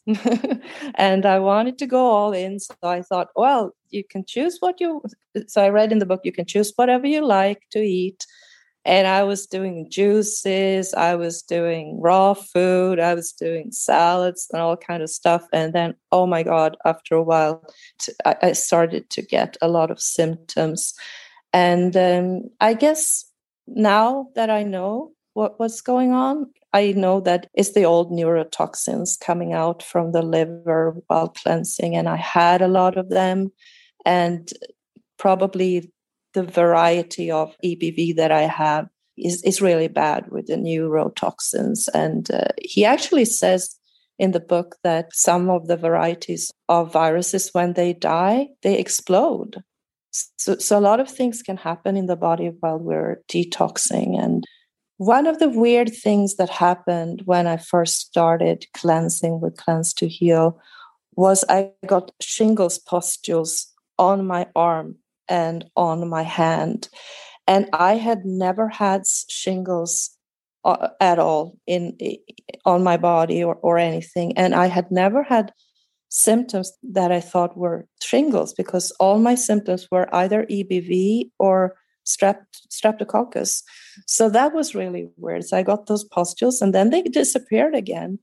and 0.95 1.25
i 1.25 1.39
wanted 1.39 1.77
to 1.79 1.87
go 1.87 2.05
all 2.05 2.33
in. 2.33 2.59
So 2.59 2.75
i 2.83 3.01
thought 3.01 3.29
well 3.35 3.71
you 3.89 4.03
can 4.03 4.25
choose 4.25 4.57
what 4.59 4.81
you 4.81 5.01
so 5.47 5.63
i 5.63 5.69
read 5.69 5.91
in 5.91 5.99
the 5.99 6.05
book 6.05 6.21
you 6.23 6.31
can 6.31 6.45
choose 6.45 6.73
whatever 6.75 7.07
you 7.07 7.25
like 7.25 7.61
to 7.71 7.79
eat 7.79 8.25
and 8.87 9.05
I 9.05 9.23
was 9.23 9.45
doing 9.45 9.89
juices, 9.89 10.93
I 10.93 11.15
was 11.15 11.41
doing 11.41 11.99
raw 11.99 12.33
food, 12.33 13.01
I 13.01 13.13
was 13.13 13.33
doing 13.33 13.71
salads 13.73 14.47
and 14.51 14.61
all 14.61 14.77
kind 14.77 15.03
of 15.03 15.09
stuff. 15.09 15.45
And 15.51 15.73
then, 15.73 15.93
oh 16.13 16.25
my 16.25 16.41
God, 16.41 16.77
after 16.85 17.15
a 17.15 17.21
while, 17.21 17.63
I 18.25 18.53
started 18.53 19.09
to 19.09 19.21
get 19.21 19.57
a 19.61 19.67
lot 19.67 19.91
of 19.91 19.99
symptoms. 19.99 20.93
And 21.51 21.97
um, 21.97 22.49
I 22.61 22.73
guess 22.73 23.25
now 23.67 24.29
that 24.35 24.49
I 24.49 24.63
know 24.63 25.11
what, 25.33 25.59
what's 25.59 25.81
going 25.81 26.13
on, 26.13 26.49
I 26.71 26.93
know 26.93 27.19
that 27.21 27.49
it's 27.53 27.73
the 27.73 27.83
old 27.83 28.09
neurotoxins 28.11 29.19
coming 29.19 29.51
out 29.51 29.83
from 29.83 30.13
the 30.13 30.21
liver 30.21 30.95
while 31.07 31.27
cleansing, 31.27 31.95
and 31.95 32.07
I 32.07 32.15
had 32.15 32.61
a 32.61 32.67
lot 32.69 32.97
of 32.97 33.09
them. 33.09 33.51
And 34.05 34.49
probably 35.17 35.91
the 36.37 36.43
variety 36.43 37.31
of 37.31 37.55
EBV 37.65 38.15
that 38.15 38.31
I 38.31 38.43
have 38.43 38.87
is, 39.17 39.41
is 39.41 39.59
really 39.59 39.87
bad 39.87 40.29
with 40.29 40.45
the 40.45 40.53
neurotoxins. 40.53 41.89
And 41.95 42.29
uh, 42.29 42.49
he 42.61 42.85
actually 42.85 43.25
says 43.25 43.75
in 44.19 44.33
the 44.33 44.39
book 44.39 44.75
that 44.83 45.09
some 45.13 45.49
of 45.49 45.65
the 45.67 45.77
varieties 45.77 46.51
of 46.69 46.93
viruses, 46.93 47.49
when 47.53 47.73
they 47.73 47.93
die, 47.93 48.49
they 48.61 48.77
explode. 48.77 49.63
So, 50.11 50.59
so 50.59 50.77
a 50.77 50.87
lot 50.89 50.99
of 50.99 51.09
things 51.09 51.41
can 51.41 51.57
happen 51.57 51.97
in 51.97 52.05
the 52.05 52.15
body 52.15 52.51
while 52.59 52.77
we're 52.77 53.23
detoxing. 53.27 54.23
And 54.23 54.45
one 54.97 55.25
of 55.25 55.39
the 55.39 55.49
weird 55.49 55.91
things 55.91 56.35
that 56.35 56.51
happened 56.51 57.23
when 57.25 57.47
I 57.47 57.57
first 57.57 58.01
started 58.01 58.67
cleansing 58.75 59.41
with 59.41 59.57
Cleanse 59.57 59.91
to 59.95 60.07
Heal 60.07 60.59
was 61.15 61.43
I 61.49 61.71
got 61.87 62.11
shingles 62.21 62.77
pustules 62.77 63.73
on 63.97 64.27
my 64.27 64.45
arm 64.55 64.97
and 65.29 65.65
on 65.75 66.07
my 66.09 66.23
hand. 66.23 66.89
And 67.47 67.69
I 67.73 67.95
had 67.95 68.25
never 68.25 68.67
had 68.67 69.03
shingles 69.29 70.17
uh, 70.65 70.89
at 70.99 71.19
all 71.19 71.57
in 71.65 71.97
on 72.65 72.83
my 72.83 72.97
body 72.97 73.43
or, 73.43 73.55
or 73.55 73.77
anything. 73.77 74.37
And 74.37 74.53
I 74.53 74.67
had 74.67 74.91
never 74.91 75.23
had 75.23 75.53
symptoms 76.09 76.71
that 76.83 77.11
I 77.11 77.19
thought 77.19 77.57
were 77.57 77.87
shingles 78.01 78.53
because 78.53 78.91
all 78.99 79.19
my 79.19 79.35
symptoms 79.35 79.87
were 79.91 80.13
either 80.13 80.45
EBV 80.45 81.29
or 81.39 81.75
strep, 82.05 82.39
streptococcus. 82.71 83.63
So 84.05 84.29
that 84.29 84.53
was 84.53 84.75
really 84.75 85.09
weird. 85.17 85.45
So 85.45 85.57
I 85.57 85.63
got 85.63 85.87
those 85.87 86.03
pustules 86.03 86.61
and 86.61 86.73
then 86.73 86.89
they 86.89 87.01
disappeared 87.03 87.75
again. 87.75 88.19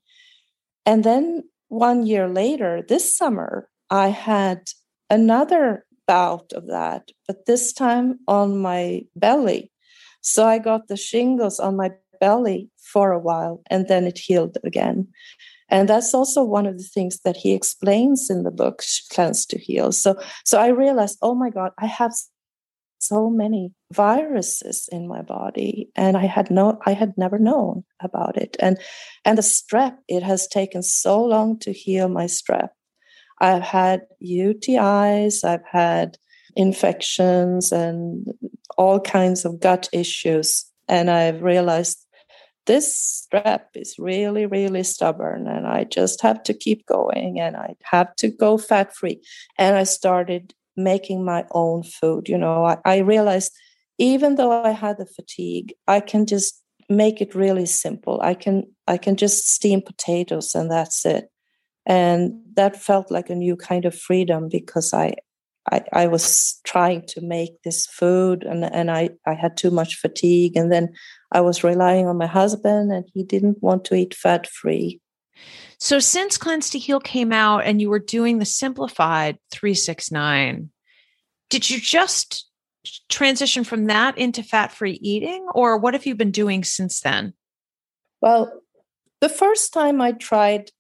And 0.87 1.05
then 1.05 1.45
one 1.69 2.07
year 2.07 2.29
later, 2.29 2.83
this 2.87 3.15
summer, 3.15 3.69
I 3.91 4.09
had 4.09 4.71
another 5.11 5.84
bout 6.07 6.53
of 6.53 6.67
that, 6.67 7.11
but 7.27 7.47
this 7.47 7.73
time 7.73 8.19
on 8.29 8.59
my 8.59 9.03
belly. 9.17 9.71
So 10.21 10.47
I 10.47 10.59
got 10.59 10.89
the 10.89 10.97
shingles 10.97 11.61
on 11.61 11.77
my 11.77 11.93
belly 12.21 12.71
for 12.77 13.13
a 13.13 13.19
while 13.19 13.63
and 13.71 13.89
then 13.89 14.05
it 14.05 14.19
healed 14.19 14.59
again. 14.65 15.09
And 15.69 15.89
that's 15.89 16.15
also 16.15 16.45
one 16.45 16.67
of 16.67 16.79
the 16.79 16.85
things 16.85 17.21
that 17.25 17.37
he 17.37 17.53
explains 17.53 18.31
in 18.31 18.43
the 18.43 18.51
book, 18.51 18.83
Cleanse 19.13 19.47
to 19.47 19.59
Heal. 19.59 19.93
So, 19.93 20.17
so 20.45 20.59
I 20.59 20.69
realized, 20.69 21.19
oh 21.23 21.35
my 21.35 21.51
God, 21.51 21.73
I 21.79 21.87
have 21.87 22.13
so 22.99 23.29
many 23.29 23.73
viruses 23.93 24.89
in 24.91 25.07
my 25.07 25.21
body 25.21 25.91
and 25.95 26.17
i 26.17 26.25
had 26.25 26.51
no 26.51 26.79
i 26.87 26.93
had 26.95 27.13
never 27.19 27.39
known 27.39 27.85
about 28.01 28.37
it 28.37 28.57
and 28.61 28.79
and 29.25 29.37
the 29.37 29.43
strep 29.43 29.97
it 30.09 30.23
has 30.23 30.49
taken 30.49 30.83
so 30.83 31.23
long 31.23 31.59
to 31.59 31.73
heal 31.73 32.09
my 32.09 32.25
strep 32.25 32.71
I've 33.41 33.63
had 33.63 34.03
UTIs, 34.23 35.45
I've 35.45 35.65
had 35.71 36.17
infections 36.57 37.73
and 37.73 38.27
all 38.77 39.01
kinds 39.01 39.45
of 39.45 39.61
gut 39.61 39.89
issues. 39.93 40.65
And 40.89 41.11
I've 41.11 41.43
realized 41.43 42.05
this 42.67 43.27
strep 43.33 43.65
is 43.75 43.97
really, 43.99 44.47
really 44.47 44.83
stubborn 44.83 45.47
and 45.47 45.67
I 45.67 45.85
just 45.85 46.23
have 46.23 46.43
to 46.45 46.55
keep 46.55 46.87
going 46.87 47.39
and 47.39 47.57
I 47.57 47.75
have 47.83 48.15
to 48.17 48.29
go 48.29 48.57
fat 48.57 48.95
free. 48.95 49.21
And 49.59 49.77
I 49.77 49.85
started 49.85 50.55
making 50.77 51.25
my 51.25 51.45
own 51.53 51.83
food. 51.83 52.29
You 52.29 52.39
know, 52.39 52.65
I, 52.65 52.79
I 52.85 52.99
realized 52.99 53.53
even 53.99 54.37
though 54.37 54.65
I 54.65 54.71
had 54.71 54.99
the 54.99 55.07
fatigue, 55.07 55.75
I 55.87 56.01
can 56.01 56.27
just 56.27 56.61
make 56.89 57.21
it 57.21 57.35
really 57.35 57.67
simple. 57.67 58.21
I 58.23 58.35
can 58.35 58.65
I 58.87 58.99
can 58.99 59.17
just 59.17 59.49
steam 59.49 59.83
potatoes 59.83 60.55
and 60.55 60.71
that's 60.71 61.05
it. 61.07 61.31
And 61.87 62.41
that 62.55 62.77
felt 62.77 63.11
like 63.11 63.31
a 63.31 63.35
new 63.35 63.57
kind 63.57 63.85
of 63.85 63.99
freedom 63.99 64.49
because 64.51 64.95
I 64.95 65.15
I, 65.73 65.83
I 65.93 66.07
was 66.07 66.61
trying 66.65 67.07
to 67.09 67.21
make 67.23 67.63
this 67.63 67.87
food 67.87 68.43
and, 68.45 68.65
and 68.65 68.91
I, 68.91 69.11
I 69.27 69.33
had 69.33 69.57
too 69.57 69.71
much 69.71 69.97
fatigue 69.97 70.57
and 70.57 70.71
then 70.71 70.93
I 71.33 71.41
was 71.41 71.65
relying 71.65 72.07
on 72.07 72.19
my 72.19 72.27
husband 72.27 72.93
and 72.93 73.09
he 73.15 73.25
didn't 73.25 73.63
want 73.63 73.85
to 73.87 73.95
eat 73.95 74.15
fat 74.15 74.47
free. 74.47 75.01
So 75.79 75.99
since 75.99 76.37
Cleanse 76.37 76.71
to 76.71 76.79
Heal 76.79 77.01
came 77.01 77.33
out 77.33 77.65
and 77.65 77.81
you 77.81 77.89
were 77.89 77.99
doing 77.99 78.39
the 78.39 78.45
simplified 78.45 79.39
369, 79.53 80.71
did 81.51 81.71
you 81.71 81.81
just 81.81 82.47
transition 83.09 83.65
from 83.65 83.87
that 83.87 84.19
into 84.19 84.43
fat 84.43 84.73
free 84.73 84.99
eating, 85.03 85.47
or 85.55 85.79
what 85.79 85.95
have 85.95 86.07
you 86.07 86.15
been 86.15 86.31
doing 86.31 86.65
since 86.65 87.01
then? 87.01 87.33
Well, 88.21 88.61
the 89.21 89.29
first 89.29 89.73
time 89.73 90.01
I 90.01 90.13
tried 90.13 90.71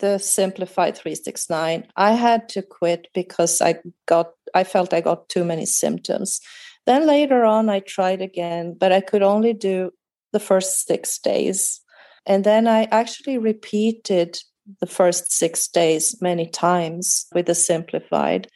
the 0.00 0.18
simplified 0.18 0.96
369, 0.96 1.86
I 1.96 2.12
had 2.12 2.48
to 2.50 2.62
quit 2.62 3.08
because 3.14 3.60
I 3.60 3.76
got 4.06 4.32
I 4.54 4.64
felt 4.64 4.92
I 4.92 5.00
got 5.00 5.28
too 5.28 5.44
many 5.44 5.66
symptoms. 5.66 6.40
Then 6.86 7.06
later 7.06 7.44
on 7.44 7.68
I 7.68 7.80
tried 7.80 8.22
again, 8.22 8.76
but 8.78 8.92
I 8.92 9.00
could 9.00 9.22
only 9.22 9.52
do 9.52 9.92
the 10.32 10.40
first 10.40 10.86
6 10.86 11.18
days. 11.18 11.80
And 12.26 12.44
then 12.44 12.66
I 12.66 12.84
actually 12.90 13.38
repeated 13.38 14.38
the 14.80 14.86
first 14.86 15.32
6 15.32 15.68
days 15.68 16.20
many 16.20 16.46
times 16.46 17.26
with 17.34 17.46
the 17.46 17.54
simplified. 17.54 18.48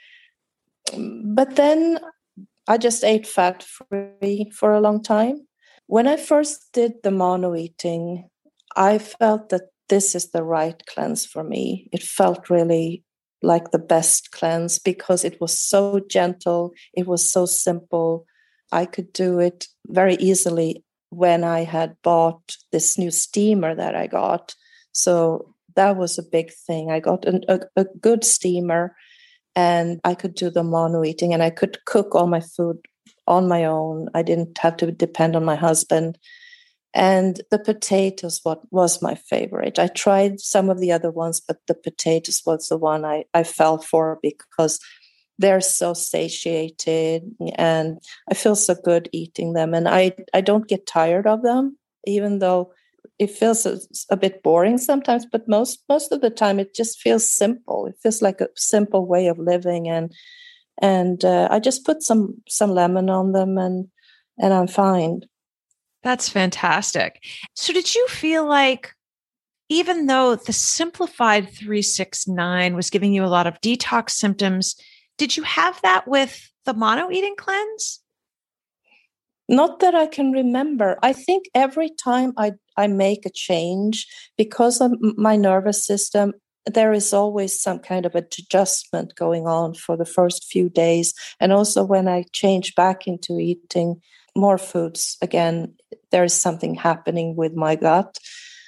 But 0.96 1.56
then 1.56 1.98
I 2.66 2.78
just 2.78 3.04
ate 3.04 3.26
fat 3.26 3.62
free 3.62 4.50
for 4.54 4.72
a 4.72 4.80
long 4.80 5.02
time. 5.02 5.46
When 5.86 6.06
I 6.06 6.16
first 6.16 6.72
did 6.72 7.02
the 7.02 7.10
mono 7.10 7.54
eating, 7.54 8.30
I 8.76 8.98
felt 8.98 9.50
that 9.50 9.68
this 9.88 10.14
is 10.14 10.30
the 10.30 10.42
right 10.42 10.80
cleanse 10.86 11.26
for 11.26 11.44
me. 11.44 11.88
It 11.92 12.02
felt 12.02 12.50
really 12.50 13.04
like 13.42 13.70
the 13.70 13.78
best 13.78 14.30
cleanse 14.30 14.78
because 14.78 15.24
it 15.24 15.40
was 15.40 15.58
so 15.58 16.00
gentle, 16.08 16.72
it 16.94 17.06
was 17.06 17.30
so 17.30 17.46
simple. 17.46 18.24
I 18.72 18.86
could 18.86 19.12
do 19.12 19.38
it 19.38 19.66
very 19.86 20.14
easily 20.14 20.82
when 21.10 21.44
I 21.44 21.64
had 21.64 21.96
bought 22.02 22.56
this 22.72 22.98
new 22.98 23.10
steamer 23.10 23.74
that 23.74 23.94
I 23.94 24.06
got. 24.06 24.54
So 24.92 25.54
that 25.76 25.96
was 25.96 26.18
a 26.18 26.22
big 26.22 26.52
thing. 26.52 26.90
I 26.90 27.00
got 27.00 27.24
an, 27.24 27.44
a, 27.48 27.60
a 27.76 27.84
good 28.00 28.24
steamer 28.24 28.96
and 29.54 30.00
I 30.04 30.14
could 30.14 30.34
do 30.34 30.50
the 30.50 30.64
mono 30.64 31.04
eating 31.04 31.32
and 31.32 31.42
I 31.42 31.50
could 31.50 31.84
cook 31.84 32.14
all 32.14 32.26
my 32.26 32.40
food 32.40 32.78
on 33.26 33.48
my 33.48 33.64
own. 33.64 34.08
I 34.14 34.22
didn't 34.22 34.58
have 34.58 34.76
to 34.78 34.90
depend 34.90 35.36
on 35.36 35.44
my 35.44 35.56
husband. 35.56 36.18
And 36.94 37.40
the 37.50 37.58
potatoes 37.58 38.40
what 38.44 38.60
was 38.70 39.02
my 39.02 39.16
favorite. 39.16 39.78
I 39.80 39.88
tried 39.88 40.40
some 40.40 40.70
of 40.70 40.78
the 40.78 40.92
other 40.92 41.10
ones, 41.10 41.40
but 41.40 41.58
the 41.66 41.74
potatoes 41.74 42.42
was 42.46 42.68
the 42.68 42.78
one 42.78 43.04
I, 43.04 43.24
I 43.34 43.42
fell 43.42 43.78
for 43.78 44.20
because 44.22 44.78
they're 45.38 45.60
so 45.60 45.92
satiated 45.92 47.24
and 47.56 47.98
I 48.30 48.34
feel 48.34 48.54
so 48.54 48.76
good 48.76 49.08
eating 49.12 49.54
them. 49.54 49.74
And 49.74 49.88
I, 49.88 50.12
I 50.32 50.40
don't 50.40 50.68
get 50.68 50.86
tired 50.86 51.26
of 51.26 51.42
them, 51.42 51.76
even 52.06 52.38
though 52.38 52.72
it 53.18 53.30
feels 53.30 53.66
a, 53.66 53.78
a, 54.10 54.16
bit 54.16 54.42
boring 54.42 54.78
sometimes 54.78 55.26
but 55.30 55.48
most 55.48 55.84
most 55.88 56.10
of 56.10 56.20
the 56.20 56.30
time 56.30 56.58
it 56.58 56.74
just 56.74 57.00
feels 57.00 57.28
simple 57.28 57.86
it 57.86 57.94
feels 58.02 58.22
like 58.22 58.40
a 58.40 58.48
simple 58.56 59.06
way 59.06 59.28
of 59.28 59.38
living 59.38 59.88
and 59.88 60.12
and 60.80 61.24
uh, 61.24 61.46
i 61.50 61.60
just 61.60 61.84
put 61.84 62.02
some 62.02 62.34
some 62.48 62.70
lemon 62.70 63.08
on 63.08 63.32
them 63.32 63.56
and 63.58 63.88
and 64.40 64.52
i'm 64.52 64.66
fine 64.66 65.20
that's 66.04 66.28
fantastic 66.28 67.24
so 67.54 67.72
did 67.72 67.94
you 67.94 68.06
feel 68.08 68.46
like 68.46 68.92
even 69.68 70.06
though 70.06 70.36
the 70.36 70.52
simplified 70.52 71.48
369 71.48 72.76
was 72.76 72.90
giving 72.90 73.12
you 73.12 73.24
a 73.24 73.26
lot 73.26 73.48
of 73.48 73.60
detox 73.60 74.10
symptoms 74.10 74.76
did 75.18 75.36
you 75.36 75.42
have 75.42 75.80
that 75.82 76.06
with 76.06 76.50
the 76.64 76.74
mono 76.74 77.10
eating 77.10 77.34
cleanse 77.36 78.00
not 79.48 79.80
that 79.80 79.94
I 79.94 80.06
can 80.06 80.32
remember. 80.32 80.98
I 81.02 81.12
think 81.12 81.46
every 81.54 81.90
time 81.90 82.32
I, 82.36 82.52
I 82.76 82.86
make 82.86 83.26
a 83.26 83.30
change, 83.30 84.06
because 84.38 84.80
of 84.80 84.92
my 85.00 85.36
nervous 85.36 85.84
system, 85.84 86.32
there 86.66 86.92
is 86.92 87.12
always 87.12 87.60
some 87.60 87.78
kind 87.78 88.06
of 88.06 88.14
adjustment 88.14 89.14
going 89.16 89.46
on 89.46 89.74
for 89.74 89.96
the 89.96 90.06
first 90.06 90.44
few 90.44 90.70
days. 90.70 91.12
And 91.40 91.52
also 91.52 91.84
when 91.84 92.08
I 92.08 92.24
change 92.32 92.74
back 92.74 93.06
into 93.06 93.38
eating 93.38 94.00
more 94.36 94.58
foods, 94.58 95.16
again, 95.22 95.74
there 96.10 96.24
is 96.24 96.34
something 96.34 96.74
happening 96.74 97.36
with 97.36 97.54
my 97.54 97.76
gut. 97.76 98.18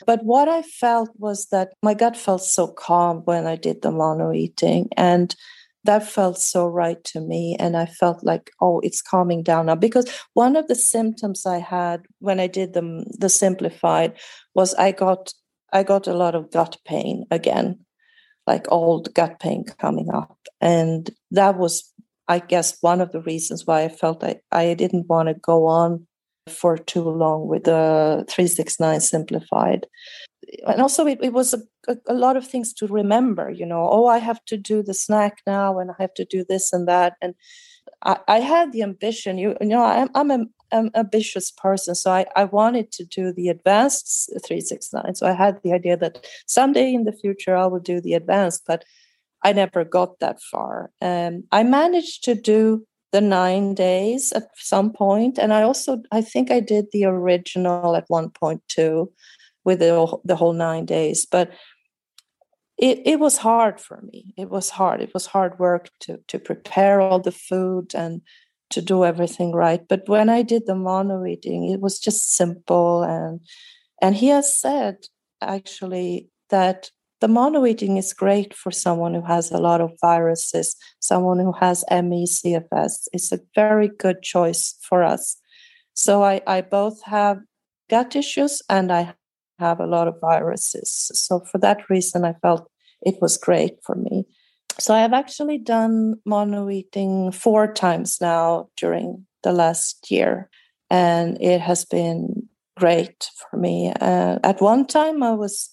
But 0.07 0.25
what 0.25 0.49
I 0.49 0.62
felt 0.62 1.11
was 1.17 1.47
that 1.51 1.73
my 1.83 1.95
gut 1.95 2.17
felt 2.17 2.43
so 2.43 2.69
calm 2.69 3.23
when 3.25 3.47
I 3.47 3.57
did 3.57 3.83
the 3.83 3.91
mono 3.91 4.33
eating. 4.33 4.89
And 4.97 5.35
that 5.87 6.07
felt 6.07 6.39
so 6.39 6.67
right 6.67 7.03
to 7.05 7.21
me 7.21 7.57
and 7.59 7.77
i 7.77 7.87
felt 7.87 8.23
like 8.23 8.51
oh 8.61 8.81
it's 8.81 9.01
calming 9.01 9.43
down 9.43 9.67
now 9.67 9.75
because 9.75 10.07
one 10.35 10.57
of 10.57 10.67
the 10.69 10.75
symptoms 10.75 11.47
i 11.47 11.59
had 11.59 12.03
when 12.19 12.39
i 12.39 12.47
did 12.47 12.75
the, 12.75 13.05
the 13.19 13.29
simplified 13.29 14.12
was 14.55 14.75
i 14.75 14.93
got 14.93 15.33
i 15.73 15.83
got 15.83 16.07
a 16.07 16.14
lot 16.14 16.35
of 16.35 16.51
gut 16.51 16.77
pain 16.85 17.25
again 17.31 17.79
like 18.47 18.67
old 18.71 19.12
gut 19.14 19.41
pain 19.41 19.64
coming 19.79 20.11
up 20.12 20.37
and 20.61 21.11
that 21.31 21.57
was 21.57 21.93
i 22.29 22.39
guess 22.39 22.79
one 22.81 23.01
of 23.01 23.12
the 23.12 23.20
reasons 23.20 23.66
why 23.66 23.83
i 23.83 23.89
felt 23.89 24.22
i, 24.24 24.37
I 24.53 24.74
didn't 24.74 25.09
want 25.09 25.29
to 25.29 25.35
go 25.35 25.66
on 25.66 26.07
for 26.49 26.79
too 26.79 27.03
long 27.03 27.49
with 27.49 27.64
the 27.64 28.24
369 28.29 29.01
simplified. 29.01 29.87
And 30.66 30.81
also 30.81 31.07
it, 31.07 31.18
it 31.22 31.33
was 31.33 31.55
a, 31.55 31.59
a, 31.89 31.97
a, 32.07 32.14
lot 32.14 32.37
of 32.37 32.47
things 32.47 32.72
to 32.74 32.87
remember 32.87 33.51
you 33.51 33.66
know 33.66 33.89
oh 33.91 34.07
i 34.07 34.18
have 34.18 34.45
to 34.45 34.57
do 34.57 34.81
the 34.81 34.95
snack 34.95 35.39
now 35.45 35.81
and 35.81 35.91
i 35.91 35.95
have 35.99 36.14
to 36.14 36.24
do 36.24 36.45
this 36.49 36.72
and 36.72 36.87
that 36.87 37.14
and 37.20 37.35
i, 38.05 38.16
I 38.29 38.39
had 38.39 38.70
the 38.70 38.83
ambition 38.83 39.39
you, 39.39 39.57
you 39.61 39.66
know 39.66 39.83
i'm, 39.83 40.09
I'm 40.14 40.31
an 40.31 40.91
ambitious 40.95 41.51
person 41.51 41.97
so 41.97 42.12
I, 42.12 42.27
I 42.37 42.45
wanted 42.45 42.93
to 42.93 43.05
do 43.05 43.33
the 43.33 43.49
advanced 43.49 44.31
369 44.47 45.16
so 45.16 45.27
i 45.27 45.33
had 45.33 45.61
the 45.64 45.72
idea 45.72 45.97
that 45.97 46.24
someday 46.47 46.95
in 46.95 47.03
the 47.03 47.12
future 47.12 47.57
i 47.57 47.66
will 47.66 47.81
do 47.81 48.01
the 48.01 48.14
advanced 48.14 48.62
but 48.68 48.85
i 49.47 49.53
never 49.53 49.84
got 49.84 50.18
that 50.20 50.38
far 50.51 50.90
um, 51.01 51.44
i 51.53 51.62
managed 51.62 52.24
to 52.24 52.34
do 52.34 52.84
the 53.12 53.20
nine 53.20 53.74
days 53.74 54.32
at 54.32 54.49
some 54.57 54.92
point 54.92 55.38
and 55.38 55.53
i 55.53 55.62
also 55.62 56.03
i 56.12 56.20
think 56.20 56.51
i 56.51 56.61
did 56.61 56.86
the 56.92 57.05
original 57.05 57.97
at 57.97 58.05
one 58.09 58.30
point 58.30 58.62
too 58.68 59.11
with 59.66 59.80
the, 59.80 60.16
the 60.24 60.36
whole 60.36 60.55
nine 60.55 60.86
days. 60.86 61.26
But 61.26 61.51
it, 62.78 63.03
it 63.05 63.20
was 63.20 63.36
hard 63.36 63.80
for 63.80 64.01
me. 64.01 64.32
It 64.38 64.49
was 64.49 64.70
hard. 64.70 65.03
It 65.03 65.12
was 65.12 65.26
hard 65.26 65.59
work 65.59 65.90
to, 66.01 66.20
to 66.28 66.38
prepare 66.38 67.01
all 67.01 67.18
the 67.18 67.32
food 67.32 67.94
and 67.94 68.22
to 68.70 68.80
do 68.80 69.05
everything 69.05 69.53
right. 69.53 69.86
But 69.86 70.09
when 70.09 70.28
I 70.28 70.42
did 70.42 70.66
the 70.66 70.74
mono 70.74 71.26
eating, 71.26 71.68
it 71.68 71.80
was 71.80 71.99
just 71.99 72.34
simple. 72.34 73.03
And, 73.03 73.40
and 74.01 74.14
he 74.14 74.28
has 74.28 74.57
said 74.57 75.07
actually 75.42 76.28
that 76.51 76.90
the 77.21 77.29
mono 77.29 77.64
eating 77.64 77.97
is 77.97 78.12
great 78.12 78.55
for 78.55 78.71
someone 78.71 79.14
who 79.14 79.23
has 79.23 79.51
a 79.51 79.59
lot 79.59 79.81
of 79.81 79.93
viruses, 80.01 80.77
someone 81.01 81.39
who 81.39 81.53
has 81.53 81.85
ME, 81.91 82.27
CFS. 82.27 83.09
It's 83.12 83.33
a 83.33 83.41
very 83.55 83.89
good 83.89 84.23
choice 84.23 84.77
for 84.83 85.03
us. 85.03 85.37
So 85.95 86.23
I, 86.23 86.43
I 86.47 86.61
both 86.61 87.03
have 87.05 87.39
gut 87.89 88.17
issues 88.17 88.61
and 88.69 88.93
I 88.93 89.14
have 89.59 89.81
a 89.81 89.87
lot 89.87 90.09
of 90.09 90.21
viruses. 90.21 91.11
So 91.14 91.41
for 91.41 91.59
that 91.59 91.89
reason, 91.89 92.25
I 92.25 92.35
felt 92.43 92.71
it 93.01 93.17
was 93.23 93.39
great 93.39 93.77
for 93.83 93.95
me. 93.95 94.27
So 94.79 94.95
I 94.95 95.01
have 95.01 95.14
actually 95.14 95.59
done 95.59 96.17
mono 96.27 96.69
eating 96.69 97.33
four 97.33 97.73
times 97.73 98.19
now 98.21 98.69
during 98.77 99.27
the 99.43 99.53
last 99.53 100.11
year, 100.11 100.51
and 100.91 101.41
it 101.41 101.62
has 101.62 101.87
been 101.87 102.49
great 102.77 103.31
for 103.39 103.57
me. 103.57 103.93
Uh, 103.99 104.39
at 104.45 104.61
one 104.61 104.87
time, 104.87 105.23
I 105.23 105.33
was 105.33 105.71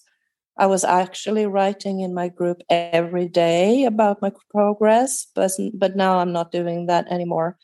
I 0.56 0.66
was 0.66 0.84
actually 0.84 1.46
writing 1.46 2.00
in 2.00 2.14
my 2.14 2.28
group 2.28 2.62
every 2.70 3.28
day 3.28 3.84
about 3.84 4.22
my 4.22 4.32
progress, 4.50 5.26
but 5.34 5.50
but 5.74 5.96
now 5.96 6.18
I'm 6.18 6.32
not 6.32 6.52
doing 6.52 6.86
that 6.86 7.10
anymore 7.10 7.56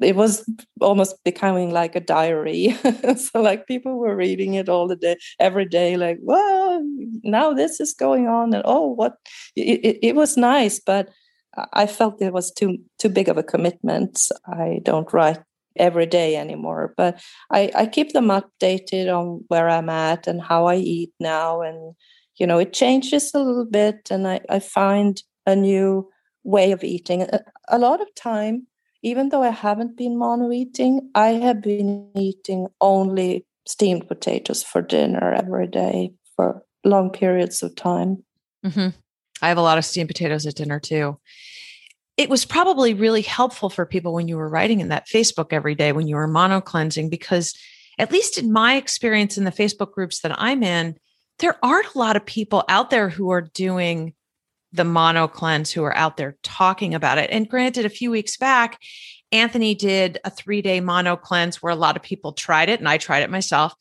it 0.00 0.16
was 0.16 0.48
almost 0.80 1.22
becoming 1.24 1.70
like 1.70 1.94
a 1.94 2.00
diary 2.00 2.76
so 3.16 3.42
like 3.42 3.66
people 3.66 3.98
were 3.98 4.16
reading 4.16 4.54
it 4.54 4.68
all 4.68 4.88
the 4.88 4.96
day 4.96 5.16
every 5.38 5.66
day 5.66 5.96
like 5.96 6.18
well 6.22 6.82
now 7.22 7.52
this 7.52 7.80
is 7.80 7.92
going 7.92 8.26
on 8.26 8.54
and 8.54 8.62
oh 8.64 8.86
what 8.86 9.16
it, 9.56 9.80
it, 9.84 9.98
it 10.02 10.14
was 10.14 10.36
nice 10.36 10.80
but 10.80 11.10
i 11.72 11.86
felt 11.86 12.22
it 12.22 12.32
was 12.32 12.50
too 12.50 12.78
too 12.98 13.08
big 13.08 13.28
of 13.28 13.36
a 13.36 13.42
commitment 13.42 14.28
i 14.46 14.80
don't 14.84 15.12
write 15.12 15.38
every 15.76 16.06
day 16.06 16.36
anymore. 16.36 16.94
But 16.96 17.20
I, 17.50 17.70
I 17.74 17.86
keep 17.86 18.12
them 18.12 18.28
updated 18.28 19.08
on 19.08 19.44
where 19.48 19.68
I'm 19.68 19.88
at 19.88 20.26
and 20.26 20.42
how 20.42 20.66
I 20.66 20.76
eat 20.76 21.12
now. 21.20 21.62
And, 21.62 21.94
you 22.36 22.46
know, 22.46 22.58
it 22.58 22.72
changes 22.72 23.32
a 23.34 23.38
little 23.38 23.66
bit. 23.66 24.08
And 24.10 24.26
I, 24.26 24.40
I 24.48 24.58
find 24.58 25.22
a 25.46 25.54
new 25.54 26.08
way 26.42 26.72
of 26.72 26.84
eating. 26.84 27.22
A, 27.22 27.40
a 27.68 27.78
lot 27.78 28.00
of 28.00 28.14
time, 28.14 28.66
even 29.02 29.28
though 29.28 29.42
I 29.42 29.50
haven't 29.50 29.96
been 29.96 30.18
mono 30.18 30.50
eating, 30.50 31.10
I 31.14 31.28
have 31.28 31.62
been 31.62 32.10
eating 32.16 32.68
only 32.80 33.46
steamed 33.66 34.08
potatoes 34.08 34.62
for 34.62 34.82
dinner 34.82 35.32
every 35.32 35.66
day 35.66 36.12
for 36.36 36.64
long 36.84 37.10
periods 37.10 37.62
of 37.62 37.74
time. 37.76 38.22
Mm-hmm. 38.64 38.88
I 39.42 39.48
have 39.48 39.58
a 39.58 39.62
lot 39.62 39.78
of 39.78 39.84
steamed 39.84 40.08
potatoes 40.08 40.46
at 40.46 40.54
dinner 40.54 40.80
too. 40.80 41.18
It 42.16 42.30
was 42.30 42.44
probably 42.44 42.94
really 42.94 43.22
helpful 43.22 43.68
for 43.68 43.84
people 43.84 44.14
when 44.14 44.28
you 44.28 44.36
were 44.36 44.48
writing 44.48 44.80
in 44.80 44.88
that 44.88 45.08
Facebook 45.08 45.48
every 45.52 45.74
day 45.74 45.92
when 45.92 46.06
you 46.06 46.16
were 46.16 46.28
mono 46.28 46.60
cleansing, 46.60 47.10
because 47.10 47.54
at 47.98 48.12
least 48.12 48.38
in 48.38 48.52
my 48.52 48.76
experience 48.76 49.36
in 49.36 49.44
the 49.44 49.50
Facebook 49.50 49.92
groups 49.92 50.20
that 50.20 50.38
I'm 50.40 50.62
in, 50.62 50.96
there 51.38 51.56
aren't 51.62 51.94
a 51.94 51.98
lot 51.98 52.16
of 52.16 52.24
people 52.24 52.64
out 52.68 52.90
there 52.90 53.08
who 53.08 53.30
are 53.30 53.40
doing 53.40 54.14
the 54.72 54.84
mono 54.84 55.28
cleanse 55.28 55.70
who 55.70 55.84
are 55.84 55.96
out 55.96 56.16
there 56.16 56.36
talking 56.42 56.94
about 56.94 57.18
it. 57.18 57.30
And 57.30 57.48
granted, 57.48 57.86
a 57.86 57.90
few 57.90 58.10
weeks 58.10 58.36
back, 58.36 58.80
Anthony 59.30 59.74
did 59.74 60.18
a 60.24 60.30
three 60.30 60.62
day 60.62 60.80
mono 60.80 61.16
cleanse 61.16 61.62
where 61.62 61.72
a 61.72 61.76
lot 61.76 61.96
of 61.96 62.02
people 62.02 62.32
tried 62.32 62.68
it, 62.68 62.80
and 62.80 62.88
I 62.88 62.98
tried 62.98 63.22
it 63.22 63.30
myself. 63.30 63.74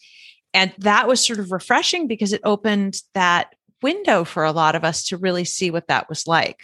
And 0.54 0.72
that 0.80 1.08
was 1.08 1.26
sort 1.26 1.40
of 1.40 1.52
refreshing 1.52 2.08
because 2.08 2.32
it 2.32 2.42
opened 2.44 3.02
that 3.16 3.56
window 3.82 4.24
for 4.24 4.44
a 4.44 4.52
lot 4.52 4.76
of 4.76 4.84
us 4.84 5.04
to 5.06 5.18
really 5.18 5.46
see 5.46 5.72
what 5.72 5.88
that 5.88 6.08
was 6.10 6.28
like. 6.28 6.60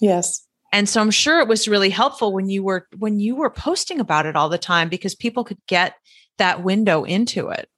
Yes. 0.00 0.46
And 0.72 0.88
so 0.88 1.00
I'm 1.00 1.10
sure 1.10 1.38
it 1.40 1.48
was 1.48 1.68
really 1.68 1.90
helpful 1.90 2.32
when 2.32 2.48
you 2.48 2.64
were 2.64 2.88
when 2.98 3.20
you 3.20 3.36
were 3.36 3.50
posting 3.50 4.00
about 4.00 4.26
it 4.26 4.36
all 4.36 4.48
the 4.48 4.58
time 4.58 4.88
because 4.88 5.14
people 5.14 5.44
could 5.44 5.64
get 5.68 5.94
that 6.38 6.64
window 6.64 7.04
into 7.04 7.50
it. 7.50 7.68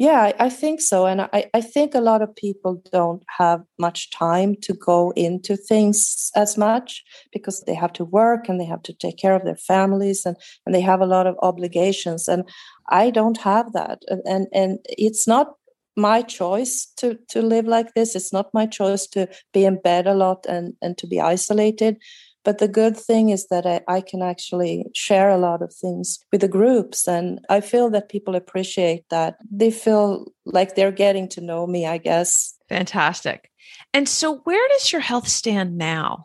Yeah, 0.00 0.30
I 0.38 0.48
think 0.48 0.80
so. 0.80 1.06
And 1.06 1.22
I, 1.22 1.50
I 1.52 1.60
think 1.60 1.92
a 1.92 2.00
lot 2.00 2.22
of 2.22 2.34
people 2.36 2.80
don't 2.92 3.24
have 3.36 3.62
much 3.80 4.12
time 4.12 4.54
to 4.62 4.72
go 4.72 5.12
into 5.16 5.56
things 5.56 6.30
as 6.36 6.56
much 6.56 7.02
because 7.32 7.62
they 7.66 7.74
have 7.74 7.92
to 7.94 8.04
work 8.04 8.48
and 8.48 8.60
they 8.60 8.64
have 8.64 8.82
to 8.84 8.92
take 8.92 9.16
care 9.18 9.34
of 9.34 9.44
their 9.44 9.56
families 9.56 10.24
and, 10.24 10.36
and 10.64 10.72
they 10.72 10.80
have 10.82 11.00
a 11.00 11.06
lot 11.06 11.26
of 11.26 11.34
obligations. 11.42 12.28
And 12.28 12.48
I 12.88 13.10
don't 13.10 13.38
have 13.38 13.72
that. 13.72 14.02
And, 14.06 14.22
and, 14.24 14.46
and 14.52 14.78
it's 14.84 15.26
not 15.26 15.54
my 15.96 16.22
choice 16.22 16.86
to 16.96 17.18
to 17.28 17.42
live 17.42 17.66
like 17.66 17.92
this 17.94 18.14
it's 18.14 18.32
not 18.32 18.54
my 18.54 18.64
choice 18.64 19.04
to 19.04 19.28
be 19.52 19.64
in 19.64 19.80
bed 19.80 20.06
a 20.06 20.14
lot 20.14 20.46
and 20.48 20.74
and 20.80 20.96
to 20.96 21.08
be 21.08 21.20
isolated 21.20 21.96
but 22.44 22.58
the 22.58 22.68
good 22.68 22.96
thing 22.96 23.30
is 23.30 23.46
that 23.48 23.66
I, 23.66 23.80
I, 23.88 24.00
can 24.00 24.22
actually 24.22 24.86
share 24.94 25.28
a 25.28 25.38
lot 25.38 25.60
of 25.62 25.74
things 25.74 26.18
with 26.32 26.40
the 26.40 26.48
groups 26.48 27.06
and 27.08 27.40
i 27.48 27.60
feel 27.60 27.90
that 27.90 28.08
people 28.08 28.34
appreciate 28.34 29.04
that 29.10 29.36
they 29.50 29.70
feel 29.70 30.32
like 30.44 30.74
they're 30.74 30.92
getting 30.92 31.28
to 31.30 31.40
know 31.40 31.66
me 31.66 31.86
i 31.86 31.98
guess 31.98 32.56
fantastic 32.68 33.50
and 33.92 34.08
so 34.08 34.38
where 34.44 34.68
does 34.70 34.92
your 34.92 35.00
health 35.00 35.28
stand 35.28 35.76
now 35.76 36.24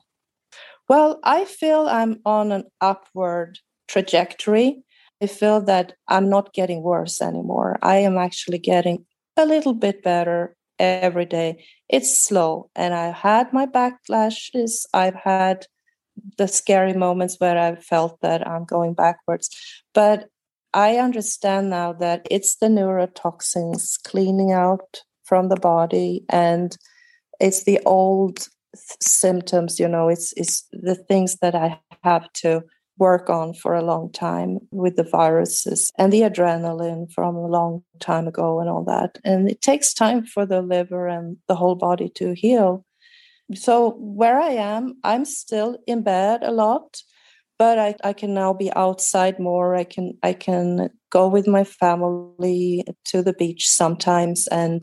well 0.90 1.20
i 1.24 1.46
feel 1.46 1.88
i'm 1.88 2.20
on 2.26 2.52
an 2.52 2.64
upward 2.82 3.60
trajectory 3.88 4.84
I 5.24 5.28
feel 5.28 5.62
that 5.62 5.94
I'm 6.10 6.28
not 6.28 6.54
getting 6.54 6.84
worse 6.84 7.22
anymore. 7.22 7.80
I 7.82 7.96
am 7.98 8.18
actually 8.18 8.58
getting 8.58 9.06
a 9.38 9.46
little 9.46 9.74
bit 9.74 10.04
better 10.04 10.54
every 10.80 11.26
day. 11.26 11.64
It's 11.88 12.22
slow. 12.26 12.70
And 12.76 12.94
I've 12.94 13.16
had 13.16 13.54
my 13.54 13.66
backlashes. 13.66 14.86
I've 14.94 15.16
had 15.16 15.66
the 16.38 16.48
scary 16.48 16.94
moments 16.94 17.38
where 17.40 17.58
I 17.58 17.76
felt 17.76 18.20
that 18.22 18.48
I'm 18.48 18.66
going 18.66 18.94
backwards. 18.94 19.50
But 19.94 20.30
I 20.74 20.98
understand 20.98 21.70
now 21.70 21.94
that 21.94 22.26
it's 22.30 22.56
the 22.56 22.68
neurotoxins 22.68 24.02
cleaning 24.04 24.52
out 24.52 25.02
from 25.24 25.50
the 25.50 25.56
body 25.56 26.26
and 26.30 26.76
it's 27.40 27.64
the 27.64 27.80
old 27.86 28.48
symptoms, 29.02 29.80
you 29.80 29.88
know, 29.88 30.10
it's 30.10 30.34
it's 30.36 30.68
the 30.72 30.96
things 30.96 31.38
that 31.42 31.56
I 31.56 31.80
have 32.04 32.32
to 32.34 32.64
work 32.98 33.30
on 33.30 33.54
for 33.54 33.74
a 33.74 33.84
long 33.84 34.12
time 34.12 34.60
with 34.72 34.96
the 34.96 35.04
viruses 35.04 35.92
and 35.98 36.14
the 36.14 36.22
adrenaline 36.22 37.12
from 37.12 37.36
a 37.36 37.48
long 37.48 37.84
time 38.00 38.28
ago 38.28 38.60
and 38.60 38.70
all 38.70 38.84
that. 38.84 39.18
And 39.24 39.50
it 39.50 39.62
takes 39.62 39.94
time 39.94 40.26
for 40.26 40.46
the 40.46 40.62
liver 40.62 41.08
and 41.08 41.38
the 41.48 41.56
whole 41.56 41.76
body 41.76 42.10
to 42.16 42.34
heal. 42.34 42.86
So, 43.56 43.92
where 43.98 44.40
I 44.40 44.52
am, 44.52 44.96
I'm 45.04 45.26
still 45.26 45.78
in 45.88 46.04
bed 46.04 46.44
a 46.44 46.52
lot, 46.52 47.02
but 47.60 47.80
I, 47.80 47.96
I 48.04 48.14
can 48.14 48.34
now 48.34 48.54
be 48.54 48.72
outside 48.74 49.40
more. 49.40 49.76
I 49.76 49.84
can 49.84 50.18
I 50.24 50.34
can 50.34 50.90
go 51.12 51.28
with 51.28 51.48
my 51.48 51.64
family 51.64 52.86
to 53.06 53.22
the 53.22 53.34
beach 53.34 53.70
sometimes 53.70 54.48
and 54.48 54.82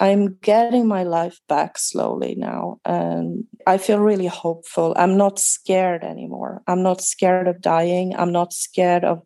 I'm 0.00 0.34
getting 0.42 0.88
my 0.88 1.04
life 1.04 1.38
back 1.48 1.78
slowly 1.78 2.34
now. 2.36 2.78
And 2.84 3.44
I 3.66 3.78
feel 3.78 3.98
really 4.00 4.26
hopeful. 4.26 4.94
I'm 4.96 5.16
not 5.16 5.38
scared 5.38 6.02
anymore. 6.02 6.62
I'm 6.66 6.82
not 6.82 7.02
scared 7.02 7.46
of 7.46 7.60
dying. 7.60 8.14
I'm 8.16 8.32
not 8.32 8.52
scared 8.52 9.04
of 9.04 9.22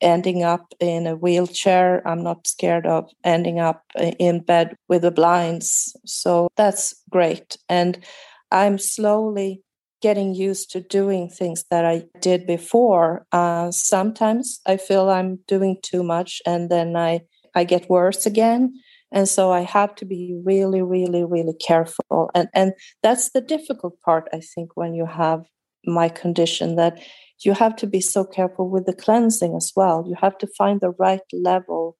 ending 0.00 0.42
up 0.42 0.74
in 0.80 1.06
a 1.06 1.16
wheelchair. 1.16 2.06
I'm 2.06 2.22
not 2.22 2.46
scared 2.46 2.86
of 2.86 3.10
ending 3.24 3.58
up 3.58 3.82
in 3.96 4.40
bed 4.40 4.76
with 4.88 5.02
the 5.02 5.10
blinds. 5.10 5.96
So 6.04 6.48
that's 6.56 6.94
great. 7.10 7.56
And 7.68 8.04
I'm 8.52 8.78
slowly 8.78 9.62
getting 10.02 10.34
used 10.34 10.70
to 10.72 10.80
doing 10.80 11.28
things 11.28 11.64
that 11.70 11.84
I 11.84 12.04
did 12.20 12.46
before. 12.46 13.24
Uh, 13.32 13.70
sometimes 13.70 14.60
I 14.66 14.76
feel 14.76 15.08
I'm 15.08 15.38
doing 15.46 15.78
too 15.82 16.02
much 16.02 16.42
and 16.44 16.70
then 16.70 16.96
I, 16.96 17.20
I 17.54 17.64
get 17.64 17.88
worse 17.88 18.26
again. 18.26 18.74
And 19.14 19.28
so 19.28 19.52
i 19.52 19.60
have 19.60 19.94
to 19.96 20.06
be 20.06 20.40
really 20.42 20.80
really 20.82 21.22
really 21.24 21.54
careful. 21.54 22.30
And 22.34 22.48
and 22.54 22.72
that's 23.02 23.30
the 23.30 23.42
difficult 23.42 24.00
part 24.00 24.28
i 24.32 24.40
think 24.40 24.70
when 24.74 24.94
you 24.94 25.06
have 25.06 25.44
my 25.84 26.08
condition 26.08 26.76
that 26.76 26.98
you 27.44 27.52
have 27.52 27.76
to 27.76 27.86
be 27.86 28.00
so 28.00 28.24
careful 28.24 28.70
with 28.70 28.86
the 28.86 28.94
cleansing 28.94 29.54
as 29.56 29.72
well. 29.74 30.04
You 30.06 30.16
have 30.20 30.38
to 30.38 30.46
find 30.46 30.80
the 30.80 30.92
right 30.92 31.20
level 31.32 31.96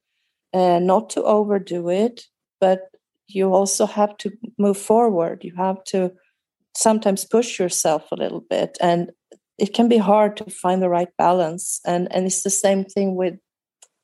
and 0.52 0.86
not 0.86 1.10
to 1.10 1.22
overdo 1.22 1.88
it 1.88 2.24
but 2.60 2.80
you 3.26 3.52
also 3.52 3.86
have 3.86 4.16
to 4.18 4.30
move 4.58 4.78
forward. 4.78 5.42
You 5.42 5.54
have 5.56 5.82
to 5.84 6.12
sometimes 6.74 7.24
push 7.24 7.58
yourself 7.58 8.10
a 8.10 8.16
little 8.16 8.44
bit 8.48 8.78
and 8.80 9.10
it 9.58 9.74
can 9.74 9.88
be 9.88 9.98
hard 9.98 10.36
to 10.36 10.44
find 10.50 10.82
the 10.82 10.88
right 10.88 11.10
balance 11.18 11.80
and 11.86 12.08
and 12.12 12.26
it's 12.26 12.42
the 12.42 12.50
same 12.50 12.84
thing 12.84 13.14
with 13.14 13.34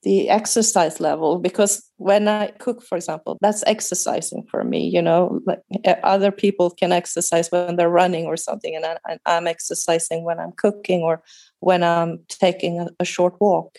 the 0.04 0.28
exercise 0.28 1.00
level 1.00 1.38
because 1.38 1.82
when 1.96 2.28
i 2.28 2.46
cook 2.58 2.82
for 2.82 2.96
example 2.96 3.36
that's 3.40 3.64
exercising 3.66 4.44
for 4.50 4.62
me 4.62 4.86
you 4.86 5.02
know 5.02 5.40
like 5.44 5.60
eh, 5.84 5.96
other 6.04 6.30
people 6.30 6.70
can 6.70 6.92
exercise 6.92 7.50
when 7.50 7.76
they're 7.76 7.90
running 7.90 8.26
or 8.26 8.36
something 8.36 8.76
and 8.76 8.84
I, 8.86 9.36
am 9.36 9.46
exercising 9.46 10.24
when 10.24 10.38
i'm 10.38 10.52
cooking 10.52 11.02
or 11.02 11.22
when 11.60 11.82
i'm 11.82 12.20
taking 12.28 12.80
a, 12.80 12.88
a 13.00 13.04
short 13.04 13.34
walk. 13.40 13.78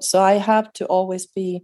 So 0.00 0.20
i 0.20 0.34
have 0.34 0.72
to 0.74 0.84
always 0.86 1.26
be 1.26 1.62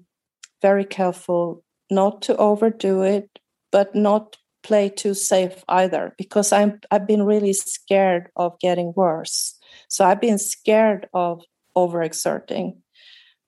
very 0.62 0.84
careful 0.84 1.62
not 1.90 2.22
to 2.22 2.36
overdo 2.36 3.02
it 3.02 3.28
but 3.70 3.94
not 3.94 4.36
play 4.64 4.88
too 4.88 5.14
safe 5.14 5.62
either 5.68 6.14
because 6.18 6.52
i'm 6.52 6.80
i've 6.90 7.06
been 7.06 7.22
really 7.22 7.52
scared 7.52 8.28
of 8.36 8.58
getting 8.58 8.92
worse 8.96 9.56
so 9.88 10.04
i've 10.04 10.20
been 10.20 10.38
scared 10.38 11.06
of 11.14 11.42
overexerting 11.76 12.74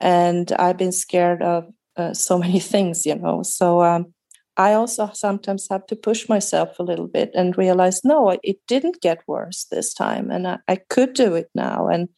and 0.00 0.52
I've 0.52 0.76
been 0.76 0.92
scared 0.92 1.42
of 1.42 1.66
uh, 1.96 2.14
so 2.14 2.38
many 2.46 2.60
things, 2.60 3.06
you 3.06 3.14
know. 3.14 3.42
So 3.42 3.82
um, 3.82 4.12
I 4.56 4.72
also 4.72 5.10
sometimes 5.12 5.68
have 5.70 5.86
to 5.86 5.96
push 5.96 6.28
myself 6.28 6.78
a 6.78 6.82
little 6.82 7.08
bit 7.08 7.30
and 7.34 7.56
realize, 7.56 8.04
no, 8.04 8.38
it 8.42 8.58
didn't 8.66 9.00
get 9.00 9.22
worse 9.26 9.66
this 9.70 9.92
time, 9.92 10.30
and 10.30 10.48
I, 10.48 10.58
I 10.68 10.76
could 10.76 11.14
do 11.14 11.34
it 11.34 11.50
now, 11.54 11.88
and 11.88 12.08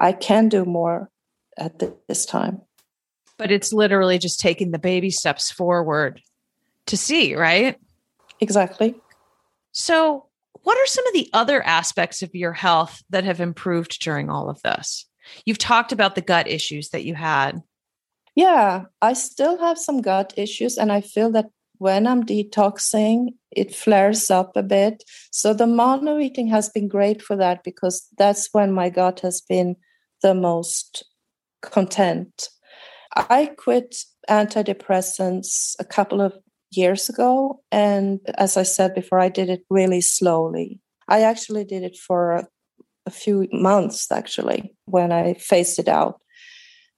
I 0.00 0.12
can 0.12 0.48
do 0.48 0.64
more 0.64 1.10
at 1.58 1.82
this 2.08 2.24
time. 2.24 2.60
But 3.38 3.50
it's 3.50 3.72
literally 3.72 4.18
just 4.18 4.40
taking 4.40 4.70
the 4.70 4.78
baby 4.78 5.10
steps 5.10 5.50
forward 5.50 6.20
to 6.86 6.96
see, 6.96 7.34
right? 7.34 7.76
Exactly. 8.42 8.96
So, 9.70 10.26
what 10.64 10.76
are 10.76 10.86
some 10.86 11.06
of 11.06 11.12
the 11.14 11.30
other 11.32 11.62
aspects 11.62 12.22
of 12.22 12.34
your 12.34 12.52
health 12.52 13.02
that 13.08 13.24
have 13.24 13.40
improved 13.40 14.02
during 14.02 14.28
all 14.28 14.50
of 14.50 14.60
this? 14.62 15.06
You've 15.46 15.58
talked 15.58 15.92
about 15.92 16.16
the 16.16 16.20
gut 16.20 16.48
issues 16.48 16.88
that 16.90 17.04
you 17.04 17.14
had. 17.14 17.62
Yeah, 18.34 18.84
I 19.00 19.12
still 19.12 19.58
have 19.58 19.78
some 19.78 20.02
gut 20.02 20.34
issues, 20.36 20.76
and 20.76 20.90
I 20.90 21.02
feel 21.02 21.30
that 21.32 21.46
when 21.78 22.04
I'm 22.06 22.24
detoxing, 22.24 23.28
it 23.52 23.74
flares 23.74 24.28
up 24.28 24.56
a 24.56 24.62
bit. 24.62 25.04
So 25.30 25.54
the 25.54 25.66
mono 25.68 26.18
eating 26.18 26.48
has 26.48 26.68
been 26.68 26.88
great 26.88 27.22
for 27.22 27.36
that 27.36 27.62
because 27.62 28.08
that's 28.18 28.48
when 28.50 28.72
my 28.72 28.90
gut 28.90 29.20
has 29.20 29.40
been 29.40 29.76
the 30.20 30.34
most 30.34 31.04
content. 31.60 32.48
I 33.14 33.52
quit 33.56 33.94
antidepressants 34.28 35.76
a 35.78 35.84
couple 35.84 36.20
of 36.20 36.34
years 36.76 37.08
ago. 37.08 37.60
And 37.70 38.20
as 38.38 38.56
I 38.56 38.62
said 38.62 38.94
before, 38.94 39.18
I 39.18 39.28
did 39.28 39.48
it 39.48 39.64
really 39.70 40.00
slowly. 40.00 40.80
I 41.08 41.22
actually 41.22 41.64
did 41.64 41.82
it 41.82 41.96
for 41.96 42.48
a 43.06 43.10
few 43.10 43.48
months 43.52 44.10
actually 44.10 44.74
when 44.86 45.12
I 45.12 45.34
phased 45.34 45.78
it 45.78 45.88
out. 45.88 46.20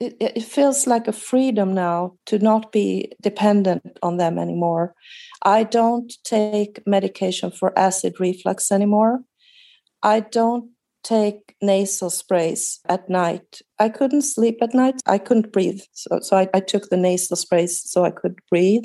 It, 0.01 0.17
it 0.21 0.43
feels 0.43 0.87
like 0.87 1.09
a 1.09 1.13
freedom 1.13 1.73
now 1.73 2.15
to 2.27 2.39
not 2.39 2.73
be 2.73 3.13
dependent 3.23 3.99
on 4.03 4.17
them 4.17 4.39
anymore. 4.39 4.95
I 5.45 5.65
don't 5.65 6.13
take 6.25 6.83
medication 6.87 7.51
for 7.51 7.79
acid 7.79 8.19
reflux 8.19 8.73
anymore. 8.73 9.21
I 10.03 10.21
don't 10.21 10.71
take 11.05 11.55
nasal 11.63 12.11
sprays 12.11 12.81
at 12.89 13.09
night. 13.09 13.61
I 13.79 13.89
couldn't 13.89 14.23
sleep 14.23 14.59
at 14.63 14.75
night. 14.75 15.01
I 15.07 15.19
couldn't 15.19 15.53
breathe. 15.53 15.81
So, 15.93 16.19
so 16.21 16.37
I, 16.37 16.49
I 16.55 16.61
took 16.61 16.89
the 16.89 16.97
nasal 16.97 17.37
sprays 17.37 17.81
so 17.85 18.05
I 18.05 18.11
could 18.11 18.39
breathe. 18.51 18.85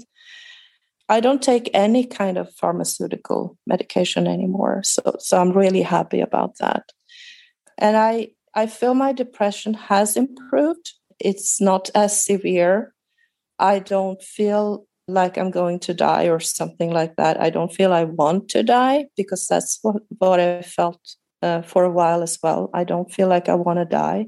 I 1.09 1.19
don't 1.19 1.41
take 1.41 1.71
any 1.73 2.05
kind 2.05 2.37
of 2.37 2.53
pharmaceutical 2.53 3.57
medication 3.65 4.27
anymore. 4.27 4.81
So, 4.83 5.15
so 5.17 5.41
I'm 5.41 5.51
really 5.51 5.81
happy 5.81 6.21
about 6.21 6.59
that. 6.59 6.83
And 7.79 7.97
I, 7.97 8.29
I 8.53 8.67
feel 8.67 8.93
my 8.93 9.11
depression 9.11 9.73
has 9.73 10.15
improved. 10.15 10.93
It's 11.19 11.59
not 11.59 11.89
as 11.95 12.23
severe. 12.23 12.93
I 13.57 13.79
don't 13.79 14.21
feel 14.21 14.85
like 15.07 15.37
I'm 15.37 15.49
going 15.49 15.79
to 15.79 15.93
die 15.95 16.29
or 16.29 16.39
something 16.39 16.91
like 16.91 17.15
that. 17.15 17.41
I 17.41 17.49
don't 17.49 17.73
feel 17.73 17.91
I 17.91 18.03
want 18.03 18.47
to 18.49 18.61
die 18.61 19.05
because 19.17 19.47
that's 19.47 19.79
what, 19.81 20.03
what 20.19 20.39
I 20.39 20.61
felt 20.61 21.01
uh, 21.41 21.63
for 21.63 21.83
a 21.83 21.91
while 21.91 22.21
as 22.21 22.37
well. 22.43 22.69
I 22.73 22.83
don't 22.83 23.11
feel 23.11 23.27
like 23.27 23.49
I 23.49 23.55
want 23.55 23.79
to 23.79 23.85
die. 23.85 24.27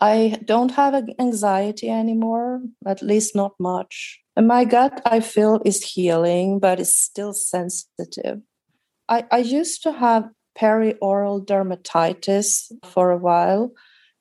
I 0.00 0.38
don't 0.44 0.70
have 0.72 0.94
anxiety 1.18 1.90
anymore, 1.90 2.60
at 2.86 3.02
least 3.02 3.34
not 3.34 3.52
much. 3.58 4.20
And 4.36 4.48
my 4.48 4.64
gut, 4.64 5.00
I 5.04 5.20
feel, 5.20 5.60
is 5.64 5.82
healing, 5.82 6.58
but 6.58 6.80
it's 6.80 6.96
still 6.96 7.32
sensitive. 7.32 8.40
I, 9.08 9.24
I 9.30 9.38
used 9.38 9.82
to 9.84 9.92
have 9.92 10.28
perioral 10.58 11.44
dermatitis 11.44 12.72
for 12.84 13.10
a 13.10 13.18
while. 13.18 13.72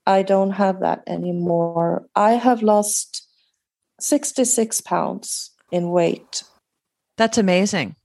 I 0.05 0.23
don't 0.23 0.51
have 0.51 0.81
that 0.81 1.03
anymore. 1.07 2.05
I 2.15 2.31
have 2.33 2.61
lost 2.61 3.27
66 3.99 4.81
pounds 4.81 5.51
in 5.71 5.91
weight. 5.91 6.43
That's 7.17 7.37
amazing. 7.37 7.95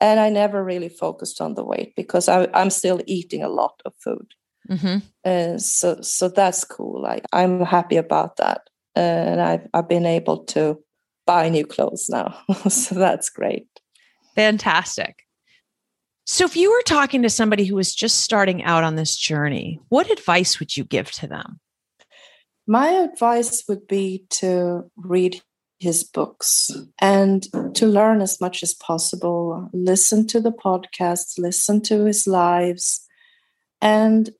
And 0.00 0.18
I 0.18 0.30
never 0.30 0.64
really 0.64 0.88
focused 0.88 1.40
on 1.40 1.54
the 1.54 1.64
weight 1.64 1.94
because 1.94 2.28
I, 2.28 2.48
am 2.54 2.70
still 2.70 3.00
eating 3.06 3.42
a 3.42 3.48
lot 3.48 3.80
of 3.84 3.92
food. 4.02 4.32
Mm-hmm. 4.68 4.98
Uh, 5.24 5.58
so, 5.58 6.00
so 6.00 6.28
that's 6.28 6.64
cool. 6.64 7.06
I, 7.06 7.20
I'm 7.32 7.60
happy 7.60 7.96
about 7.96 8.36
that. 8.38 8.62
and 8.94 9.40
I've, 9.40 9.66
I've 9.74 9.88
been 9.88 10.06
able 10.06 10.44
to 10.46 10.82
buy 11.30 11.48
new 11.48 11.64
clothes 11.64 12.08
now. 12.10 12.36
so 12.68 12.96
that's 12.96 13.30
great. 13.30 13.68
Fantastic. 14.34 15.26
So, 16.26 16.44
if 16.44 16.56
you 16.56 16.70
were 16.70 16.82
talking 16.82 17.22
to 17.22 17.30
somebody 17.30 17.64
who 17.64 17.76
was 17.76 17.94
just 17.94 18.20
starting 18.20 18.64
out 18.64 18.82
on 18.82 18.96
this 18.96 19.16
journey, 19.16 19.78
what 19.90 20.10
advice 20.10 20.58
would 20.58 20.76
you 20.76 20.82
give 20.82 21.12
to 21.12 21.28
them? 21.28 21.60
My 22.66 22.88
advice 22.88 23.62
would 23.68 23.86
be 23.86 24.26
to 24.30 24.90
read 24.96 25.40
his 25.78 26.02
books 26.02 26.70
and 27.00 27.46
to 27.74 27.86
learn 27.86 28.20
as 28.20 28.40
much 28.40 28.62
as 28.64 28.74
possible. 28.74 29.68
Listen 29.72 30.26
to 30.28 30.40
the 30.40 30.52
podcasts, 30.52 31.38
listen 31.38 31.80
to 31.82 32.06
his 32.06 32.26
lives, 32.26 33.06
and 33.80 34.30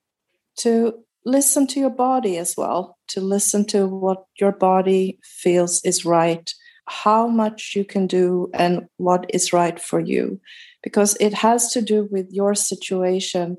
to 0.58 0.94
listen 1.24 1.68
to 1.68 1.80
your 1.80 1.90
body 2.08 2.36
as 2.36 2.56
well, 2.56 2.98
to 3.08 3.20
listen 3.20 3.64
to 3.66 3.86
what 3.86 4.24
your 4.40 4.52
body 4.52 5.18
feels 5.22 5.84
is 5.84 6.04
right, 6.04 6.52
how 6.90 7.28
much 7.28 7.74
you 7.76 7.84
can 7.84 8.06
do, 8.06 8.50
and 8.52 8.88
what 8.96 9.24
is 9.32 9.52
right 9.52 9.80
for 9.80 10.00
you. 10.00 10.40
Because 10.82 11.16
it 11.20 11.32
has 11.34 11.72
to 11.72 11.80
do 11.80 12.08
with 12.10 12.26
your 12.30 12.54
situation. 12.54 13.58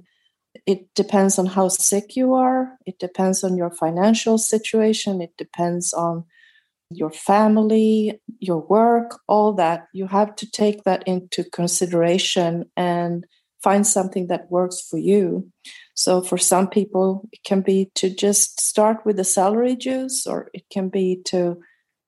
It 0.67 0.93
depends 0.95 1.39
on 1.39 1.45
how 1.45 1.69
sick 1.69 2.17
you 2.17 2.33
are, 2.33 2.77
it 2.85 2.99
depends 2.99 3.41
on 3.43 3.55
your 3.55 3.71
financial 3.71 4.37
situation, 4.37 5.21
it 5.21 5.31
depends 5.37 5.93
on 5.93 6.25
your 6.89 7.09
family, 7.09 8.19
your 8.39 8.59
work, 8.59 9.17
all 9.27 9.53
that. 9.53 9.87
You 9.93 10.07
have 10.07 10.35
to 10.35 10.51
take 10.51 10.83
that 10.83 11.03
into 11.07 11.45
consideration 11.45 12.65
and 12.75 13.25
find 13.63 13.87
something 13.87 14.27
that 14.27 14.51
works 14.51 14.81
for 14.81 14.97
you. 14.97 15.49
So, 15.93 16.21
for 16.21 16.37
some 16.37 16.67
people, 16.67 17.29
it 17.31 17.43
can 17.45 17.61
be 17.61 17.91
to 17.95 18.09
just 18.09 18.59
start 18.59 19.05
with 19.05 19.15
the 19.15 19.23
celery 19.23 19.77
juice, 19.77 20.27
or 20.27 20.49
it 20.53 20.63
can 20.69 20.89
be 20.89 21.21
to 21.25 21.61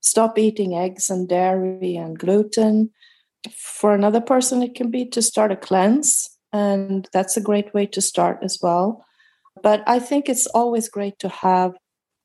stop 0.04 0.38
eating 0.38 0.76
eggs 0.76 1.10
and 1.10 1.28
dairy 1.28 1.96
and 1.96 2.20
gluten. 2.20 2.92
For 3.56 3.94
another 3.94 4.22
person, 4.22 4.62
it 4.62 4.76
can 4.76 4.92
be 4.92 5.06
to 5.08 5.22
start 5.22 5.52
a 5.52 5.56
cleanse, 5.56 6.30
and 6.52 7.10
that's 7.12 7.36
a 7.36 7.42
great 7.42 7.74
way 7.74 7.88
to 7.88 8.02
start 8.02 8.40
as 8.44 8.60
well. 8.62 9.04
But 9.64 9.84
I 9.88 10.00
think 10.00 10.30
it's 10.30 10.46
always 10.48 10.90
great 10.90 11.18
to 11.20 11.30
have 11.30 11.74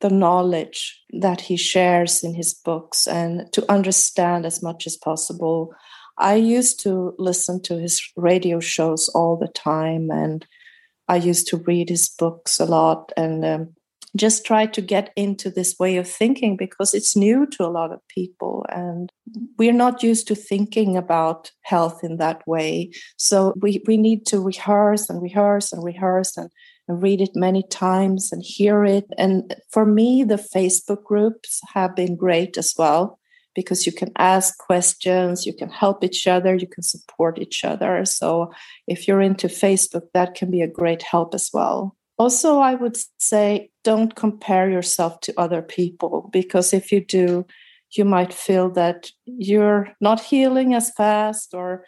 the 0.00 0.10
knowledge 0.10 1.00
that 1.20 1.40
he 1.40 1.56
shares 1.56 2.22
in 2.22 2.34
his 2.34 2.54
books 2.54 3.06
and 3.06 3.52
to 3.52 3.70
understand 3.70 4.46
as 4.46 4.62
much 4.62 4.86
as 4.86 4.96
possible. 4.96 5.74
I 6.18 6.34
used 6.34 6.80
to 6.82 7.14
listen 7.18 7.62
to 7.62 7.78
his 7.78 8.02
radio 8.16 8.60
shows 8.60 9.08
all 9.08 9.36
the 9.36 9.48
time 9.48 10.10
and 10.10 10.46
I 11.08 11.16
used 11.16 11.48
to 11.48 11.56
read 11.56 11.88
his 11.88 12.08
books 12.08 12.60
a 12.60 12.64
lot 12.64 13.12
and 13.16 13.44
um, 13.44 13.74
just 14.18 14.44
try 14.44 14.66
to 14.66 14.80
get 14.80 15.12
into 15.16 15.50
this 15.50 15.76
way 15.78 15.96
of 15.96 16.08
thinking 16.08 16.56
because 16.56 16.94
it's 16.94 17.16
new 17.16 17.46
to 17.46 17.64
a 17.64 17.70
lot 17.70 17.92
of 17.92 18.06
people 18.08 18.66
and 18.70 19.12
we're 19.58 19.72
not 19.72 20.02
used 20.02 20.26
to 20.28 20.34
thinking 20.34 20.96
about 20.96 21.50
health 21.62 22.02
in 22.02 22.16
that 22.18 22.46
way. 22.46 22.90
So 23.16 23.54
we, 23.60 23.82
we 23.86 23.96
need 23.96 24.26
to 24.26 24.40
rehearse 24.40 25.08
and 25.08 25.22
rehearse 25.22 25.72
and 25.72 25.84
rehearse 25.84 26.36
and 26.36 26.50
and 26.88 27.02
read 27.02 27.20
it 27.20 27.30
many 27.34 27.62
times 27.62 28.32
and 28.32 28.42
hear 28.42 28.84
it. 28.84 29.04
And 29.18 29.54
for 29.70 29.84
me, 29.84 30.24
the 30.24 30.36
Facebook 30.36 31.04
groups 31.04 31.60
have 31.74 31.94
been 31.94 32.16
great 32.16 32.56
as 32.56 32.74
well 32.76 33.18
because 33.54 33.86
you 33.86 33.92
can 33.92 34.10
ask 34.16 34.56
questions, 34.58 35.44
you 35.44 35.52
can 35.52 35.68
help 35.68 36.02
each 36.02 36.26
other, 36.26 36.54
you 36.54 36.66
can 36.66 36.82
support 36.82 37.38
each 37.38 37.64
other. 37.64 38.04
So 38.04 38.52
if 38.86 39.06
you're 39.06 39.20
into 39.20 39.48
Facebook, 39.48 40.04
that 40.14 40.34
can 40.34 40.50
be 40.50 40.62
a 40.62 40.68
great 40.68 41.02
help 41.02 41.34
as 41.34 41.50
well. 41.52 41.96
Also, 42.18 42.58
I 42.58 42.74
would 42.74 42.96
say 43.18 43.70
don't 43.84 44.14
compare 44.14 44.70
yourself 44.70 45.20
to 45.20 45.34
other 45.38 45.62
people 45.62 46.28
because 46.32 46.72
if 46.72 46.90
you 46.90 47.04
do, 47.04 47.46
you 47.92 48.04
might 48.04 48.34
feel 48.34 48.70
that 48.70 49.10
you're 49.24 49.88
not 50.00 50.20
healing 50.20 50.74
as 50.74 50.90
fast 50.90 51.54
or 51.54 51.84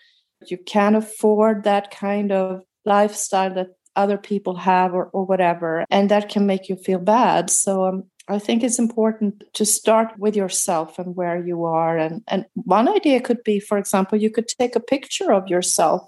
you 0.46 0.56
can't 0.56 0.96
afford 0.96 1.64
that 1.64 1.90
kind 1.90 2.32
of 2.32 2.62
lifestyle 2.84 3.52
that 3.54 3.74
other 3.96 4.16
people 4.16 4.54
have 4.54 4.94
or, 4.94 5.06
or 5.06 5.24
whatever 5.24 5.84
and 5.90 6.08
that 6.10 6.28
can 6.28 6.46
make 6.46 6.68
you 6.68 6.76
feel 6.76 7.00
bad. 7.00 7.50
So 7.50 7.84
um, 7.84 8.04
i 8.30 8.38
think 8.38 8.62
it's 8.62 8.78
important 8.78 9.42
to 9.52 9.64
start 9.66 10.08
with 10.18 10.36
yourself 10.36 10.98
and 10.98 11.16
where 11.16 11.44
you 11.44 11.64
are 11.64 11.98
and 11.98 12.22
and 12.28 12.46
one 12.54 12.88
idea 12.88 13.20
could 13.20 13.42
be 13.42 13.58
for 13.58 13.76
example 13.76 14.16
you 14.16 14.30
could 14.30 14.48
take 14.48 14.76
a 14.76 14.80
picture 14.94 15.32
of 15.32 15.48
yourself 15.48 16.02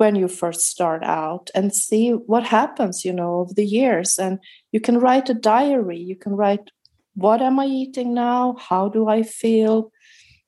when 0.00 0.14
you 0.14 0.28
first 0.28 0.62
start 0.62 1.04
out 1.04 1.50
and 1.54 1.74
see 1.74 2.12
what 2.12 2.42
happens 2.42 3.04
you 3.04 3.12
know 3.12 3.40
over 3.40 3.52
the 3.52 3.66
years 3.66 4.18
and 4.18 4.38
you 4.72 4.80
can 4.80 4.98
write 4.98 5.28
a 5.28 5.34
diary 5.34 5.98
you 5.98 6.16
can 6.16 6.32
write 6.32 6.70
what 7.14 7.42
am 7.42 7.60
i 7.60 7.66
eating 7.66 8.14
now 8.14 8.56
how 8.58 8.88
do 8.88 9.08
i 9.08 9.22
feel 9.22 9.92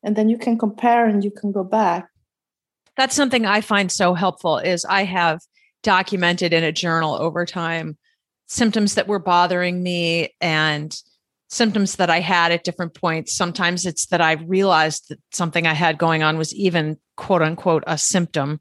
and 0.03 0.17
then 0.17 0.31
you 0.31 0.39
can 0.39 0.57
compare 0.57 1.05
and 1.05 1.23
you 1.23 1.31
can 1.31 1.53
go 1.53 1.63
back 1.63 2.09
that's 2.97 3.15
something 3.15 3.45
i 3.45 3.61
find 3.61 3.93
so 3.93 4.15
helpful 4.15 4.57
is 4.57 4.87
i 4.87 5.05
have 5.05 5.39
documented 5.83 6.55
in 6.55 6.65
a 6.65 6.73
journal 6.73 7.15
over 7.15 7.45
time 7.45 7.99
symptoms 8.47 8.95
that 8.95 9.07
were 9.07 9.19
bothering 9.19 9.83
me 9.83 10.35
and 10.41 10.97
symptoms 11.53 11.97
that 11.97 12.09
I 12.09 12.21
had 12.21 12.51
at 12.51 12.65
different 12.65 12.95
points. 12.95 13.35
Sometimes 13.35 13.85
it's 13.85 14.07
that 14.07 14.23
I 14.23 14.33
realized 14.33 15.11
that 15.11 15.21
something 15.33 15.67
I 15.67 15.75
had 15.75 15.99
going 15.99 16.23
on 16.23 16.39
was 16.39 16.55
even 16.55 16.97
quote 17.19 17.43
unquote 17.43 17.85
a 17.87 17.99
symptom. 17.99 18.59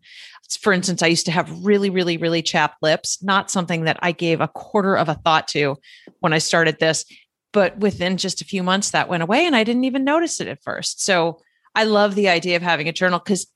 For 0.58 0.74
instance, 0.74 1.02
I 1.02 1.08
used 1.08 1.26
to 1.26 1.32
have 1.32 1.66
really, 1.66 1.90
really, 1.90 2.18
really 2.18 2.42
chapped 2.42 2.82
lips, 2.82 3.22
not 3.24 3.52
something 3.52 3.84
that 3.84 4.00
I 4.02 4.12
gave 4.12 4.42
a 4.42 4.48
quarter 4.48 4.96
of 4.96 5.10
a 5.10 5.16
thought 5.16 5.48
to 5.50 5.78
when 6.20 6.34
I 6.34 6.40
started 6.40 6.80
this. 6.80 7.06
But 7.54 7.78
within 7.78 8.18
just 8.18 8.42
a 8.42 8.46
few 8.46 8.64
months, 8.64 8.92
that 8.92 9.10
went 9.10 9.24
away 9.24 9.46
and 9.46 9.56
I 9.56 9.64
didn't 9.64 9.84
even 9.84 10.04
notice 10.04 10.40
it 10.40 10.48
at 10.48 10.64
first. 10.64 11.04
So 11.04 11.40
I 11.76 11.84
love 11.84 12.16
the 12.16 12.30
idea 12.30 12.56
of 12.56 12.62
having 12.62 12.88
a 12.88 12.94
journal 12.94 13.20
because 13.20 13.48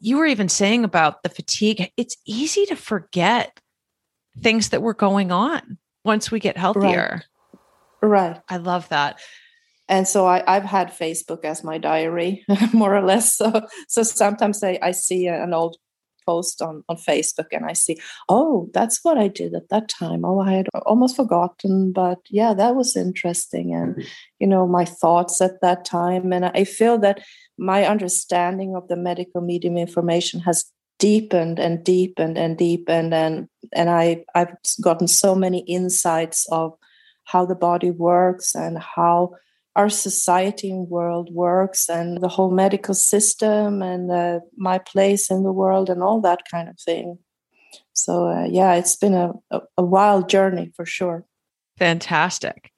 you 0.00 0.18
were 0.18 0.26
even 0.26 0.48
saying 0.48 0.84
about 0.84 1.22
the 1.22 1.28
fatigue, 1.28 1.90
it's 1.96 2.16
easy 2.26 2.66
to 2.66 2.76
forget 2.76 3.58
things 4.40 4.68
that 4.68 4.82
were 4.82 4.94
going 4.94 5.32
on 5.32 5.78
once 6.04 6.30
we 6.30 6.40
get 6.40 6.56
healthier. 6.56 7.22
Right. 8.00 8.30
right. 8.30 8.40
I 8.48 8.58
love 8.58 8.88
that. 8.90 9.20
And 9.88 10.06
so 10.06 10.26
I, 10.26 10.42
have 10.46 10.64
had 10.64 10.90
Facebook 10.90 11.44
as 11.44 11.64
my 11.64 11.78
diary, 11.78 12.44
more 12.72 12.94
or 12.94 13.02
less. 13.02 13.34
So, 13.34 13.66
so 13.88 14.02
sometimes 14.02 14.62
I, 14.62 14.78
I 14.82 14.90
see 14.90 15.26
an 15.26 15.54
old 15.54 15.78
post 16.28 16.60
on, 16.60 16.84
on 16.88 16.96
Facebook 16.96 17.50
and 17.52 17.64
I 17.64 17.72
see, 17.72 17.96
oh, 18.28 18.68
that's 18.74 19.00
what 19.02 19.16
I 19.16 19.28
did 19.28 19.54
at 19.54 19.70
that 19.70 19.88
time. 19.88 20.24
Oh, 20.24 20.40
I 20.40 20.52
had 20.52 20.68
almost 20.84 21.16
forgotten, 21.16 21.92
but 21.92 22.18
yeah, 22.28 22.52
that 22.54 22.74
was 22.76 22.96
interesting. 22.96 23.74
And, 23.74 23.94
mm-hmm. 23.94 24.08
you 24.40 24.46
know, 24.46 24.66
my 24.66 24.84
thoughts 24.84 25.40
at 25.40 25.60
that 25.62 25.84
time. 25.84 26.32
And 26.32 26.44
I 26.44 26.64
feel 26.64 26.98
that 26.98 27.22
my 27.56 27.86
understanding 27.86 28.76
of 28.76 28.88
the 28.88 28.96
medical 28.96 29.40
medium 29.40 29.76
information 29.76 30.40
has 30.40 30.66
deepened 30.98 31.58
and 31.58 31.84
deepened 31.84 32.36
and 32.36 32.58
deepened 32.58 33.14
and 33.14 33.48
and 33.72 33.88
I 33.88 34.24
I've 34.34 34.54
gotten 34.82 35.06
so 35.06 35.34
many 35.34 35.60
insights 35.60 36.46
of 36.50 36.72
how 37.24 37.46
the 37.46 37.54
body 37.54 37.92
works 37.92 38.56
and 38.56 38.78
how 38.78 39.34
our 39.78 39.88
society 39.88 40.70
and 40.72 40.88
world 40.88 41.32
works 41.32 41.88
and 41.88 42.20
the 42.20 42.26
whole 42.26 42.50
medical 42.50 42.94
system 42.94 43.80
and 43.80 44.10
uh, 44.10 44.40
my 44.56 44.76
place 44.76 45.30
in 45.30 45.44
the 45.44 45.52
world 45.52 45.88
and 45.88 46.02
all 46.02 46.20
that 46.20 46.40
kind 46.50 46.68
of 46.68 46.76
thing. 46.80 47.16
So 47.92 48.26
uh, 48.26 48.46
yeah, 48.50 48.74
it's 48.74 48.96
been 48.96 49.14
a, 49.14 49.34
a, 49.52 49.60
a 49.76 49.84
wild 49.84 50.28
journey 50.28 50.72
for 50.74 50.84
sure. 50.84 51.24
Fantastic. 51.78 52.72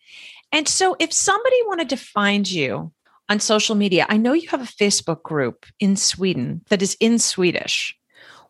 And 0.52 0.68
so 0.68 0.94
if 0.98 1.10
somebody 1.10 1.56
wanted 1.64 1.88
to 1.88 1.96
find 1.96 2.50
you 2.50 2.92
on 3.30 3.40
social 3.40 3.76
media, 3.76 4.04
I 4.10 4.18
know 4.18 4.34
you 4.34 4.48
have 4.48 4.60
a 4.60 4.64
Facebook 4.64 5.22
group 5.22 5.64
in 5.78 5.96
Sweden 5.96 6.60
that 6.68 6.82
is 6.82 6.98
in 7.00 7.18
Swedish. 7.18 7.96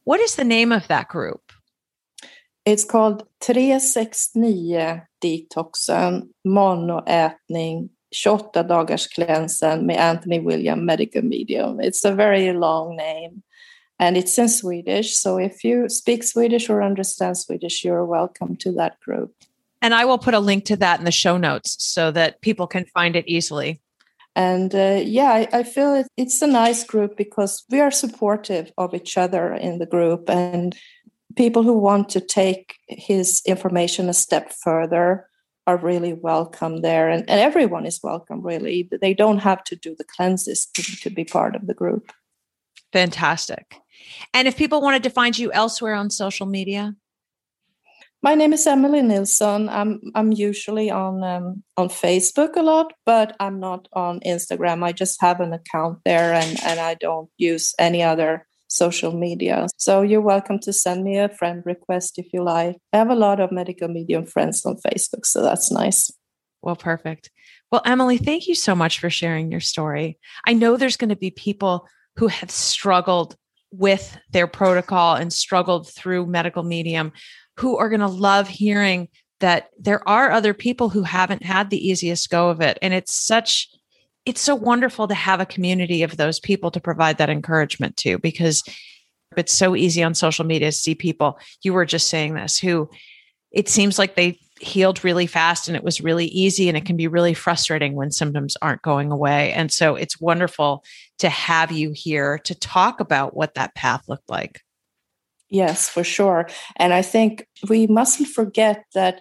What 0.02 0.18
is 0.18 0.34
the 0.34 0.44
name 0.44 0.72
of 0.72 0.88
that 0.88 1.06
group? 1.06 1.52
It's 2.64 2.84
called 2.84 3.28
369 3.42 5.02
Detoxen, 5.22 6.30
monoätning, 6.44 7.90
28 8.10 8.68
dagars 8.68 9.06
klänsen 9.06 9.86
med 9.86 9.98
Anthony 9.98 10.40
William 10.40 10.84
Medical 10.84 11.22
Medium. 11.22 11.80
It's 11.80 12.04
a 12.04 12.14
very 12.14 12.52
long 12.52 12.96
name 12.96 13.42
and 13.98 14.16
it's 14.16 14.38
in 14.38 14.48
Swedish. 14.48 15.16
So 15.16 15.38
if 15.38 15.64
you 15.64 15.88
speak 15.88 16.24
Swedish 16.24 16.70
or 16.70 16.82
understand 16.82 17.38
Swedish, 17.38 17.84
you're 17.84 18.06
welcome 18.06 18.56
to 18.56 18.72
that 18.72 18.98
group. 19.00 19.32
And 19.82 19.94
I 19.94 20.04
will 20.04 20.18
put 20.18 20.34
a 20.34 20.40
link 20.40 20.64
to 20.66 20.76
that 20.76 20.98
in 20.98 21.04
the 21.04 21.12
show 21.12 21.36
notes 21.36 21.76
so 21.78 22.10
that 22.10 22.40
people 22.40 22.66
can 22.66 22.84
find 22.86 23.16
it 23.16 23.28
easily. 23.28 23.80
And 24.36 24.74
uh, 24.74 25.00
yeah, 25.04 25.32
I, 25.32 25.48
I 25.52 25.62
feel 25.62 25.94
it, 25.94 26.06
it's 26.16 26.42
a 26.42 26.46
nice 26.46 26.84
group 26.84 27.16
because 27.16 27.64
we 27.70 27.80
are 27.80 27.90
supportive 27.90 28.72
of 28.78 28.94
each 28.94 29.18
other 29.18 29.52
in 29.52 29.78
the 29.78 29.86
group. 29.86 30.30
And 30.30 30.76
people 31.36 31.62
who 31.62 31.78
want 31.78 32.08
to 32.10 32.20
take 32.20 32.76
his 32.88 33.42
information 33.46 34.08
a 34.08 34.14
step 34.14 34.52
further 34.52 35.26
are 35.66 35.76
really 35.76 36.12
welcome 36.12 36.82
there. 36.82 37.08
And, 37.08 37.28
and 37.28 37.40
everyone 37.40 37.86
is 37.86 38.00
welcome, 38.02 38.42
really. 38.42 38.88
They 39.00 39.14
don't 39.14 39.38
have 39.38 39.62
to 39.64 39.76
do 39.76 39.94
the 39.96 40.04
cleanses 40.04 40.66
to, 40.74 40.82
to 40.82 41.10
be 41.10 41.24
part 41.24 41.54
of 41.54 41.66
the 41.66 41.74
group. 41.74 42.12
Fantastic. 42.92 43.76
And 44.34 44.48
if 44.48 44.56
people 44.56 44.80
wanted 44.80 45.02
to 45.04 45.10
find 45.10 45.38
you 45.38 45.52
elsewhere 45.52 45.94
on 45.94 46.10
social 46.10 46.46
media? 46.46 46.94
My 48.22 48.34
name 48.34 48.52
is 48.52 48.66
Emelie 48.66 49.02
Nilsson. 49.02 49.70
I'm 49.70 49.98
I'm 50.14 50.30
usually 50.30 50.90
on 50.90 51.24
um, 51.24 51.62
on 51.78 51.88
Facebook 51.88 52.54
a 52.56 52.62
lot, 52.62 52.92
but 53.06 53.34
I'm 53.40 53.60
not 53.60 53.88
on 53.94 54.20
Instagram. 54.20 54.84
I 54.84 54.92
just 54.92 55.22
have 55.22 55.40
an 55.40 55.54
account 55.54 56.00
there, 56.04 56.34
and 56.34 56.58
and 56.62 56.78
I 56.80 56.94
don't 56.94 57.30
use 57.38 57.74
any 57.78 58.02
other 58.02 58.46
social 58.70 59.12
media. 59.12 59.66
So 59.76 60.02
you're 60.02 60.20
welcome 60.20 60.60
to 60.60 60.72
send 60.72 61.02
me 61.02 61.18
a 61.18 61.28
friend 61.28 61.62
request 61.66 62.18
if 62.18 62.32
you 62.32 62.42
like. 62.42 62.76
I 62.92 62.98
have 62.98 63.10
a 63.10 63.16
lot 63.16 63.40
of 63.40 63.50
medical 63.50 63.88
medium 63.88 64.24
friends 64.24 64.64
on 64.64 64.76
Facebook, 64.76 65.26
so 65.26 65.42
that's 65.42 65.70
nice. 65.72 66.10
Well, 66.62 66.76
perfect. 66.76 67.30
Well, 67.72 67.82
Emelie, 67.84 68.18
thank 68.18 68.46
you 68.46 68.54
so 68.54 68.74
much 68.74 69.00
for 69.00 69.10
sharing 69.10 69.50
your 69.50 69.60
story. 69.60 70.18
I 70.46 70.52
know 70.52 70.76
there's 70.76 70.96
going 70.96 71.10
to 71.10 71.16
be 71.16 71.30
people 71.30 71.88
who 72.16 72.28
have 72.28 72.50
struggled 72.50 73.36
with 73.72 74.16
their 74.30 74.46
protocol 74.46 75.16
and 75.16 75.32
struggled 75.32 75.88
through 75.88 76.26
medical 76.26 76.62
medium 76.62 77.12
who 77.56 77.76
are 77.76 77.88
going 77.88 78.00
to 78.00 78.06
love 78.06 78.48
hearing 78.48 79.08
that 79.40 79.70
there 79.78 80.06
are 80.08 80.30
other 80.30 80.54
people 80.54 80.90
who 80.90 81.02
haven't 81.02 81.42
had 81.42 81.70
the 81.70 81.88
easiest 81.88 82.30
go 82.30 82.50
of 82.50 82.60
it. 82.60 82.78
And 82.82 82.94
it's 82.94 83.14
such, 83.14 83.68
it's 84.30 84.40
so 84.40 84.54
wonderful 84.54 85.08
to 85.08 85.14
have 85.14 85.40
a 85.40 85.44
community 85.44 86.04
of 86.04 86.16
those 86.16 86.38
people 86.38 86.70
to 86.70 86.78
provide 86.78 87.18
that 87.18 87.28
encouragement 87.28 87.96
to 87.96 88.16
because 88.20 88.62
it's 89.36 89.52
so 89.52 89.74
easy 89.74 90.04
on 90.04 90.14
social 90.14 90.44
media 90.44 90.68
to 90.68 90.76
see 90.76 90.94
people. 90.94 91.36
You 91.64 91.72
were 91.72 91.84
just 91.84 92.06
saying 92.06 92.34
this 92.34 92.56
who 92.56 92.88
it 93.50 93.68
seems 93.68 93.98
like 93.98 94.14
they 94.14 94.38
healed 94.60 95.02
really 95.02 95.26
fast 95.26 95.66
and 95.66 95.76
it 95.76 95.82
was 95.82 96.00
really 96.00 96.26
easy 96.26 96.68
and 96.68 96.78
it 96.78 96.84
can 96.86 96.96
be 96.96 97.08
really 97.08 97.34
frustrating 97.34 97.96
when 97.96 98.12
symptoms 98.12 98.56
aren't 98.62 98.82
going 98.82 99.10
away 99.10 99.52
and 99.52 99.72
so 99.72 99.96
it's 99.96 100.20
wonderful 100.20 100.84
to 101.18 101.28
have 101.28 101.72
you 101.72 101.90
here 101.92 102.38
to 102.38 102.54
talk 102.54 103.00
about 103.00 103.34
what 103.34 103.54
that 103.54 103.74
path 103.74 104.02
looked 104.06 104.28
like 104.30 104.60
Yes, 105.52 105.88
for 105.88 106.04
sure. 106.04 106.48
And 106.76 106.94
I 106.94 107.02
think 107.02 107.48
we 107.68 107.88
mustn't 107.88 108.28
forget 108.28 108.84
that 108.94 109.20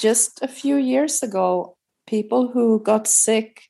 just 0.00 0.42
a 0.42 0.48
few 0.48 0.74
years 0.74 1.22
ago, 1.22 1.76
people 2.08 2.48
who 2.48 2.82
got 2.82 3.06
sick 3.06 3.62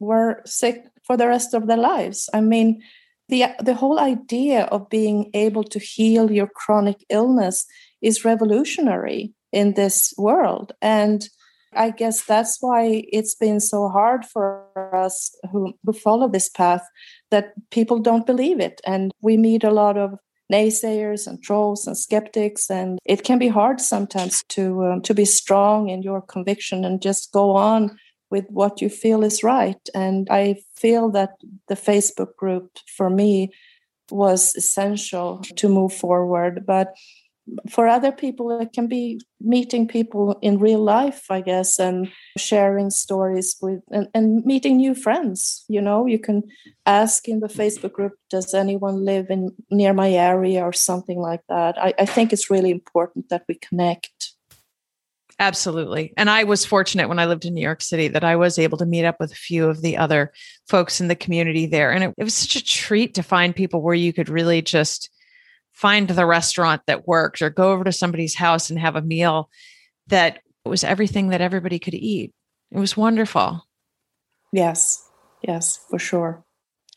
were 0.00 0.42
sick 0.44 0.84
for 1.04 1.16
the 1.16 1.28
rest 1.28 1.54
of 1.54 1.66
their 1.66 1.76
lives. 1.76 2.28
I 2.34 2.40
mean, 2.40 2.82
the, 3.28 3.44
the 3.62 3.74
whole 3.74 4.00
idea 4.00 4.64
of 4.64 4.88
being 4.88 5.30
able 5.34 5.62
to 5.64 5.78
heal 5.78 6.32
your 6.32 6.48
chronic 6.48 7.04
illness 7.08 7.66
is 8.02 8.24
revolutionary 8.24 9.32
in 9.52 9.74
this 9.74 10.12
world. 10.18 10.72
And 10.82 11.28
I 11.72 11.90
guess 11.90 12.24
that's 12.24 12.58
why 12.60 13.04
it's 13.12 13.36
been 13.36 13.60
so 13.60 13.88
hard 13.88 14.24
for 14.24 14.64
us 14.92 15.32
who, 15.52 15.72
who 15.84 15.92
follow 15.92 16.28
this 16.28 16.48
path 16.48 16.82
that 17.30 17.52
people 17.70 18.00
don't 18.00 18.26
believe 18.26 18.58
it. 18.58 18.80
And 18.84 19.12
we 19.22 19.36
meet 19.36 19.62
a 19.62 19.70
lot 19.70 19.96
of 19.96 20.18
naysayers 20.52 21.26
and 21.26 21.42
trolls 21.42 21.86
and 21.86 21.96
skeptics 21.96 22.68
and 22.70 22.98
it 23.04 23.22
can 23.22 23.38
be 23.38 23.48
hard 23.48 23.80
sometimes 23.80 24.42
to 24.48 24.84
um, 24.84 25.00
to 25.02 25.14
be 25.14 25.24
strong 25.24 25.88
in 25.88 26.02
your 26.02 26.20
conviction 26.20 26.84
and 26.84 27.00
just 27.00 27.30
go 27.32 27.54
on 27.54 27.96
with 28.30 28.46
what 28.48 28.80
you 28.80 28.88
feel 28.88 29.22
is 29.22 29.42
right. 29.42 29.80
And 29.94 30.28
i 30.30 30.56
feel 30.76 31.10
that 31.10 31.30
the 31.68 31.74
facebook 31.74 32.36
group 32.36 32.78
for 32.96 33.10
me 33.10 33.50
was 34.10 34.56
essential 34.56 35.40
to 35.56 35.68
move 35.68 35.92
forward. 35.92 36.64
But 36.66 36.94
for 37.68 37.88
other 37.88 38.12
people 38.12 38.60
it 38.60 38.72
can 38.72 38.86
be 38.86 39.20
meeting 39.40 39.88
people 39.88 40.38
in 40.40 40.58
real 40.58 40.82
life 40.84 41.24
i 41.30 41.40
guess 41.40 41.80
and 41.80 42.08
sharing 42.38 42.90
stories 42.90 43.56
with 43.60 43.80
and, 43.90 44.06
and, 44.14 44.44
meeting 44.44 44.76
new 44.76 44.94
friends 44.94 45.64
you 45.68 45.80
know? 45.80 46.06
You 46.06 46.18
can 46.18 46.42
ask 46.86 47.28
in 47.28 47.40
the 47.40 47.48
facebook 47.48 47.92
group 47.92 48.12
does 48.28 48.54
anyone 48.54 49.04
live 49.04 49.26
in 49.30 49.50
near 49.70 49.92
my 49.92 50.10
area? 50.12 50.60
or 50.62 50.72
something 50.72 51.18
like 51.18 51.42
that. 51.48 51.78
I, 51.78 51.94
I 51.98 52.06
think 52.06 52.32
it's 52.32 52.50
really 52.50 52.70
important 52.70 53.28
that 53.28 53.44
we 53.48 53.54
connect 53.54 54.29
Absolutely. 55.40 56.12
And 56.18 56.28
I 56.28 56.44
was 56.44 56.66
fortunate 56.66 57.08
when 57.08 57.18
I 57.18 57.24
lived 57.24 57.46
in 57.46 57.54
New 57.54 57.62
York 57.62 57.80
City 57.80 58.08
that 58.08 58.24
I 58.24 58.36
was 58.36 58.58
able 58.58 58.76
to 58.76 58.84
meet 58.84 59.06
up 59.06 59.16
with 59.18 59.32
a 59.32 59.36
few 59.36 59.68
of 59.68 59.80
the 59.80 59.96
other 59.96 60.32
folks 60.68 61.00
in 61.00 61.08
the 61.08 61.16
community 61.16 61.64
there. 61.64 61.90
And 61.90 62.04
it, 62.04 62.14
it 62.18 62.24
was 62.24 62.34
such 62.34 62.56
a 62.56 62.64
treat 62.64 63.14
to 63.14 63.22
find 63.22 63.56
people 63.56 63.80
where 63.80 63.94
you 63.94 64.12
could 64.12 64.28
really 64.28 64.60
just 64.60 65.08
find 65.72 66.08
the 66.08 66.26
restaurant 66.26 66.82
that 66.86 67.08
worked 67.08 67.40
or 67.40 67.48
go 67.48 67.72
over 67.72 67.84
to 67.84 67.92
somebody's 67.92 68.34
house 68.34 68.68
and 68.68 68.78
have 68.78 68.96
a 68.96 69.02
meal 69.02 69.48
that 70.08 70.40
was 70.66 70.84
everything 70.84 71.30
that 71.30 71.40
everybody 71.40 71.78
could 71.78 71.94
eat. 71.94 72.34
It 72.70 72.78
was 72.78 72.94
wonderful. 72.94 73.66
Yes. 74.52 75.08
Yes, 75.42 75.80
for 75.88 75.98
sure. 75.98 76.44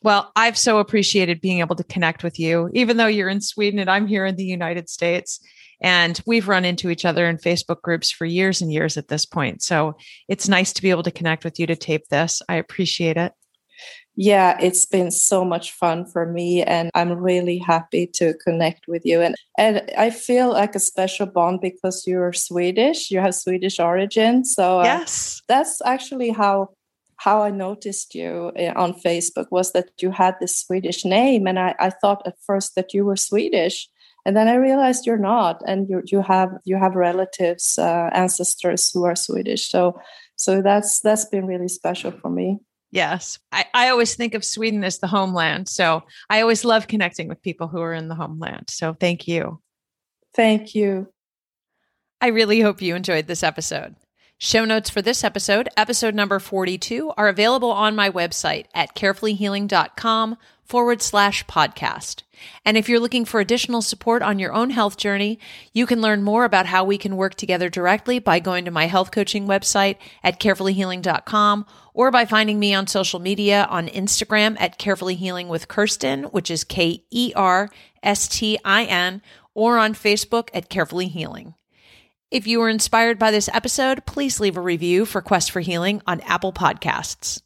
Well, 0.04 0.32
I've 0.36 0.58
so 0.58 0.80
appreciated 0.80 1.42
being 1.42 1.60
able 1.60 1.78
to 1.78 1.84
connect 1.84 2.24
with 2.24 2.38
you, 2.38 2.70
even 2.74 2.98
though 2.98 3.08
you're 3.08 3.30
in 3.30 3.42
Sweden 3.42 3.80
and 3.80 3.90
I'm 3.90 4.06
here 4.06 4.26
in 4.26 4.36
the 4.36 4.44
United 4.44 4.90
States. 4.90 5.40
And 5.82 6.20
we've 6.26 6.48
run 6.48 6.66
into 6.66 6.90
each 6.90 7.04
other 7.06 7.28
in 7.28 7.38
Facebook 7.38 7.82
groups 7.82 8.12
for 8.12 8.26
years 8.26 8.62
and 8.62 8.72
years 8.72 8.96
at 8.98 9.08
this 9.08 9.26
point. 9.26 9.62
So 9.62 9.98
it's 10.30 10.48
nice 10.48 10.72
to 10.74 10.82
be 10.82 10.90
able 10.90 11.04
to 11.04 11.12
connect 11.12 11.44
with 11.44 11.60
you 11.60 11.68
to 11.68 11.76
tape 11.76 12.08
this. 12.10 12.42
I 12.48 12.56
appreciate 12.56 13.18
it. 13.18 13.34
Yeah, 14.16 14.58
it's 14.62 14.86
been 14.86 15.10
so 15.10 15.44
much 15.44 15.72
fun 15.72 16.06
for 16.06 16.32
me, 16.32 16.62
and 16.62 16.92
I'm 16.94 17.14
really 17.14 17.58
happy 17.58 18.06
to 18.14 18.36
connect 18.36 18.88
with 18.88 19.04
you. 19.06 19.22
And 19.22 19.34
and 19.58 19.90
I 19.98 20.12
feel 20.12 20.52
like 20.52 20.76
a 20.76 20.80
special 20.80 21.26
bond 21.26 21.62
because 21.62 22.06
you're 22.06 22.32
Swedish. 22.32 23.10
You 23.10 23.20
have 23.22 23.34
Swedish 23.34 23.80
origin, 23.80 24.46
so 24.46 24.82
uh, 24.82 24.84
yes, 24.84 25.42
that's 25.48 25.82
actually 25.84 26.30
how 26.30 26.70
how 27.24 27.42
I 27.42 27.52
noticed 27.52 28.16
you 28.16 28.52
eh, 28.56 28.74
on 28.76 28.94
Facebook 28.94 29.48
was 29.50 29.72
that 29.72 29.92
you 30.02 30.12
had 30.12 30.36
this 30.40 30.58
Swedish 30.58 31.06
name, 31.06 31.48
and 31.48 31.58
I, 31.58 31.74
I 31.80 31.90
thought 31.90 32.22
at 32.26 32.36
first 32.46 32.76
that 32.76 32.94
you 32.94 33.06
were 33.06 33.16
Swedish, 33.16 33.88
and 34.26 34.36
then 34.36 34.48
I 34.48 34.56
realized 34.56 35.06
you're 35.06 35.18
not, 35.18 35.62
and 35.66 35.90
you 35.90 36.02
you 36.06 36.22
have 36.22 36.50
you 36.66 36.78
have 36.78 36.96
relatives, 36.96 37.80
uh, 37.80 38.10
ancestors 38.14 38.92
who 38.92 39.06
are 39.06 39.16
Swedish. 39.16 39.70
So 39.70 40.00
so 40.36 40.62
that's 40.62 41.00
that's 41.00 41.26
been 41.26 41.48
really 41.48 41.70
special 41.70 42.12
for 42.12 42.30
me. 42.30 42.60
Yes. 42.92 43.40
I, 43.52 43.66
I 43.74 43.90
always 43.90 44.14
think 44.16 44.36
of 44.36 44.46
Sweden 44.46 44.84
as 44.84 45.00
the 45.00 45.08
homeland. 45.08 45.68
So 45.68 46.04
I 46.30 46.42
always 46.42 46.64
love 46.64 46.88
connecting 46.88 47.28
with 47.28 47.42
people 47.42 47.68
who 47.68 47.82
are 47.82 47.94
in 47.94 48.08
the 48.08 48.14
homeland. 48.14 48.70
So 48.70 48.94
thank 48.94 49.28
you. 49.28 49.60
Thank 50.36 50.76
you. 50.76 51.08
I 52.22 52.28
really 52.28 52.62
hope 52.62 52.84
you 52.84 52.96
enjoyed 52.96 53.26
this 53.26 53.42
episode. 53.42 53.96
Show 54.44 54.66
notes 54.66 54.90
for 54.90 55.02
this 55.02 55.24
episode, 55.24 55.70
episode 55.78 56.14
number 56.14 56.38
42, 56.38 57.14
are 57.16 57.30
available 57.30 57.72
on 57.72 57.96
my 57.96 58.10
website 58.10 58.66
at 58.76 58.94
carefullyhealing.com 58.94 60.38
forward 60.66 61.02
slash 61.02 61.46
podcast. 61.46 62.24
And 62.66 62.76
if 62.76 62.90
you're 62.90 63.00
looking 63.00 63.24
for 63.24 63.40
additional 63.40 63.82
support 63.82 64.22
on 64.22 64.40
your 64.40 64.52
own 64.52 64.72
health 64.72 64.98
journey, 64.98 65.40
you 65.72 65.86
can 65.86 66.02
learn 66.02 66.24
more 66.24 66.44
about 66.44 66.66
how 66.66 66.84
we 66.84 66.98
can 66.98 67.16
work 67.16 67.36
together 67.36 67.70
directly 67.70 68.20
by 68.20 68.40
going 68.40 68.66
to 68.66 68.72
my 68.72 68.88
health 68.88 69.12
coaching 69.12 69.48
website 69.48 69.96
at 70.26 70.42
carefullyhealing.com 70.42 71.66
or 71.94 72.12
by 72.12 72.26
finding 72.26 72.60
me 72.60 72.74
on 72.74 72.86
social 72.86 73.22
media 73.22 73.66
on 73.70 73.88
Instagram 73.88 74.58
at 74.60 74.78
Carefully 74.78 75.16
Healing 75.16 75.48
with 75.48 75.70
Kerstin, 75.70 76.34
which 76.34 76.52
is 76.52 76.66
K 76.66 77.06
E 77.12 77.32
R 77.34 77.70
S 78.04 78.28
T 78.28 78.60
I 78.66 78.84
N, 78.84 79.22
or 79.54 79.78
on 79.78 79.94
Facebook 79.94 80.50
at 80.54 80.68
Carefully 80.68 81.08
Healing. 81.08 81.54
If 82.34 82.48
you 82.48 82.62
were 82.62 82.70
inspired 82.70 83.20
by 83.20 83.30
this 83.30 83.48
episode, 83.54 84.08
please 84.08 84.40
leave 84.40 84.58
a 84.58 84.62
review 84.62 85.06
for 85.06 85.22
Quest 85.22 85.52
for 85.52 85.60
Healing 85.60 86.02
on 86.08 86.20
Apple 86.22 86.52
Podcasts. 86.52 87.44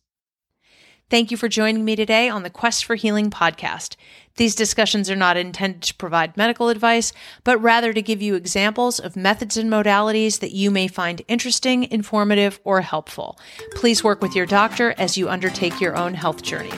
Thank 1.10 1.30
you 1.30 1.36
for 1.36 1.50
joining 1.50 1.84
me 1.84 1.98
today 1.98 2.30
on 2.30 2.44
the 2.44 2.50
Quest 2.50 2.86
for 2.86 2.96
Healing 2.96 3.30
podcast. 3.30 3.98
These 4.38 4.56
discussions 4.56 5.10
are 5.10 5.16
not 5.18 5.36
intended 5.36 5.82
to 5.82 5.96
provide 5.96 6.38
medical 6.38 6.70
advice, 6.70 7.12
but 7.44 7.62
rather 7.62 7.92
to 7.92 8.02
give 8.02 8.22
you 8.22 8.36
examples 8.36 8.98
of 8.98 9.18
methods 9.18 9.58
and 9.58 9.70
modalities 9.70 10.40
that 10.40 10.54
you 10.54 10.72
may 10.72 10.88
find 10.88 11.22
interesting, 11.28 11.92
informative, 11.92 12.62
or 12.64 12.80
helpful. 12.80 13.38
Please 13.76 14.06
work 14.06 14.22
with 14.22 14.38
your 14.38 14.46
doctor 14.46 14.96
as 14.98 15.18
you 15.18 15.28
undertake 15.28 15.82
your 15.82 15.98
own 15.98 16.14
health 16.14 16.44
journey. 16.44 16.72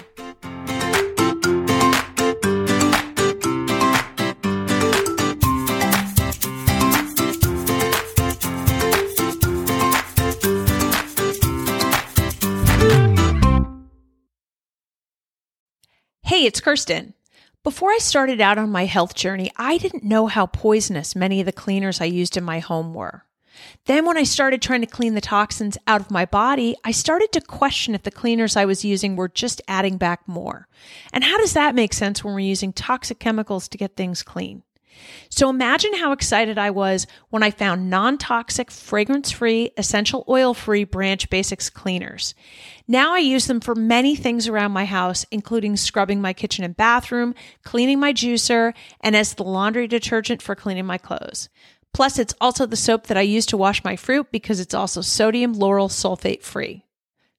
Hey, 16.30 16.46
it's 16.46 16.62
Kerstin. 16.62 17.14
Before 17.64 17.90
I 17.90 17.98
started 17.98 18.40
out 18.40 18.60
on 18.60 18.70
my 18.70 18.86
health 18.86 19.16
journey, 19.16 19.50
I 19.58 19.80
didn't 19.80 20.04
know 20.04 20.28
how 20.28 20.46
poisonous 20.46 21.16
many 21.16 21.40
of 21.40 21.48
the 21.48 21.52
cleaners 21.52 22.02
I 22.02 22.06
used 22.06 22.38
in 22.38 22.44
my 22.44 22.60
home 22.60 22.94
were. 22.94 23.26
Then, 23.86 24.06
when 24.06 24.16
I 24.16 24.22
started 24.22 24.62
trying 24.62 24.82
to 24.82 24.86
clean 24.86 25.16
the 25.16 25.22
toxins 25.22 25.76
out 25.88 26.02
of 26.02 26.12
my 26.12 26.26
body, 26.26 26.76
I 26.84 26.92
started 26.92 27.32
to 27.32 27.42
question 27.42 27.96
if 27.96 28.04
the 28.04 28.12
cleaners 28.12 28.56
I 28.56 28.66
was 28.66 28.86
using 28.86 29.16
were 29.16 29.28
just 29.28 29.60
adding 29.68 29.98
back 29.98 30.28
more. 30.28 30.68
And 31.12 31.24
how 31.24 31.40
does 31.40 31.54
that 31.54 31.74
make 31.74 31.96
sense 31.96 32.24
when 32.24 32.36
we're 32.36 32.42
using 32.42 32.74
toxic 32.74 33.18
chemicals 33.18 33.68
to 33.68 33.80
get 33.80 33.96
things 33.96 34.22
clean? 34.22 34.62
So 35.30 35.50
imagine 35.50 35.94
how 35.94 36.12
excited 36.12 36.58
I 36.58 36.72
was 36.72 37.08
when 37.30 37.44
I 37.44 37.52
found 37.52 37.90
non 37.90 38.18
toxic, 38.18 38.72
fragrance 38.72 39.32
free, 39.32 39.72
essential 39.78 40.24
oil 40.28 40.54
free 40.54 40.84
Branch 40.84 41.30
Basics 41.30 41.70
cleaners. 41.70 42.36
Now 42.88 43.14
I 43.14 43.20
use 43.20 43.48
them 43.48 43.60
for 43.60 43.76
many 43.76 44.16
things 44.16 44.48
around 44.48 44.72
my 44.72 44.86
house, 44.86 45.26
including 45.32 45.78
scrubbing 45.78 46.22
my 46.22 46.34
kitchen 46.34 46.64
and 46.64 46.76
bathroom, 46.76 47.36
cleaning 47.64 48.00
my 48.00 48.14
juicer, 48.14 48.74
and 49.02 49.16
as 49.16 49.36
the 49.36 49.44
laundry 49.44 49.88
detergent 49.88 50.42
for 50.42 50.56
cleaning 50.56 50.86
my 50.86 50.98
clothes. 50.98 51.50
Plus, 51.94 52.20
it's 52.20 52.36
also 52.40 52.66
the 52.66 52.76
soap 52.76 53.08
that 53.08 53.18
I 53.18 53.22
use 53.22 53.46
to 53.48 53.58
wash 53.58 53.84
my 53.84 53.96
fruit 53.96 54.32
because 54.32 54.60
it's 54.60 54.74
also 54.74 55.02
sodium 55.02 55.56
lauryl 55.56 55.90
sulfate 55.90 56.44
free. 56.44 56.86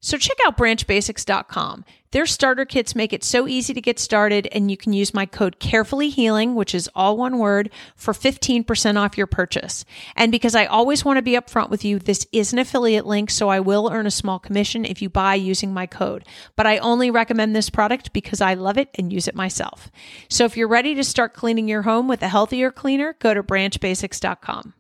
So 0.01 0.17
check 0.17 0.39
out 0.47 0.57
branchbasics.com. 0.57 1.85
Their 2.13 2.27
starter 2.27 2.65
kits 2.65 2.97
make 2.97 3.13
it 3.13 3.23
so 3.23 3.47
easy 3.47 3.73
to 3.75 3.81
get 3.81 3.99
started, 3.99 4.49
and 4.51 4.71
you 4.71 4.77
can 4.77 4.93
use 4.93 5.15
my 5.15 5.27
code 5.27 5.61
Carefully 5.61 6.09
Healing, 6.09 6.55
which 6.55 6.75
is 6.75 6.91
all 6.95 7.17
one 7.17 7.39
word, 7.39 7.71
for 7.95 8.13
15% 8.13 8.97
off 8.97 9.17
your 9.17 9.29
purchase. 9.29 9.85
And 10.17 10.33
because 10.33 10.57
I 10.57 10.65
always 10.65 11.05
want 11.05 11.19
to 11.19 11.23
be 11.23 11.37
upfront 11.37 11.71
with 11.71 11.85
you, 11.85 11.99
this 11.99 12.27
is 12.33 12.53
an 12.53 12.59
affiliate 12.59 13.07
link, 13.07 13.31
so 13.31 13.49
I 13.49 13.61
will 13.61 13.91
earn 13.93 14.07
a 14.07 14.11
small 14.11 14.39
commission 14.41 14.85
if 14.85 15.01
you 15.03 15.09
buy 15.09 15.35
using 15.35 15.73
my 15.73 15.87
code. 15.87 16.25
But 16.57 16.67
I 16.67 16.79
only 16.79 17.11
recommend 17.11 17.55
this 17.55 17.71
product 17.71 18.13
because 18.13 18.41
I 18.41 18.55
love 18.55 18.79
it 18.79 18.89
and 18.97 19.13
use 19.13 19.29
it 19.29 19.35
myself. 19.37 19.91
So 20.29 20.45
if 20.47 20.57
you're 20.57 20.67
ready 20.67 20.95
to 20.97 21.05
start 21.05 21.35
cleaning 21.35 21.69
your 21.69 21.83
home 21.83 22.09
with 22.09 22.23
a 22.23 22.29
healthier 22.29 22.73
cleaner, 22.73 23.17
go 23.21 23.35
to 23.35 23.43
branchbasics.com. 23.43 24.75